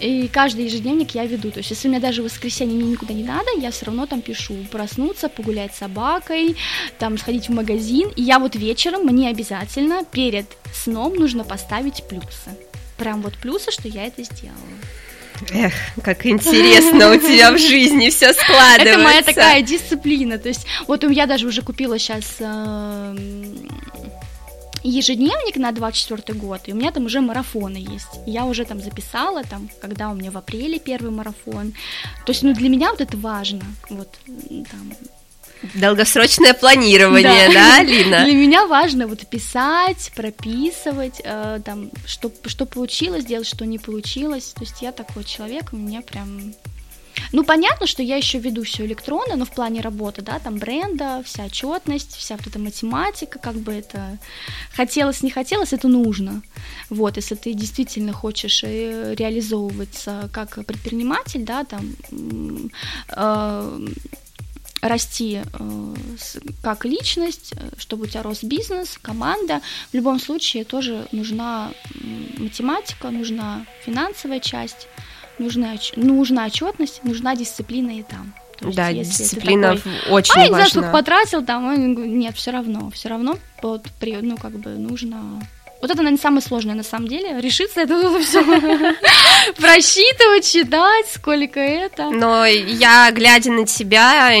И 0.00 0.28
каждый 0.28 0.66
ежедневник 0.66 1.14
я 1.14 1.24
веду. 1.26 1.50
То 1.50 1.58
есть, 1.58 1.70
если 1.70 1.88
у 1.88 1.90
меня 1.90 2.00
даже 2.00 2.22
в 2.22 2.24
воскресенье 2.24 2.76
мне 2.76 2.92
никуда 2.92 3.14
не 3.14 3.24
надо, 3.24 3.46
я 3.58 3.70
все 3.70 3.86
равно 3.86 4.06
там 4.06 4.22
пишу. 4.22 4.56
Проснуться, 4.70 5.28
погулять 5.28 5.74
с 5.74 5.78
собакой, 5.78 6.56
там 6.98 7.18
сходить 7.18 7.48
в 7.48 7.52
магазин. 7.52 8.10
И 8.16 8.22
я 8.22 8.38
вот 8.38 8.56
вечером 8.56 9.04
мне 9.04 9.28
обязательно 9.28 10.04
перед 10.04 10.46
сном 10.74 11.14
нужно 11.14 11.44
поставить 11.44 12.04
плюсы. 12.08 12.56
Прям 12.98 13.22
вот 13.22 13.34
плюсы, 13.34 13.70
что 13.70 13.88
я 13.88 14.06
это 14.06 14.22
сделала. 14.22 14.56
Эх, 15.52 15.74
как 16.02 16.24
интересно 16.26 17.12
у 17.12 17.16
тебя 17.16 17.52
в 17.52 17.58
жизни 17.58 18.08
все 18.10 18.32
складывается. 18.32 18.88
Это 18.88 18.98
моя 18.98 19.22
такая 19.22 19.62
дисциплина. 19.62 20.38
То 20.38 20.48
есть, 20.48 20.66
вот 20.86 21.04
я 21.10 21.26
даже 21.26 21.46
уже 21.46 21.62
купила 21.62 21.98
сейчас 21.98 22.24
эм, 22.40 23.68
ежедневник 24.88 25.56
на 25.56 25.72
24 25.72 26.38
год, 26.38 26.60
и 26.66 26.72
у 26.72 26.76
меня 26.76 26.92
там 26.92 27.06
уже 27.06 27.20
марафоны 27.20 27.76
есть. 27.76 28.20
Я 28.26 28.44
уже 28.44 28.64
там 28.64 28.80
записала, 28.80 29.42
там, 29.44 29.68
когда 29.80 30.10
у 30.10 30.14
меня 30.14 30.30
в 30.30 30.38
апреле 30.38 30.78
первый 30.78 31.10
марафон. 31.10 31.72
То 32.24 32.32
есть, 32.32 32.42
ну, 32.42 32.54
для 32.54 32.68
меня 32.68 32.90
вот 32.90 33.00
это 33.00 33.16
важно. 33.16 33.64
Вот, 33.90 34.08
там, 34.70 34.92
Долгосрочное 35.74 36.54
планирование, 36.54 37.48
да, 37.48 37.78
да 37.78 37.82
Лина? 37.82 38.24
Для 38.24 38.34
меня 38.34 38.66
важно 38.66 39.06
вот 39.06 39.26
писать, 39.26 40.12
прописывать, 40.14 41.20
э, 41.24 41.60
там, 41.64 41.90
что, 42.06 42.30
что 42.44 42.66
получилось, 42.66 43.24
делать, 43.24 43.46
что 43.46 43.64
не 43.64 43.78
получилось. 43.78 44.52
То 44.54 44.64
есть 44.64 44.82
я 44.82 44.92
такой 44.92 45.24
человек, 45.24 45.72
у 45.72 45.76
меня 45.76 46.02
прям 46.02 46.52
ну, 47.32 47.44
понятно, 47.44 47.86
что 47.86 48.02
я 48.02 48.16
еще 48.16 48.38
веду 48.38 48.62
все 48.62 48.84
электронно, 48.86 49.36
но 49.36 49.44
в 49.44 49.50
плане 49.50 49.80
работы, 49.80 50.22
да, 50.22 50.38
там 50.38 50.58
бренда, 50.58 51.22
вся 51.24 51.44
отчетность, 51.44 52.14
вся 52.16 52.36
вот 52.36 52.46
эта 52.46 52.58
математика, 52.58 53.38
как 53.38 53.56
бы 53.56 53.72
это 53.72 54.18
хотелось, 54.72 55.22
не 55.22 55.30
хотелось, 55.30 55.72
это 55.72 55.88
нужно. 55.88 56.42
Вот, 56.90 57.16
если 57.16 57.34
ты 57.34 57.52
действительно 57.52 58.12
хочешь 58.12 58.62
э, 58.64 59.14
реализовываться 59.14 60.28
как 60.32 60.64
предприниматель, 60.66 61.44
да, 61.44 61.64
там 61.64 61.96
э, 63.10 63.86
расти 64.82 65.42
э, 65.42 65.94
как 66.62 66.84
личность, 66.84 67.52
э, 67.56 67.70
чтобы 67.78 68.04
у 68.04 68.06
тебя 68.06 68.22
рос 68.22 68.42
бизнес, 68.42 68.98
команда. 69.00 69.60
В 69.90 69.94
любом 69.94 70.20
случае 70.20 70.64
тоже 70.64 71.06
нужна 71.12 71.72
математика, 72.38 73.10
нужна 73.10 73.66
финансовая 73.84 74.40
часть 74.40 74.88
нужна, 75.38 75.74
нужна 75.96 76.46
отчетность, 76.46 77.04
нужна 77.04 77.36
дисциплина 77.36 77.90
и 77.90 78.02
там. 78.02 78.34
То 78.58 78.66
есть, 78.66 78.76
да, 78.76 78.92
дисциплина 78.92 79.76
такой, 79.76 79.92
очень 80.10 80.34
важна. 80.34 80.42
А, 80.42 80.44
не 80.44 80.48
знаю, 80.48 80.68
сколько 80.70 80.90
потратил, 80.90 81.44
там, 81.44 82.18
нет, 82.18 82.34
все 82.36 82.50
равно, 82.52 82.90
все 82.90 83.08
равно, 83.08 83.36
вот, 83.62 83.86
ну, 84.00 84.36
как 84.38 84.52
бы, 84.52 84.70
нужно 84.70 85.40
Вот 85.86 85.92
это, 85.92 86.02
наверное, 86.02 86.20
самое 86.20 86.42
сложное 86.42 86.74
на 86.74 86.82
самом 86.82 87.06
деле, 87.06 87.40
решиться 87.40 87.82
это 87.82 88.18
все 88.18 88.42
просчитывать, 89.56 90.50
читать, 90.50 91.06
сколько 91.14 91.60
это. 91.60 92.10
Но 92.10 92.44
я, 92.44 93.12
глядя 93.12 93.52
на 93.52 93.64
тебя, 93.66 94.32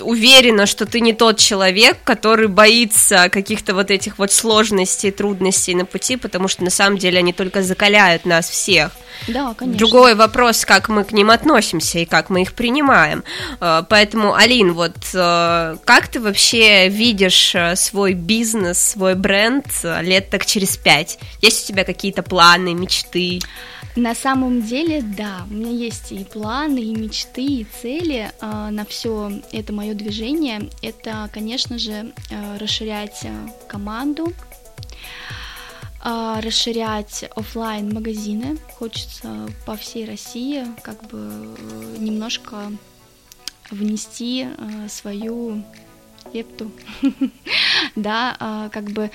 уверена, 0.00 0.64
что 0.64 0.86
ты 0.86 1.00
не 1.00 1.12
тот 1.12 1.36
человек, 1.36 1.98
который 2.04 2.48
боится 2.48 3.28
каких-то 3.28 3.74
вот 3.74 3.90
этих 3.90 4.16
вот 4.16 4.32
сложностей, 4.32 5.10
трудностей 5.10 5.74
на 5.74 5.84
пути, 5.84 6.16
потому 6.16 6.48
что 6.48 6.64
на 6.64 6.70
самом 6.70 6.96
деле 6.96 7.18
они 7.18 7.34
только 7.34 7.62
закаляют 7.62 8.24
нас 8.24 8.48
всех. 8.48 8.92
Да, 9.26 9.54
конечно. 9.54 9.78
Другой 9.78 10.14
вопрос, 10.14 10.64
как 10.64 10.88
мы 10.88 11.04
к 11.04 11.12
ним 11.12 11.30
относимся 11.30 11.98
и 11.98 12.04
как 12.04 12.30
мы 12.30 12.42
их 12.42 12.52
принимаем. 12.52 13.24
Э, 13.60 13.82
поэтому, 13.88 14.34
Алин, 14.34 14.72
вот 14.72 14.96
э, 15.12 15.76
как 15.84 16.08
ты 16.08 16.20
вообще 16.20 16.88
видишь 16.88 17.54
э, 17.54 17.74
свой 17.76 18.12
бизнес, 18.12 18.78
свой 18.78 19.14
бренд 19.14 19.66
лет 20.02 20.30
так 20.30 20.46
через 20.46 20.76
пять? 20.78 21.18
Есть 21.40 21.64
у 21.64 21.72
тебя 21.72 21.84
какие-то 21.84 22.22
планы, 22.22 22.74
мечты? 22.74 23.40
На 23.96 24.14
самом 24.14 24.62
деле, 24.62 25.02
да, 25.02 25.46
у 25.50 25.54
меня 25.54 25.70
есть 25.70 26.12
и 26.12 26.24
планы, 26.24 26.78
и 26.78 26.94
мечты, 26.94 27.44
и 27.44 27.66
цели 27.82 28.30
э, 28.40 28.68
на 28.70 28.84
все 28.84 29.32
это 29.50 29.72
мое 29.72 29.94
движение. 29.94 30.70
Это, 30.82 31.28
конечно 31.32 31.78
же, 31.78 32.12
э, 32.30 32.58
расширять 32.58 33.26
команду, 33.66 34.32
а, 36.00 36.40
расширять 36.40 37.24
офлайн 37.34 37.92
магазины 37.92 38.56
хочется 38.78 39.48
по 39.66 39.76
всей 39.76 40.04
России 40.04 40.64
как 40.82 41.02
бы 41.08 41.56
э, 41.58 41.96
немножко 41.98 42.72
внести 43.70 44.46
э, 44.46 44.88
свою 44.88 45.64
лепту, 46.32 46.70
да, 47.96 48.36
а, 48.38 48.68
как 48.70 48.84
бы, 48.84 49.10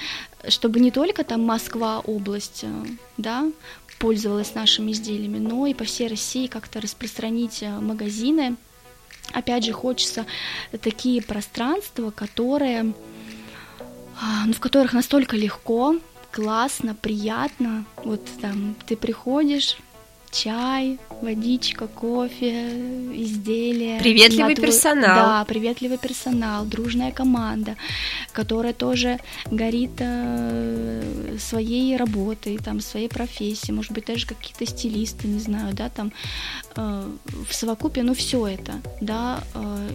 чтобы 0.48 0.80
не 0.80 0.92
только 0.92 1.24
там 1.24 1.42
Москва 1.42 2.00
область, 2.00 2.64
э, 2.64 2.86
да, 3.18 3.52
пользовалась 4.00 4.56
нашими 4.56 4.92
изделиями, 4.92 5.38
но 5.38 5.66
и 5.66 5.74
по 5.74 5.86
всей 5.86 6.08
России 6.08 6.48
как-то 6.48 6.82
распространить 6.82 7.62
магазины. 7.62 8.56
Опять 9.32 9.64
же, 9.64 9.72
хочется 9.72 10.26
такие 10.82 11.22
пространства, 11.22 12.12
которые, 12.12 12.94
а, 14.22 14.46
ну, 14.46 14.54
в 14.54 14.60
которых 14.60 14.94
настолько 14.94 15.38
легко 15.38 15.96
классно, 16.32 16.96
приятно. 16.96 17.86
Вот 18.04 18.22
там 18.42 18.76
ты 18.86 18.98
приходишь, 18.98 19.78
чай, 20.34 21.00
водичка, 21.22 21.88
кофе, 21.88 22.70
изделия. 23.14 24.00
Приветливый 24.00 24.56
твой... 24.56 24.68
персонал. 24.68 25.16
Да, 25.16 25.46
приветливый 25.46 25.98
персонал, 25.98 26.66
дружная 26.66 27.12
команда, 27.12 27.76
которая 28.34 28.74
тоже 28.74 29.20
горит 29.46 29.92
э, 30.00 31.38
своей 31.40 31.96
работой, 31.96 32.58
там, 32.58 32.82
своей 32.82 33.08
профессией, 33.08 33.76
может 33.76 33.92
быть, 33.92 34.06
даже 34.06 34.26
какие-то 34.26 34.66
стилисты, 34.66 35.28
не 35.28 35.40
знаю, 35.40 35.74
да, 35.74 35.90
там, 35.90 36.12
э, 36.76 37.10
в 37.48 37.54
совокупе, 37.54 38.04
ну, 38.04 38.14
все 38.14 38.48
это, 38.48 38.74
да, 39.00 39.44
э, 39.54 39.90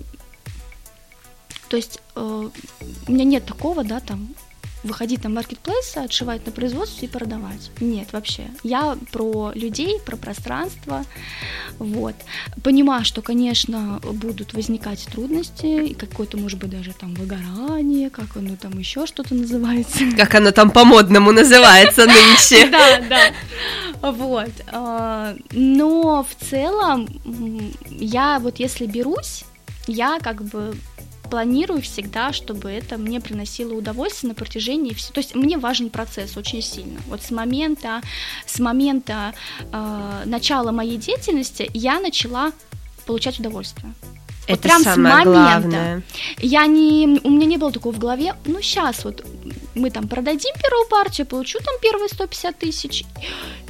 то 1.68 1.76
есть 1.76 2.00
э, 2.14 2.48
у 3.06 3.12
меня 3.12 3.24
нет 3.24 3.44
такого, 3.44 3.84
да, 3.84 4.00
там, 4.00 4.28
выходить 4.84 5.24
на 5.24 5.30
маркетплейсы, 5.30 5.98
отшивать 5.98 6.46
на 6.46 6.52
производство 6.52 7.04
и 7.04 7.08
продавать. 7.08 7.70
Нет, 7.80 8.08
вообще. 8.12 8.44
Я 8.62 8.96
про 9.12 9.52
людей, 9.54 10.00
про 10.04 10.16
пространство. 10.16 11.04
Вот. 11.78 12.14
Понимаю, 12.62 13.04
что, 13.04 13.22
конечно, 13.22 14.00
будут 14.02 14.54
возникать 14.54 15.04
трудности, 15.06 15.88
и 15.88 15.94
какое-то, 15.94 16.36
может 16.36 16.58
быть, 16.58 16.70
даже 16.70 16.92
там 16.92 17.14
выгорание, 17.14 18.10
как 18.10 18.36
оно 18.36 18.56
там 18.56 18.78
еще 18.78 19.06
что-то 19.06 19.34
называется. 19.34 19.98
Как 20.16 20.34
оно 20.34 20.50
там 20.50 20.70
по-модному 20.70 21.32
называется 21.32 22.06
нынче. 22.06 22.68
Да, 22.78 23.00
да. 23.08 24.12
Вот. 24.12 24.50
А, 24.68 25.34
но 25.52 26.24
в 26.24 26.44
целом 26.44 27.08
я 27.88 28.38
вот 28.38 28.58
если 28.58 28.86
берусь, 28.86 29.44
я 29.86 30.18
как 30.20 30.44
бы 30.44 30.76
планирую 31.30 31.82
всегда, 31.82 32.32
чтобы 32.32 32.70
это 32.70 32.96
мне 32.98 33.20
приносило 33.20 33.74
удовольствие 33.74 34.28
на 34.28 34.34
протяжении 34.34 34.94
всего. 34.94 35.14
То 35.14 35.20
есть 35.20 35.34
мне 35.34 35.58
важен 35.58 35.90
процесс 35.90 36.36
очень 36.36 36.62
сильно. 36.62 37.00
Вот 37.08 37.22
с 37.22 37.30
момента, 37.30 38.00
с 38.46 38.58
момента 38.58 39.34
э, 39.72 40.22
начала 40.24 40.72
моей 40.72 40.96
деятельности 40.96 41.70
я 41.74 42.00
начала 42.00 42.52
получать 43.06 43.38
удовольствие. 43.38 43.94
Это 44.48 44.52
вот 44.52 44.62
прям 44.62 44.82
самое 44.82 44.94
с 44.94 44.96
момента. 44.96 45.30
Главное. 45.30 46.02
Я 46.38 46.66
не, 46.66 47.20
у 47.22 47.30
меня 47.30 47.46
не 47.46 47.58
было 47.58 47.70
такого 47.70 47.92
в 47.92 47.98
голове. 47.98 48.34
Ну 48.46 48.62
сейчас 48.62 49.04
вот 49.04 49.24
мы 49.74 49.90
там 49.90 50.08
продадим 50.08 50.54
первую 50.60 50.88
партию, 50.88 51.26
получу 51.26 51.58
там 51.58 51.74
первые 51.82 52.08
150 52.08 52.58
тысяч, 52.58 53.04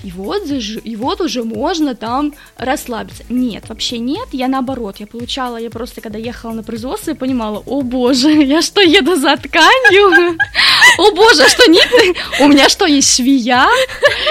и 0.03 0.11
вот, 0.11 0.43
и 0.85 0.97
вот 0.97 1.21
уже 1.21 1.43
можно 1.45 1.95
там 1.95 2.35
расслабиться. 2.57 3.25
Нет, 3.29 3.69
вообще 3.69 3.99
нет, 3.99 4.29
я 4.33 4.49
наоборот, 4.49 4.97
я 4.99 5.07
получала, 5.07 5.57
я 5.57 5.71
просто 5.71 6.01
когда 6.01 6.19
ехала 6.19 6.53
на 6.53 6.63
производство, 6.63 7.11
я 7.11 7.17
понимала, 7.17 7.63
о 7.67 7.83
боже, 7.83 8.31
я 8.45 8.63
что, 8.63 8.81
еду 8.81 9.17
за 9.17 9.37
тканью? 9.37 10.39
О 10.97 11.11
боже, 11.12 11.45
а 11.45 11.49
что 11.49 11.70
нет? 11.70 11.89
У 12.41 12.49
меня 12.49 12.68
что, 12.68 12.86
есть 12.86 13.16
швея? 13.16 13.66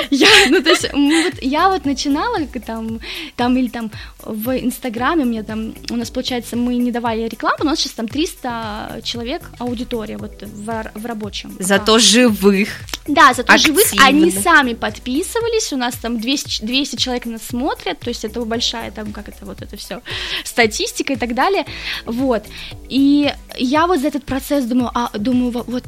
Я, 0.10 0.28
ну, 0.50 0.62
то 0.62 0.70
есть, 0.70 0.92
вот, 0.94 1.34
я 1.42 1.70
вот 1.70 1.86
начинала 1.86 2.40
там, 2.66 3.00
там 3.36 3.58
или 3.58 3.68
там 3.68 3.92
в 4.24 4.58
Инстаграме 4.58 5.24
у 5.24 5.28
меня 5.28 5.44
там, 5.44 5.74
у 5.90 5.96
нас, 5.96 6.10
получается, 6.10 6.56
мы 6.56 6.76
не 6.76 6.92
давали 6.92 7.28
рекламу, 7.28 7.58
у 7.62 7.66
нас 7.66 7.80
сейчас 7.80 7.94
там 7.94 8.08
300 8.08 9.02
человек 9.04 9.42
аудитория 9.60 10.18
вот 10.18 10.42
в, 10.42 10.92
в 10.94 11.06
рабочем. 11.06 11.56
Зато 11.60 12.00
живых. 12.00 12.70
Да, 13.08 13.34
зато 13.34 13.54
активно. 13.54 13.82
живых. 13.82 14.06
Они 14.06 14.32
сами 14.32 14.74
подписывались, 14.74 15.72
у 15.74 15.78
нас 15.78 15.96
там 15.96 16.20
200, 16.20 16.66
200 16.66 16.96
человек 16.98 17.26
нас 17.26 17.42
смотрят, 17.44 18.00
то 18.00 18.10
есть 18.10 18.26
это 18.26 18.42
большая 18.42 18.92
там, 18.92 19.14
как 19.14 19.30
это 19.30 19.46
вот 19.46 19.62
это 19.62 19.78
все, 19.78 20.02
статистика 20.44 21.14
и 21.14 21.16
так 21.16 21.34
далее, 21.34 21.66
вот. 22.06 22.44
И 22.90 23.32
я 23.58 23.88
вот 23.88 24.00
за 24.00 24.08
этот 24.08 24.26
процесс 24.26 24.66
думаю, 24.66 24.92
а, 24.94 25.10
думаю, 25.18 25.52
вот, 25.52 25.68
вот 25.68 25.84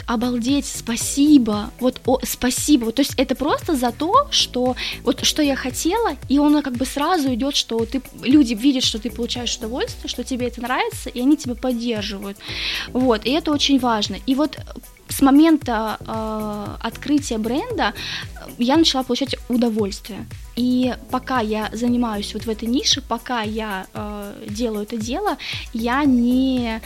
обалдеть, 0.60 0.66
спасибо, 0.66 1.72
вот 1.80 2.02
о, 2.06 2.20
спасибо, 2.24 2.86
вот, 2.86 2.96
то 2.96 3.02
есть 3.02 3.14
это 3.18 3.36
просто 3.36 3.76
за 3.76 3.92
то, 3.92 4.28
что 4.32 4.76
вот 5.04 5.26
что 5.26 5.42
я 5.42 5.56
хотела, 5.56 6.16
и 6.30 6.40
он 6.40 6.62
как 6.62 6.74
бы 6.74 6.86
сразу 6.86 7.34
идет, 7.34 7.56
что 7.56 7.86
ты 7.86 8.02
люди 8.22 8.54
видят, 8.54 8.84
что 8.84 9.00
ты 9.00 9.10
получаешь 9.10 9.58
удовольствие, 9.58 10.10
что 10.10 10.24
тебе 10.24 10.48
это 10.48 10.62
нравится, 10.62 11.10
и 11.10 11.22
они 11.22 11.38
тебя 11.38 11.56
поддерживают, 11.56 12.38
вот, 12.94 13.26
и 13.26 13.32
это 13.32 13.52
очень 13.52 13.80
важно. 13.80 14.18
И 14.28 14.36
вот 14.36 14.60
с 15.08 15.22
момента 15.22 15.98
э, 16.00 16.88
открытия 16.88 17.40
бренда 17.40 17.94
я 18.60 18.78
начала 18.78 19.04
получать 19.04 19.36
удовольствие. 19.50 20.28
И 20.56 20.94
пока 21.10 21.40
я 21.40 21.70
занимаюсь 21.74 22.34
вот 22.34 22.46
в 22.46 22.50
этой 22.50 22.68
нише, 22.68 23.02
пока 23.02 23.42
я 23.42 23.88
э, 23.94 24.46
делаю 24.50 24.84
это 24.84 24.98
дело, 24.98 25.38
я 25.74 26.04
не 26.04 26.80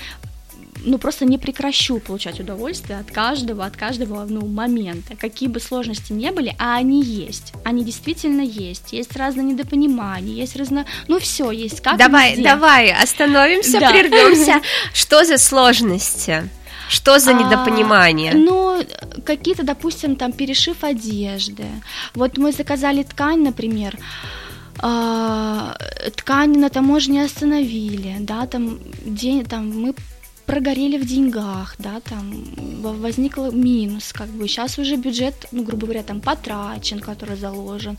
ну, 0.84 0.98
просто 0.98 1.26
не 1.26 1.38
прекращу 1.38 2.00
получать 2.00 2.40
удовольствие 2.40 3.00
от 3.00 3.12
каждого, 3.12 3.66
от 3.66 3.78
каждого, 3.78 4.26
ну, 4.26 4.46
момента, 4.46 5.16
какие 5.16 5.50
бы 5.50 5.60
сложности 5.60 6.14
не 6.14 6.32
были, 6.32 6.56
а 6.60 6.76
они 6.76 7.04
есть, 7.04 7.54
они 7.64 7.84
действительно 7.84 8.42
есть, 8.42 8.94
есть 8.94 9.16
разное 9.16 9.44
недопонимание, 9.44 10.36
есть 10.36 10.56
разное, 10.56 10.86
ну, 11.08 11.20
все 11.20 11.52
есть, 11.52 11.82
как 11.82 11.98
Давай, 11.98 12.32
везде. 12.32 12.44
давай, 12.44 12.92
остановимся, 12.92 13.80
да. 13.80 13.92
прервемся, 13.92 14.62
что 14.94 15.24
за 15.24 15.38
сложности? 15.38 16.50
Что 16.90 17.18
за 17.18 17.32
а, 17.32 17.34
недопонимание? 17.34 18.34
А, 18.34 18.36
ну, 18.36 18.84
какие-то, 19.26 19.64
допустим, 19.64 20.16
там 20.16 20.32
перешив 20.32 20.84
одежды. 20.84 21.66
Вот 22.14 22.38
мы 22.38 22.52
заказали 22.52 23.04
ткань, 23.04 23.42
например, 23.42 23.98
а, 24.80 25.76
ткань 26.16 26.60
на 26.60 26.70
таможне 26.70 27.24
остановили, 27.24 28.18
да, 28.20 28.46
там 28.48 28.80
день, 29.06 29.46
там 29.46 29.70
мы 29.82 29.96
прогорели 30.46 30.98
в 30.98 31.06
деньгах, 31.06 31.76
да, 31.80 32.00
там 32.02 32.44
возник 32.82 33.38
минус, 33.38 34.12
как 34.14 34.28
бы. 34.28 34.48
Сейчас 34.48 34.78
уже 34.78 34.96
бюджет, 34.96 35.34
ну, 35.52 35.64
грубо 35.64 35.88
говоря, 35.88 36.04
там 36.04 36.22
потрачен, 36.22 37.00
который 37.00 37.38
заложен, 37.38 37.98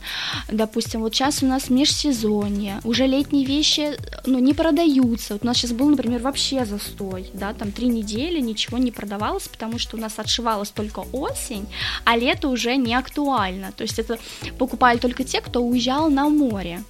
допустим, 0.48 1.00
вот 1.00 1.14
сейчас 1.14 1.42
у 1.42 1.46
нас 1.46 1.70
межсезонье, 1.70 2.80
уже 2.84 3.06
летние 3.06 3.44
вещи, 3.44 3.96
ну, 4.26 4.38
не 4.38 4.54
продаются, 4.54 5.34
вот 5.34 5.42
у 5.42 5.46
нас 5.46 5.56
сейчас 5.56 5.72
был, 5.72 5.88
например, 5.88 6.20
вообще 6.20 6.64
застой, 6.64 7.30
да, 7.32 7.52
там 7.54 7.72
три 7.72 7.88
недели 7.88 8.40
ничего 8.40 8.78
не 8.78 8.90
продавалось, 8.90 9.48
потому 9.48 9.78
что 9.78 9.96
у 9.96 10.00
нас 10.00 10.14
отшивалась 10.18 10.70
только 10.70 11.04
осень, 11.12 11.66
а 12.04 12.16
лето 12.16 12.48
уже 12.48 12.76
не 12.76 12.94
актуально, 12.94 13.72
то 13.72 13.82
есть 13.82 13.98
это 13.98 14.18
покупали 14.58 14.98
только 14.98 15.24
те, 15.24 15.40
кто 15.40 15.60
уезжал 15.60 16.10
на 16.10 16.28
море, 16.28 16.82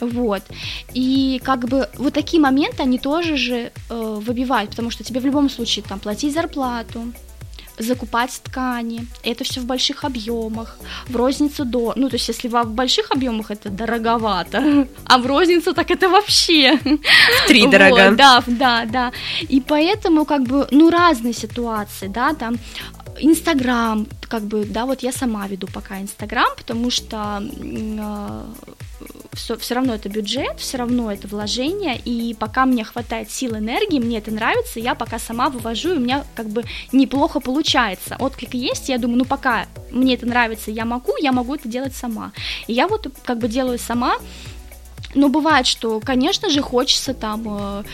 вот. 0.00 0.42
И 0.94 1.40
как 1.44 1.68
бы 1.68 1.88
вот 1.96 2.14
такие 2.14 2.40
моменты, 2.42 2.82
они 2.82 2.98
тоже 2.98 3.36
же 3.36 3.54
э, 3.54 3.70
выбивают, 3.88 4.70
потому 4.70 4.90
что 4.90 5.04
тебе 5.04 5.20
в 5.20 5.26
любом 5.26 5.50
случае 5.50 5.84
там 5.88 5.98
платить 6.00 6.34
зарплату, 6.34 7.12
закупать 7.82 8.40
ткани, 8.44 9.06
это 9.22 9.44
все 9.44 9.60
в 9.60 9.64
больших 9.64 10.04
объемах, 10.04 10.78
в 11.08 11.16
розницу 11.16 11.64
до, 11.64 11.92
ну 11.96 12.08
то 12.08 12.16
есть 12.16 12.28
если 12.28 12.48
в 12.48 12.64
больших 12.64 13.10
объемах 13.10 13.50
это 13.50 13.70
дороговато, 13.70 14.86
а 15.04 15.18
в 15.18 15.26
розницу 15.26 15.72
так 15.72 15.90
это 15.90 16.08
вообще 16.08 16.76
в 16.76 17.48
три 17.48 17.62
вот, 17.66 17.70
дорого. 17.70 18.10
Да, 18.16 18.42
да, 18.46 18.84
да. 18.84 19.12
И 19.48 19.60
поэтому 19.60 20.24
как 20.24 20.42
бы 20.42 20.68
ну 20.70 20.90
разные 20.90 21.32
ситуации, 21.32 22.08
да, 22.08 22.34
там 22.34 22.56
Инстаграм, 23.20 24.06
как 24.28 24.42
бы, 24.42 24.64
да, 24.64 24.86
вот 24.86 25.02
я 25.02 25.12
сама 25.12 25.46
веду 25.46 25.66
пока 25.66 26.00
Инстаграм, 26.00 26.48
потому 26.56 26.90
что 26.90 27.42
все, 29.32 29.56
все 29.56 29.74
равно 29.74 29.94
это 29.94 30.08
бюджет, 30.08 30.58
все 30.58 30.78
равно 30.78 31.12
это 31.12 31.28
вложение, 31.28 31.98
и 31.98 32.34
пока 32.34 32.66
мне 32.66 32.84
хватает 32.84 33.30
сил, 33.30 33.56
энергии, 33.56 33.98
мне 33.98 34.18
это 34.18 34.30
нравится, 34.30 34.80
я 34.80 34.94
пока 34.94 35.18
сама 35.18 35.50
вывожу, 35.50 35.94
и 35.94 35.96
у 35.96 36.00
меня 36.00 36.24
как 36.34 36.48
бы 36.48 36.64
неплохо 36.92 37.40
получается. 37.40 38.16
Отклик 38.18 38.54
есть, 38.54 38.88
я 38.88 38.98
думаю, 38.98 39.18
ну 39.18 39.24
пока 39.24 39.66
мне 39.90 40.14
это 40.14 40.26
нравится, 40.26 40.70
я 40.70 40.84
могу, 40.84 41.12
я 41.20 41.32
могу 41.32 41.54
это 41.54 41.68
делать 41.68 41.94
сама. 41.94 42.32
И 42.66 42.72
я 42.72 42.88
вот 42.88 43.06
как 43.24 43.38
бы 43.38 43.48
делаю 43.48 43.78
сама, 43.78 44.16
но 45.14 45.28
бывает, 45.28 45.66
что, 45.66 46.00
конечно 46.00 46.50
же, 46.50 46.62
хочется 46.62 47.14
там 47.14 47.44
э, 47.48 47.84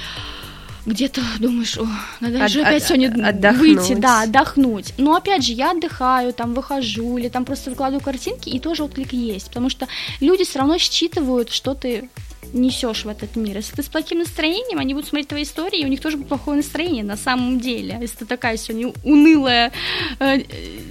где-то 0.86 1.20
думаешь, 1.40 1.76
о, 1.76 1.86
надо 2.20 2.44
от, 2.44 2.50
же 2.50 2.62
опять 2.62 2.82
от, 2.82 2.88
сегодня 2.88 3.28
отдохнуть. 3.28 3.60
выйти, 3.60 3.94
да, 3.94 4.22
отдохнуть. 4.22 4.94
Но 4.96 5.14
опять 5.14 5.44
же, 5.44 5.52
я 5.52 5.72
отдыхаю, 5.72 6.32
там 6.32 6.54
выхожу, 6.54 7.18
или 7.18 7.28
там 7.28 7.44
просто 7.44 7.70
выкладываю 7.70 8.02
картинки, 8.02 8.48
и 8.48 8.60
тоже 8.60 8.84
отклик 8.84 9.12
есть, 9.12 9.48
потому 9.48 9.68
что 9.68 9.88
люди 10.20 10.44
все 10.44 10.60
равно 10.60 10.78
считывают, 10.78 11.50
что 11.50 11.74
ты 11.74 12.08
несешь 12.52 13.04
в 13.04 13.08
этот 13.08 13.36
мир. 13.36 13.56
Если 13.56 13.74
ты 13.74 13.82
с 13.82 13.88
плохим 13.88 14.20
настроением, 14.20 14.78
они 14.78 14.94
будут 14.94 15.08
смотреть 15.08 15.28
твои 15.28 15.42
истории, 15.42 15.80
и 15.80 15.84
у 15.84 15.88
них 15.88 16.00
тоже 16.00 16.16
будет 16.16 16.28
плохое 16.28 16.58
настроение 16.58 17.04
на 17.04 17.16
самом 17.16 17.60
деле. 17.60 17.98
Если 18.00 18.18
ты 18.18 18.26
такая 18.26 18.56
сегодня 18.56 18.92
унылая 19.04 19.72
э, 20.20 20.42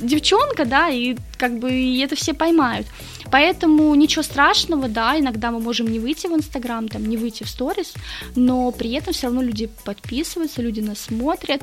девчонка, 0.02 0.66
да, 0.66 0.90
и 0.90 1.16
как 1.38 1.60
бы 1.60 1.72
и 1.72 2.00
это 2.00 2.16
все 2.16 2.34
поймают. 2.34 2.88
Поэтому 3.32 3.94
ничего 3.96 4.24
страшного, 4.24 4.88
да, 4.88 5.20
иногда 5.20 5.52
мы 5.52 5.60
можем 5.60 5.88
не 5.88 6.00
выйти 6.00 6.28
в 6.28 6.34
Инстаграм, 6.34 6.88
там, 6.88 7.06
не 7.06 7.18
выйти 7.18 7.44
в 7.44 7.50
сторис, 7.50 7.94
но 8.36 8.72
при 8.72 8.92
этом 8.94 9.14
все 9.14 9.28
равно 9.28 9.42
люди 9.42 9.70
подписываются, 9.84 10.62
люди 10.62 10.82
нас 10.82 11.00
смотрят, 11.00 11.62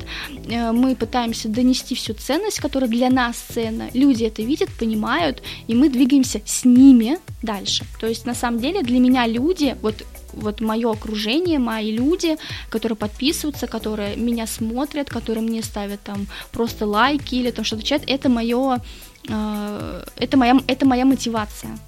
э, 0.48 0.72
мы 0.72 0.94
пытаемся 0.96 1.48
донести 1.48 1.94
всю 1.94 2.14
ценность, 2.14 2.60
которая 2.60 2.90
для 2.90 3.10
нас 3.10 3.36
ценна, 3.36 3.88
люди 3.94 4.24
это 4.24 4.42
видят, 4.42 4.70
понимают, 4.78 5.42
и 5.66 5.74
мы 5.74 5.88
двигаемся 5.88 6.40
с 6.44 6.64
ними 6.64 7.18
дальше. 7.42 7.84
То 8.00 8.06
есть, 8.06 8.26
на 8.26 8.34
самом 8.34 8.60
деле, 8.60 8.82
для 8.82 8.98
меня 8.98 9.26
люди, 9.26 9.76
вот 9.82 10.04
вот 10.32 10.60
мое 10.60 10.90
окружение, 10.90 11.58
мои 11.58 11.90
люди, 11.90 12.36
которые 12.70 12.96
подписываются, 12.96 13.66
которые 13.66 14.16
меня 14.16 14.46
смотрят, 14.46 15.10
которые 15.10 15.44
мне 15.44 15.62
ставят 15.62 16.00
там 16.02 16.26
просто 16.52 16.86
лайки 16.86 17.34
или 17.34 17.50
там 17.50 17.64
что-то 17.64 17.82
чат, 17.82 18.02
это 18.06 18.28
мое 18.28 18.80
это 19.24 20.36
моя, 20.36 20.58
это 20.66 20.86
моя 20.86 21.04
мотивация. 21.04 21.78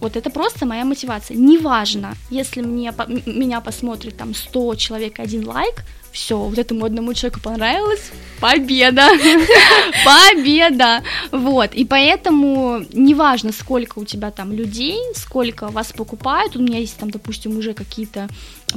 Вот 0.00 0.16
это 0.16 0.28
просто 0.28 0.66
моя 0.66 0.84
мотивация. 0.84 1.36
Неважно, 1.36 2.14
если 2.30 2.60
мне, 2.60 2.92
меня 3.26 3.60
посмотрит 3.60 4.16
там 4.16 4.34
100 4.34 4.74
человек, 4.74 5.18
один 5.18 5.48
лайк, 5.48 5.82
все, 6.14 6.38
вот 6.38 6.58
этому 6.58 6.84
одному 6.84 7.12
человеку 7.14 7.40
понравилось, 7.40 8.12
победа, 8.40 9.08
победа, 10.04 11.02
вот, 11.32 11.74
и 11.74 11.84
поэтому 11.84 12.84
неважно, 12.92 13.50
сколько 13.50 13.98
у 13.98 14.04
тебя 14.04 14.30
там 14.30 14.52
людей, 14.52 14.98
сколько 15.16 15.68
вас 15.68 15.92
покупают, 15.92 16.54
у 16.54 16.62
меня 16.62 16.78
есть 16.78 16.96
там, 16.98 17.10
допустим, 17.10 17.58
уже 17.58 17.74
какие-то 17.74 18.28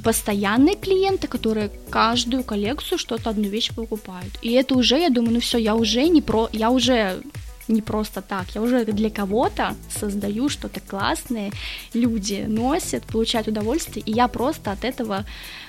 постоянные 0.03 0.75
клиенты, 0.75 1.27
которые 1.27 1.69
каждую 1.89 2.43
коллекцию 2.43 2.97
что-то, 2.97 3.29
одну 3.29 3.49
вещь 3.49 3.71
покупают, 3.75 4.33
и 4.41 4.53
это 4.53 4.75
уже, 4.75 4.97
я 4.97 5.09
думаю, 5.09 5.35
ну 5.35 5.39
все, 5.39 5.59
я 5.59 5.75
уже 5.75 6.07
не 6.07 6.23
про, 6.23 6.49
я 6.51 6.71
уже 6.71 7.21
не 7.67 7.81
просто 7.81 8.21
так. 8.21 8.47
Я 8.55 8.61
уже 8.61 8.85
для 8.85 9.09
кого-то 9.09 9.75
создаю 9.99 10.49
что-то 10.49 10.79
классное, 10.79 11.51
люди 11.93 12.45
носят, 12.47 13.03
получают 13.05 13.47
удовольствие, 13.47 14.03
и 14.05 14.11
я 14.11 14.27
просто 14.27 14.71
от 14.71 14.83
этого, 14.83 15.25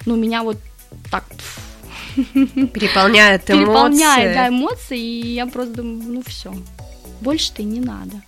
ну, 0.07 0.17
меня 0.17 0.43
вот 0.43 0.59
так 1.11 1.25
переполняет 2.35 3.51
эмоции. 3.51 3.65
Переполняет, 3.65 4.35
да, 4.35 4.49
эмоции, 4.49 4.99
и 4.99 5.35
я 5.35 5.47
просто 5.47 5.75
думаю, 5.75 6.03
ну 6.07 6.23
все, 6.27 6.55
больше-то 7.21 7.63
и 7.63 7.65
не 7.65 7.81
надо. 7.81 8.23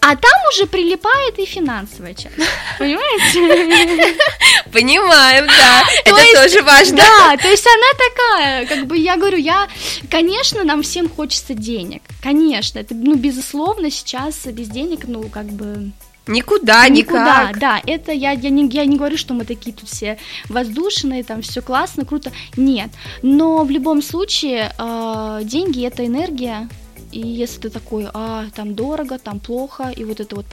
А 0.00 0.16
там 0.16 0.32
уже 0.50 0.66
прилипает 0.66 1.38
и 1.38 1.44
финансовая 1.44 2.14
часть. 2.14 2.36
Понимаете? 2.78 4.16
Понимаем, 4.72 5.46
да. 5.46 5.84
То 6.04 6.10
Это 6.10 6.20
есть, 6.22 6.34
тоже 6.34 6.62
важно. 6.62 6.96
Да, 6.96 7.36
то 7.36 7.48
есть 7.48 7.66
она 7.66 8.08
такая, 8.08 8.66
как 8.66 8.86
бы 8.86 8.96
я 8.96 9.16
говорю, 9.16 9.36
я, 9.36 9.68
конечно, 10.10 10.64
нам 10.64 10.82
всем 10.82 11.08
хочется 11.08 11.54
денег. 11.54 12.02
Конечно, 12.20 12.78
это, 12.78 12.94
ну, 12.94 13.16
безусловно, 13.16 13.90
сейчас 13.90 14.46
без 14.46 14.68
денег, 14.68 15.06
ну, 15.06 15.28
как 15.28 15.46
бы 15.46 15.92
Никуда, 16.26 16.86
Никуда, 16.88 17.48
никак. 17.48 17.58
да, 17.58 17.82
это 17.84 18.12
я, 18.12 18.32
я, 18.32 18.50
не, 18.50 18.68
я 18.68 18.84
не 18.84 18.96
говорю, 18.96 19.16
что 19.16 19.34
мы 19.34 19.44
такие 19.44 19.74
тут 19.74 19.88
все 19.88 20.18
воздушные, 20.48 21.24
там 21.24 21.42
все 21.42 21.60
классно, 21.60 22.04
круто, 22.04 22.30
нет, 22.56 22.90
но 23.22 23.64
в 23.64 23.70
любом 23.70 24.00
случае 24.02 24.72
э, 24.78 25.40
деньги 25.44 25.84
это 25.84 26.06
энергия, 26.06 26.68
и 27.10 27.20
если 27.20 27.62
ты 27.62 27.70
такой, 27.70 28.06
а, 28.12 28.46
там 28.54 28.74
дорого, 28.74 29.18
там 29.18 29.40
плохо, 29.40 29.92
и 29.96 30.04
вот 30.04 30.20
это 30.20 30.36
вот 30.36 30.46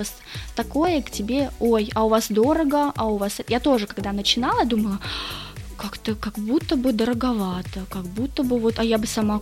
такое 0.55 1.01
к 1.01 1.11
тебе, 1.11 1.51
ой, 1.59 1.91
а 1.93 2.05
у 2.05 2.09
вас 2.09 2.27
дорого, 2.29 2.91
а 2.95 3.07
у 3.07 3.17
вас... 3.17 3.41
Я 3.47 3.59
тоже, 3.59 3.85
когда 3.85 4.11
начинала, 4.11 4.65
думала, 4.65 4.99
как-то 5.77 6.15
как 6.15 6.39
будто 6.39 6.75
бы 6.75 6.93
дороговато, 6.93 7.85
как 7.89 8.05
будто 8.05 8.41
бы 8.41 8.57
вот, 8.57 8.79
а 8.79 8.83
я 8.83 8.97
бы 8.97 9.05
сама 9.05 9.39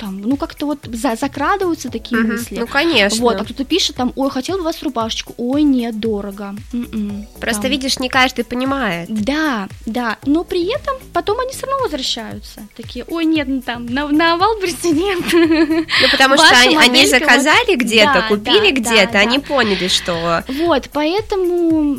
там, 0.00 0.22
ну 0.22 0.36
как-то 0.36 0.64
вот 0.64 0.78
за, 0.84 1.14
закрадываются 1.14 1.90
такие 1.90 2.22
угу, 2.22 2.32
мысли. 2.32 2.58
Ну 2.58 2.66
конечно. 2.66 3.20
Вот, 3.20 3.38
а 3.38 3.44
кто-то 3.44 3.64
пишет 3.64 3.96
там, 3.96 4.12
ой, 4.16 4.30
хотел 4.30 4.56
бы 4.56 4.64
вас 4.64 4.82
рубашечку, 4.82 5.34
ой, 5.36 5.62
нет, 5.62 6.00
дорого. 6.00 6.54
М-м, 6.72 7.26
Просто 7.38 7.62
там. 7.62 7.70
видишь, 7.70 7.98
не 7.98 8.08
каждый 8.08 8.44
понимает. 8.44 9.08
Да, 9.10 9.68
да, 9.84 10.16
но 10.24 10.42
при 10.44 10.64
этом 10.74 10.96
потом 11.12 11.40
они 11.40 11.52
все 11.52 11.66
равно 11.66 11.82
возвращаются, 11.84 12.66
такие, 12.76 13.04
ой, 13.08 13.26
нет, 13.26 13.46
ну 13.48 13.60
там 13.60 13.86
на, 13.86 14.08
на 14.08 14.36
Валберсе 14.36 14.90
нет. 14.90 15.18
Ну 15.32 16.08
потому 16.10 16.36
что 16.36 16.56
они, 16.60 16.76
они 16.76 17.06
заказали 17.06 17.76
вот... 17.76 17.80
где-то, 17.80 18.14
да, 18.14 18.28
купили 18.28 18.70
да, 18.70 18.80
где-то, 18.80 19.12
да, 19.12 19.18
они 19.18 19.38
да. 19.38 19.44
поняли, 19.44 19.88
что. 19.88 20.42
Вот, 20.48 20.88
поэтому, 20.92 21.98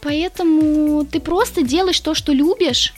поэтому 0.00 1.04
ты 1.04 1.18
просто 1.18 1.62
делаешь 1.62 1.98
то, 1.98 2.14
что 2.14 2.32
любишь 2.32 2.94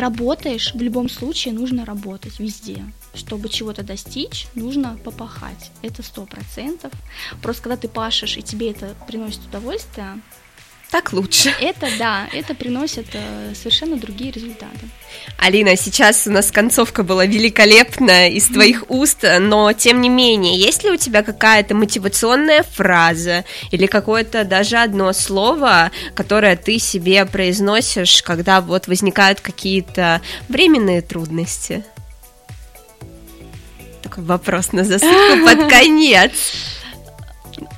работаешь, 0.00 0.74
в 0.74 0.80
любом 0.80 1.08
случае 1.08 1.54
нужно 1.54 1.84
работать 1.84 2.38
везде. 2.40 2.82
Чтобы 3.14 3.48
чего-то 3.48 3.82
достичь, 3.82 4.46
нужно 4.54 4.98
попахать. 5.04 5.70
Это 5.82 6.02
сто 6.02 6.26
процентов. 6.26 6.92
Просто 7.42 7.62
когда 7.62 7.76
ты 7.76 7.88
пашешь, 7.88 8.36
и 8.36 8.42
тебе 8.42 8.70
это 8.70 8.94
приносит 9.06 9.44
удовольствие, 9.46 10.20
так 10.90 11.12
лучше. 11.12 11.54
Это 11.60 11.86
да, 11.98 12.28
это 12.32 12.54
приносит 12.54 13.06
э, 13.12 13.54
совершенно 13.54 13.96
другие 13.96 14.32
результаты. 14.32 14.88
Алина, 15.38 15.76
сейчас 15.76 16.26
у 16.26 16.30
нас 16.30 16.50
концовка 16.50 17.04
была 17.04 17.26
великолепная 17.26 18.28
из 18.30 18.48
твоих 18.48 18.84
уст, 18.90 19.24
но 19.40 19.72
тем 19.72 20.00
не 20.00 20.08
менее, 20.08 20.58
есть 20.58 20.82
ли 20.82 20.90
у 20.90 20.96
тебя 20.96 21.22
какая-то 21.22 21.76
мотивационная 21.76 22.64
фраза 22.64 23.44
или 23.70 23.86
какое-то 23.86 24.44
даже 24.44 24.78
одно 24.78 25.12
слово, 25.12 25.92
которое 26.14 26.56
ты 26.56 26.78
себе 26.78 27.24
произносишь, 27.24 28.22
когда 28.22 28.60
вот 28.60 28.88
возникают 28.88 29.40
какие-то 29.40 30.20
временные 30.48 31.02
трудности? 31.02 31.84
Такой 34.02 34.24
вопрос 34.24 34.72
на 34.72 34.82
засыпку 34.82 35.44
под 35.46 35.68
конец. 35.68 36.32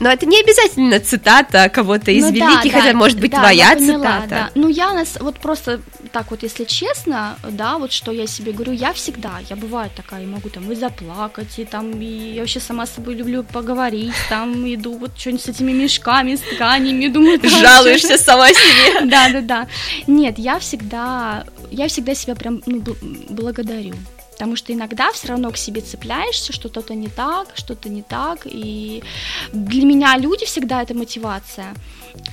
Но 0.03 0.11
это 0.11 0.27
не 0.27 0.41
обязательно 0.41 0.99
цитата 0.99 1.69
кого-то 1.69 2.11
из 2.11 2.25
ну, 2.25 2.33
великих, 2.33 2.73
да, 2.73 2.79
это 2.79 2.93
да, 2.93 2.99
может 2.99 3.21
быть 3.21 3.31
да, 3.31 3.39
твоя 3.39 3.75
поняла, 3.77 3.99
цитата. 3.99 4.29
Да. 4.29 4.51
Ну, 4.57 4.69
я 4.69 4.93
нас 4.93 5.17
вот 5.21 5.39
просто 5.39 5.81
так 6.11 6.33
вот, 6.33 6.43
если 6.43 6.65
честно, 6.65 7.37
да, 7.49 7.79
вот 7.79 7.93
что 7.93 8.11
я 8.11 8.27
себе 8.27 8.51
говорю, 8.51 8.73
я 8.73 8.93
всегда, 8.93 9.39
я 9.49 9.55
бываю 9.55 9.91
такая, 9.95 10.27
могу 10.27 10.49
там 10.49 10.73
и 10.73 10.75
заплакать, 10.75 11.57
и 11.59 11.65
там, 11.65 12.01
и 12.01 12.35
я 12.35 12.41
вообще 12.41 12.59
сама 12.59 12.85
с 12.85 12.91
собой 12.91 13.15
люблю 13.15 13.45
поговорить, 13.45 14.13
там 14.29 14.67
иду 14.67 14.99
вот 14.99 15.17
что-нибудь 15.17 15.45
с 15.45 15.49
этими 15.49 15.71
мешками, 15.71 16.35
с 16.35 16.41
тканями, 16.41 17.07
думаю... 17.07 17.41
Жалуешься 17.43 18.19
сама 18.19 18.49
себе. 18.49 19.07
Да, 19.13 19.29
да, 19.29 19.41
да. 19.41 19.67
Нет, 20.07 20.39
я 20.39 20.59
всегда, 20.59 21.45
я 21.71 21.87
всегда 21.87 22.15
себя 22.15 22.35
прям 22.35 22.61
ну, 22.67 22.83
благодарю 23.29 23.95
потому 24.43 24.57
что 24.57 24.73
иногда 24.73 25.13
все 25.13 25.29
равно 25.29 25.53
к 25.53 25.57
себе 25.57 25.83
цепляешься, 25.83 26.53
что 26.53 26.67
что-то 26.67 26.95
не 26.97 27.07
так, 27.07 27.53
что-то 27.55 27.89
не 27.89 28.03
так, 28.03 28.41
и 28.45 29.05
для 29.53 29.85
меня 29.85 30.17
люди 30.17 30.47
всегда 30.47 30.83
это 30.83 30.95
мотивация, 30.95 31.77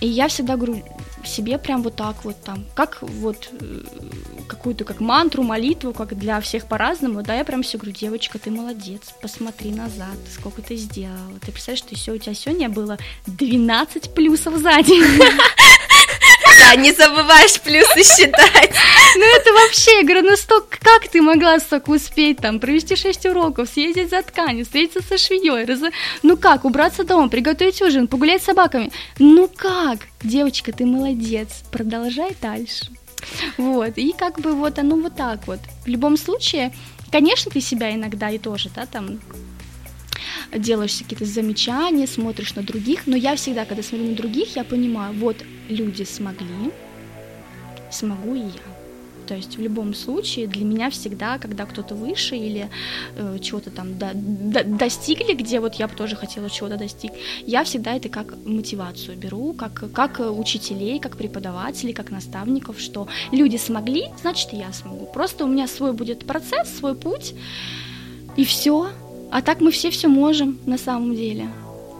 и 0.01 0.07
я 0.07 0.27
всегда 0.27 0.55
говорю 0.55 0.83
себе 1.23 1.59
прям 1.59 1.83
вот 1.83 1.95
так 1.95 2.25
вот 2.25 2.41
там, 2.43 2.65
как 2.73 3.03
вот 3.03 3.49
э, 3.61 3.81
какую-то 4.47 4.85
как 4.85 5.01
мантру, 5.01 5.43
молитву, 5.43 5.93
как 5.93 6.17
для 6.17 6.41
всех 6.41 6.65
по-разному, 6.65 7.21
да, 7.21 7.35
я 7.35 7.45
прям 7.45 7.61
все 7.61 7.77
говорю, 7.77 7.95
девочка, 7.95 8.39
ты 8.39 8.49
молодец, 8.49 9.13
посмотри 9.21 9.69
назад, 9.69 10.17
сколько 10.33 10.63
ты 10.63 10.77
сделала, 10.77 11.37
ты 11.45 11.51
представляешь, 11.51 11.85
что 11.85 11.95
все 11.95 12.13
у 12.13 12.17
тебя 12.17 12.33
сегодня 12.33 12.69
было 12.69 12.97
12 13.27 14.15
плюсов 14.15 14.57
сзади. 14.57 14.95
Да, 16.69 16.75
не 16.75 16.91
забываешь 16.91 17.59
плюсы 17.61 18.03
считать. 18.03 18.71
Ну 19.15 19.23
это 19.23 19.53
вообще, 19.53 19.97
я 19.97 20.03
говорю, 20.03 20.29
ну 20.29 20.35
столько, 20.35 20.77
как 20.79 21.07
ты 21.07 21.21
могла 21.21 21.59
столько 21.59 21.89
успеть 21.89 22.37
там, 22.37 22.59
провести 22.59 22.95
6 22.95 23.25
уроков, 23.25 23.69
съездить 23.69 24.09
за 24.09 24.21
тканью, 24.21 24.65
встретиться 24.65 25.01
со 25.01 25.17
швеей, 25.17 25.65
раз... 25.65 25.79
ну 26.21 26.37
как, 26.37 26.65
убраться 26.65 27.03
дома, 27.03 27.29
приготовить 27.29 27.81
ужин, 27.81 28.07
погулять 28.07 28.43
с 28.43 28.45
собаками, 28.45 28.91
ну 29.17 29.49
как, 29.53 29.99
девочка, 30.21 30.71
ты 30.71 30.85
молодец, 30.85 31.63
продолжай 31.71 32.35
дальше. 32.41 32.87
Вот, 33.57 33.97
и 33.97 34.13
как 34.13 34.39
бы 34.39 34.53
вот 34.53 34.79
оно 34.79 34.95
вот 34.95 35.15
так 35.15 35.47
вот. 35.47 35.59
В 35.83 35.87
любом 35.87 36.17
случае, 36.17 36.71
Конечно, 37.11 37.51
ты 37.51 37.59
себя 37.61 37.93
иногда 37.93 38.29
и 38.29 38.37
тоже, 38.37 38.69
да, 38.75 38.85
там 38.85 39.19
делаешь 40.55 40.97
какие-то 40.97 41.25
замечания, 41.25 42.07
смотришь 42.07 42.55
на 42.55 42.63
других, 42.63 43.07
но 43.07 43.15
я 43.15 43.35
всегда, 43.35 43.65
когда 43.65 43.83
смотрю 43.83 44.09
на 44.09 44.15
других, 44.15 44.55
я 44.55 44.63
понимаю, 44.63 45.13
вот 45.13 45.37
люди 45.69 46.03
смогли, 46.03 46.71
смогу 47.91 48.35
и 48.35 48.39
я. 48.39 48.79
То 49.29 49.35
есть 49.35 49.57
в 49.57 49.61
любом 49.61 49.93
случае 49.93 50.47
для 50.47 50.65
меня 50.65 50.89
всегда, 50.89 51.37
когда 51.37 51.67
кто-то 51.67 51.93
выше 51.93 52.35
или 52.35 52.67
э, 53.15 53.37
чего-то 53.39 53.69
там 53.69 53.95
до, 53.95 54.09
до, 54.15 54.63
достигли, 54.63 55.35
где 55.35 55.59
вот 55.59 55.75
я 55.75 55.87
бы 55.87 55.93
тоже 55.93 56.15
хотела 56.15 56.49
чего-то 56.49 56.77
достиг, 56.77 57.11
я 57.45 57.63
всегда 57.63 57.95
это 57.95 58.09
как 58.09 58.35
мотивацию 58.43 59.15
беру, 59.15 59.53
как, 59.53 59.91
как 59.93 60.19
учителей, 60.19 60.99
как 60.99 61.15
преподавателей, 61.15 61.93
как 61.93 62.09
наставников, 62.09 62.79
что 62.79 63.07
люди 63.31 63.57
смогли, 63.57 64.05
значит 64.19 64.51
и 64.53 64.57
я 64.57 64.73
смогу. 64.73 65.05
Просто 65.05 65.45
у 65.45 65.47
меня 65.47 65.67
свой 65.67 65.93
будет 65.93 66.25
процесс, 66.25 66.75
свой 66.75 66.95
путь, 66.95 67.35
и 68.35 68.43
все. 68.43 68.89
А 69.31 69.41
так 69.41 69.61
мы 69.61 69.71
все 69.71 69.89
все 69.89 70.07
можем 70.07 70.59
на 70.65 70.77
самом 70.77 71.15
деле. 71.15 71.47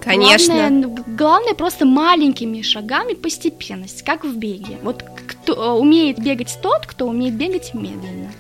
Конечно. 0.02 0.56
Главное, 0.56 1.04
главное 1.18 1.54
просто 1.54 1.86
маленькими 1.86 2.62
шагами 2.62 3.14
постепенность, 3.14 4.04
как 4.04 4.24
в 4.24 4.36
беге. 4.38 4.78
Вот 4.82 5.04
кто 5.28 5.54
э, 5.54 5.80
умеет 5.80 6.20
бегать 6.20 6.58
тот, 6.62 6.86
кто 6.86 7.06
умеет 7.06 7.36
бегать 7.36 7.74
медленно. 7.74 8.32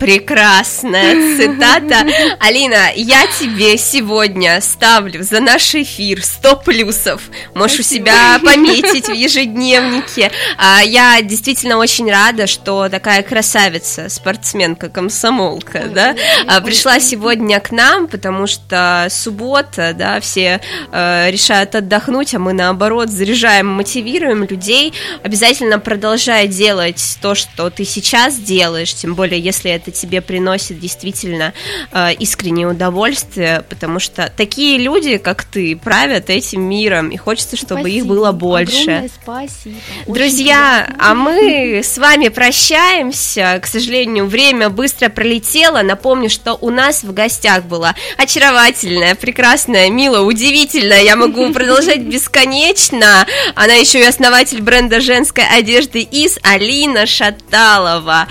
Прекрасная 0.00 1.36
цитата. 1.36 2.06
Алина, 2.40 2.90
я 2.96 3.26
тебе 3.38 3.76
сегодня 3.76 4.58
ставлю 4.62 5.22
за 5.22 5.40
наш 5.40 5.74
эфир 5.74 6.24
100 6.24 6.56
плюсов. 6.56 7.20
Можешь 7.54 7.84
Спасибо. 7.84 8.04
у 8.04 8.06
себя 8.06 8.38
пометить 8.42 9.08
в 9.08 9.12
ежедневнике. 9.12 10.32
А, 10.56 10.80
я 10.80 11.20
действительно 11.20 11.76
очень 11.76 12.10
рада, 12.10 12.46
что 12.46 12.88
такая 12.88 13.22
красавица, 13.22 14.08
спортсменка, 14.08 14.88
комсомолка, 14.88 15.84
да, 15.92 16.16
а, 16.46 16.62
пришла 16.62 16.98
сегодня 16.98 17.60
к 17.60 17.70
нам, 17.70 18.08
потому 18.08 18.46
что 18.46 19.06
суббота, 19.10 19.92
да, 19.94 20.18
все 20.20 20.62
э, 20.92 21.30
решают 21.30 21.74
отдохнуть, 21.74 22.34
а 22.34 22.38
мы 22.38 22.54
наоборот 22.54 23.10
заряжаем, 23.10 23.66
мотивируем 23.66 24.44
людей. 24.44 24.94
Обязательно 25.22 25.78
продолжай 25.78 26.48
делать 26.48 27.18
то, 27.20 27.34
что 27.34 27.68
ты 27.68 27.84
сейчас 27.84 28.36
делаешь, 28.36 28.94
тем 28.94 29.14
более 29.14 29.38
если 29.38 29.70
это 29.70 29.89
это 29.90 29.98
тебе 29.98 30.20
приносит 30.20 30.78
действительно 30.78 31.52
э, 31.92 32.14
искреннее 32.14 32.68
удовольствие, 32.68 33.64
потому 33.68 33.98
что 33.98 34.32
такие 34.34 34.78
люди, 34.78 35.18
как 35.18 35.44
ты, 35.44 35.76
правят 35.76 36.30
этим 36.30 36.62
миром, 36.62 37.08
и 37.08 37.16
хочется, 37.16 37.56
чтобы 37.56 37.80
спасибо. 37.82 37.98
их 37.98 38.06
было 38.06 38.32
больше. 38.32 39.10
спасибо. 39.22 39.76
Друзья, 40.06 40.88
а 40.98 41.14
мы 41.14 41.80
с 41.82 41.98
вами 41.98 42.28
прощаемся. 42.28 43.58
К 43.62 43.66
сожалению, 43.66 44.26
время 44.26 44.70
быстро 44.70 45.08
пролетело. 45.08 45.82
Напомню, 45.82 46.30
что 46.30 46.54
у 46.54 46.70
нас 46.70 47.02
в 47.02 47.12
гостях 47.12 47.64
была 47.64 47.94
очаровательная, 48.16 49.14
прекрасная, 49.14 49.90
милая, 49.90 50.22
удивительная. 50.22 51.02
Я 51.02 51.16
могу 51.16 51.52
продолжать 51.52 52.00
бесконечно. 52.00 53.26
Она 53.54 53.74
еще 53.74 54.00
и 54.00 54.04
основатель 54.04 54.62
бренда 54.62 55.00
женской 55.00 55.44
одежды 55.44 56.00
из 56.02 56.38
Алина 56.42 57.06
Шаталова. 57.06 58.28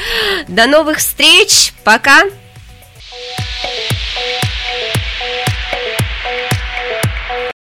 До 0.47 0.65
новых 0.65 0.99
встреч! 0.99 1.48
Встреч. 1.49 1.73
Пока. 1.83 2.23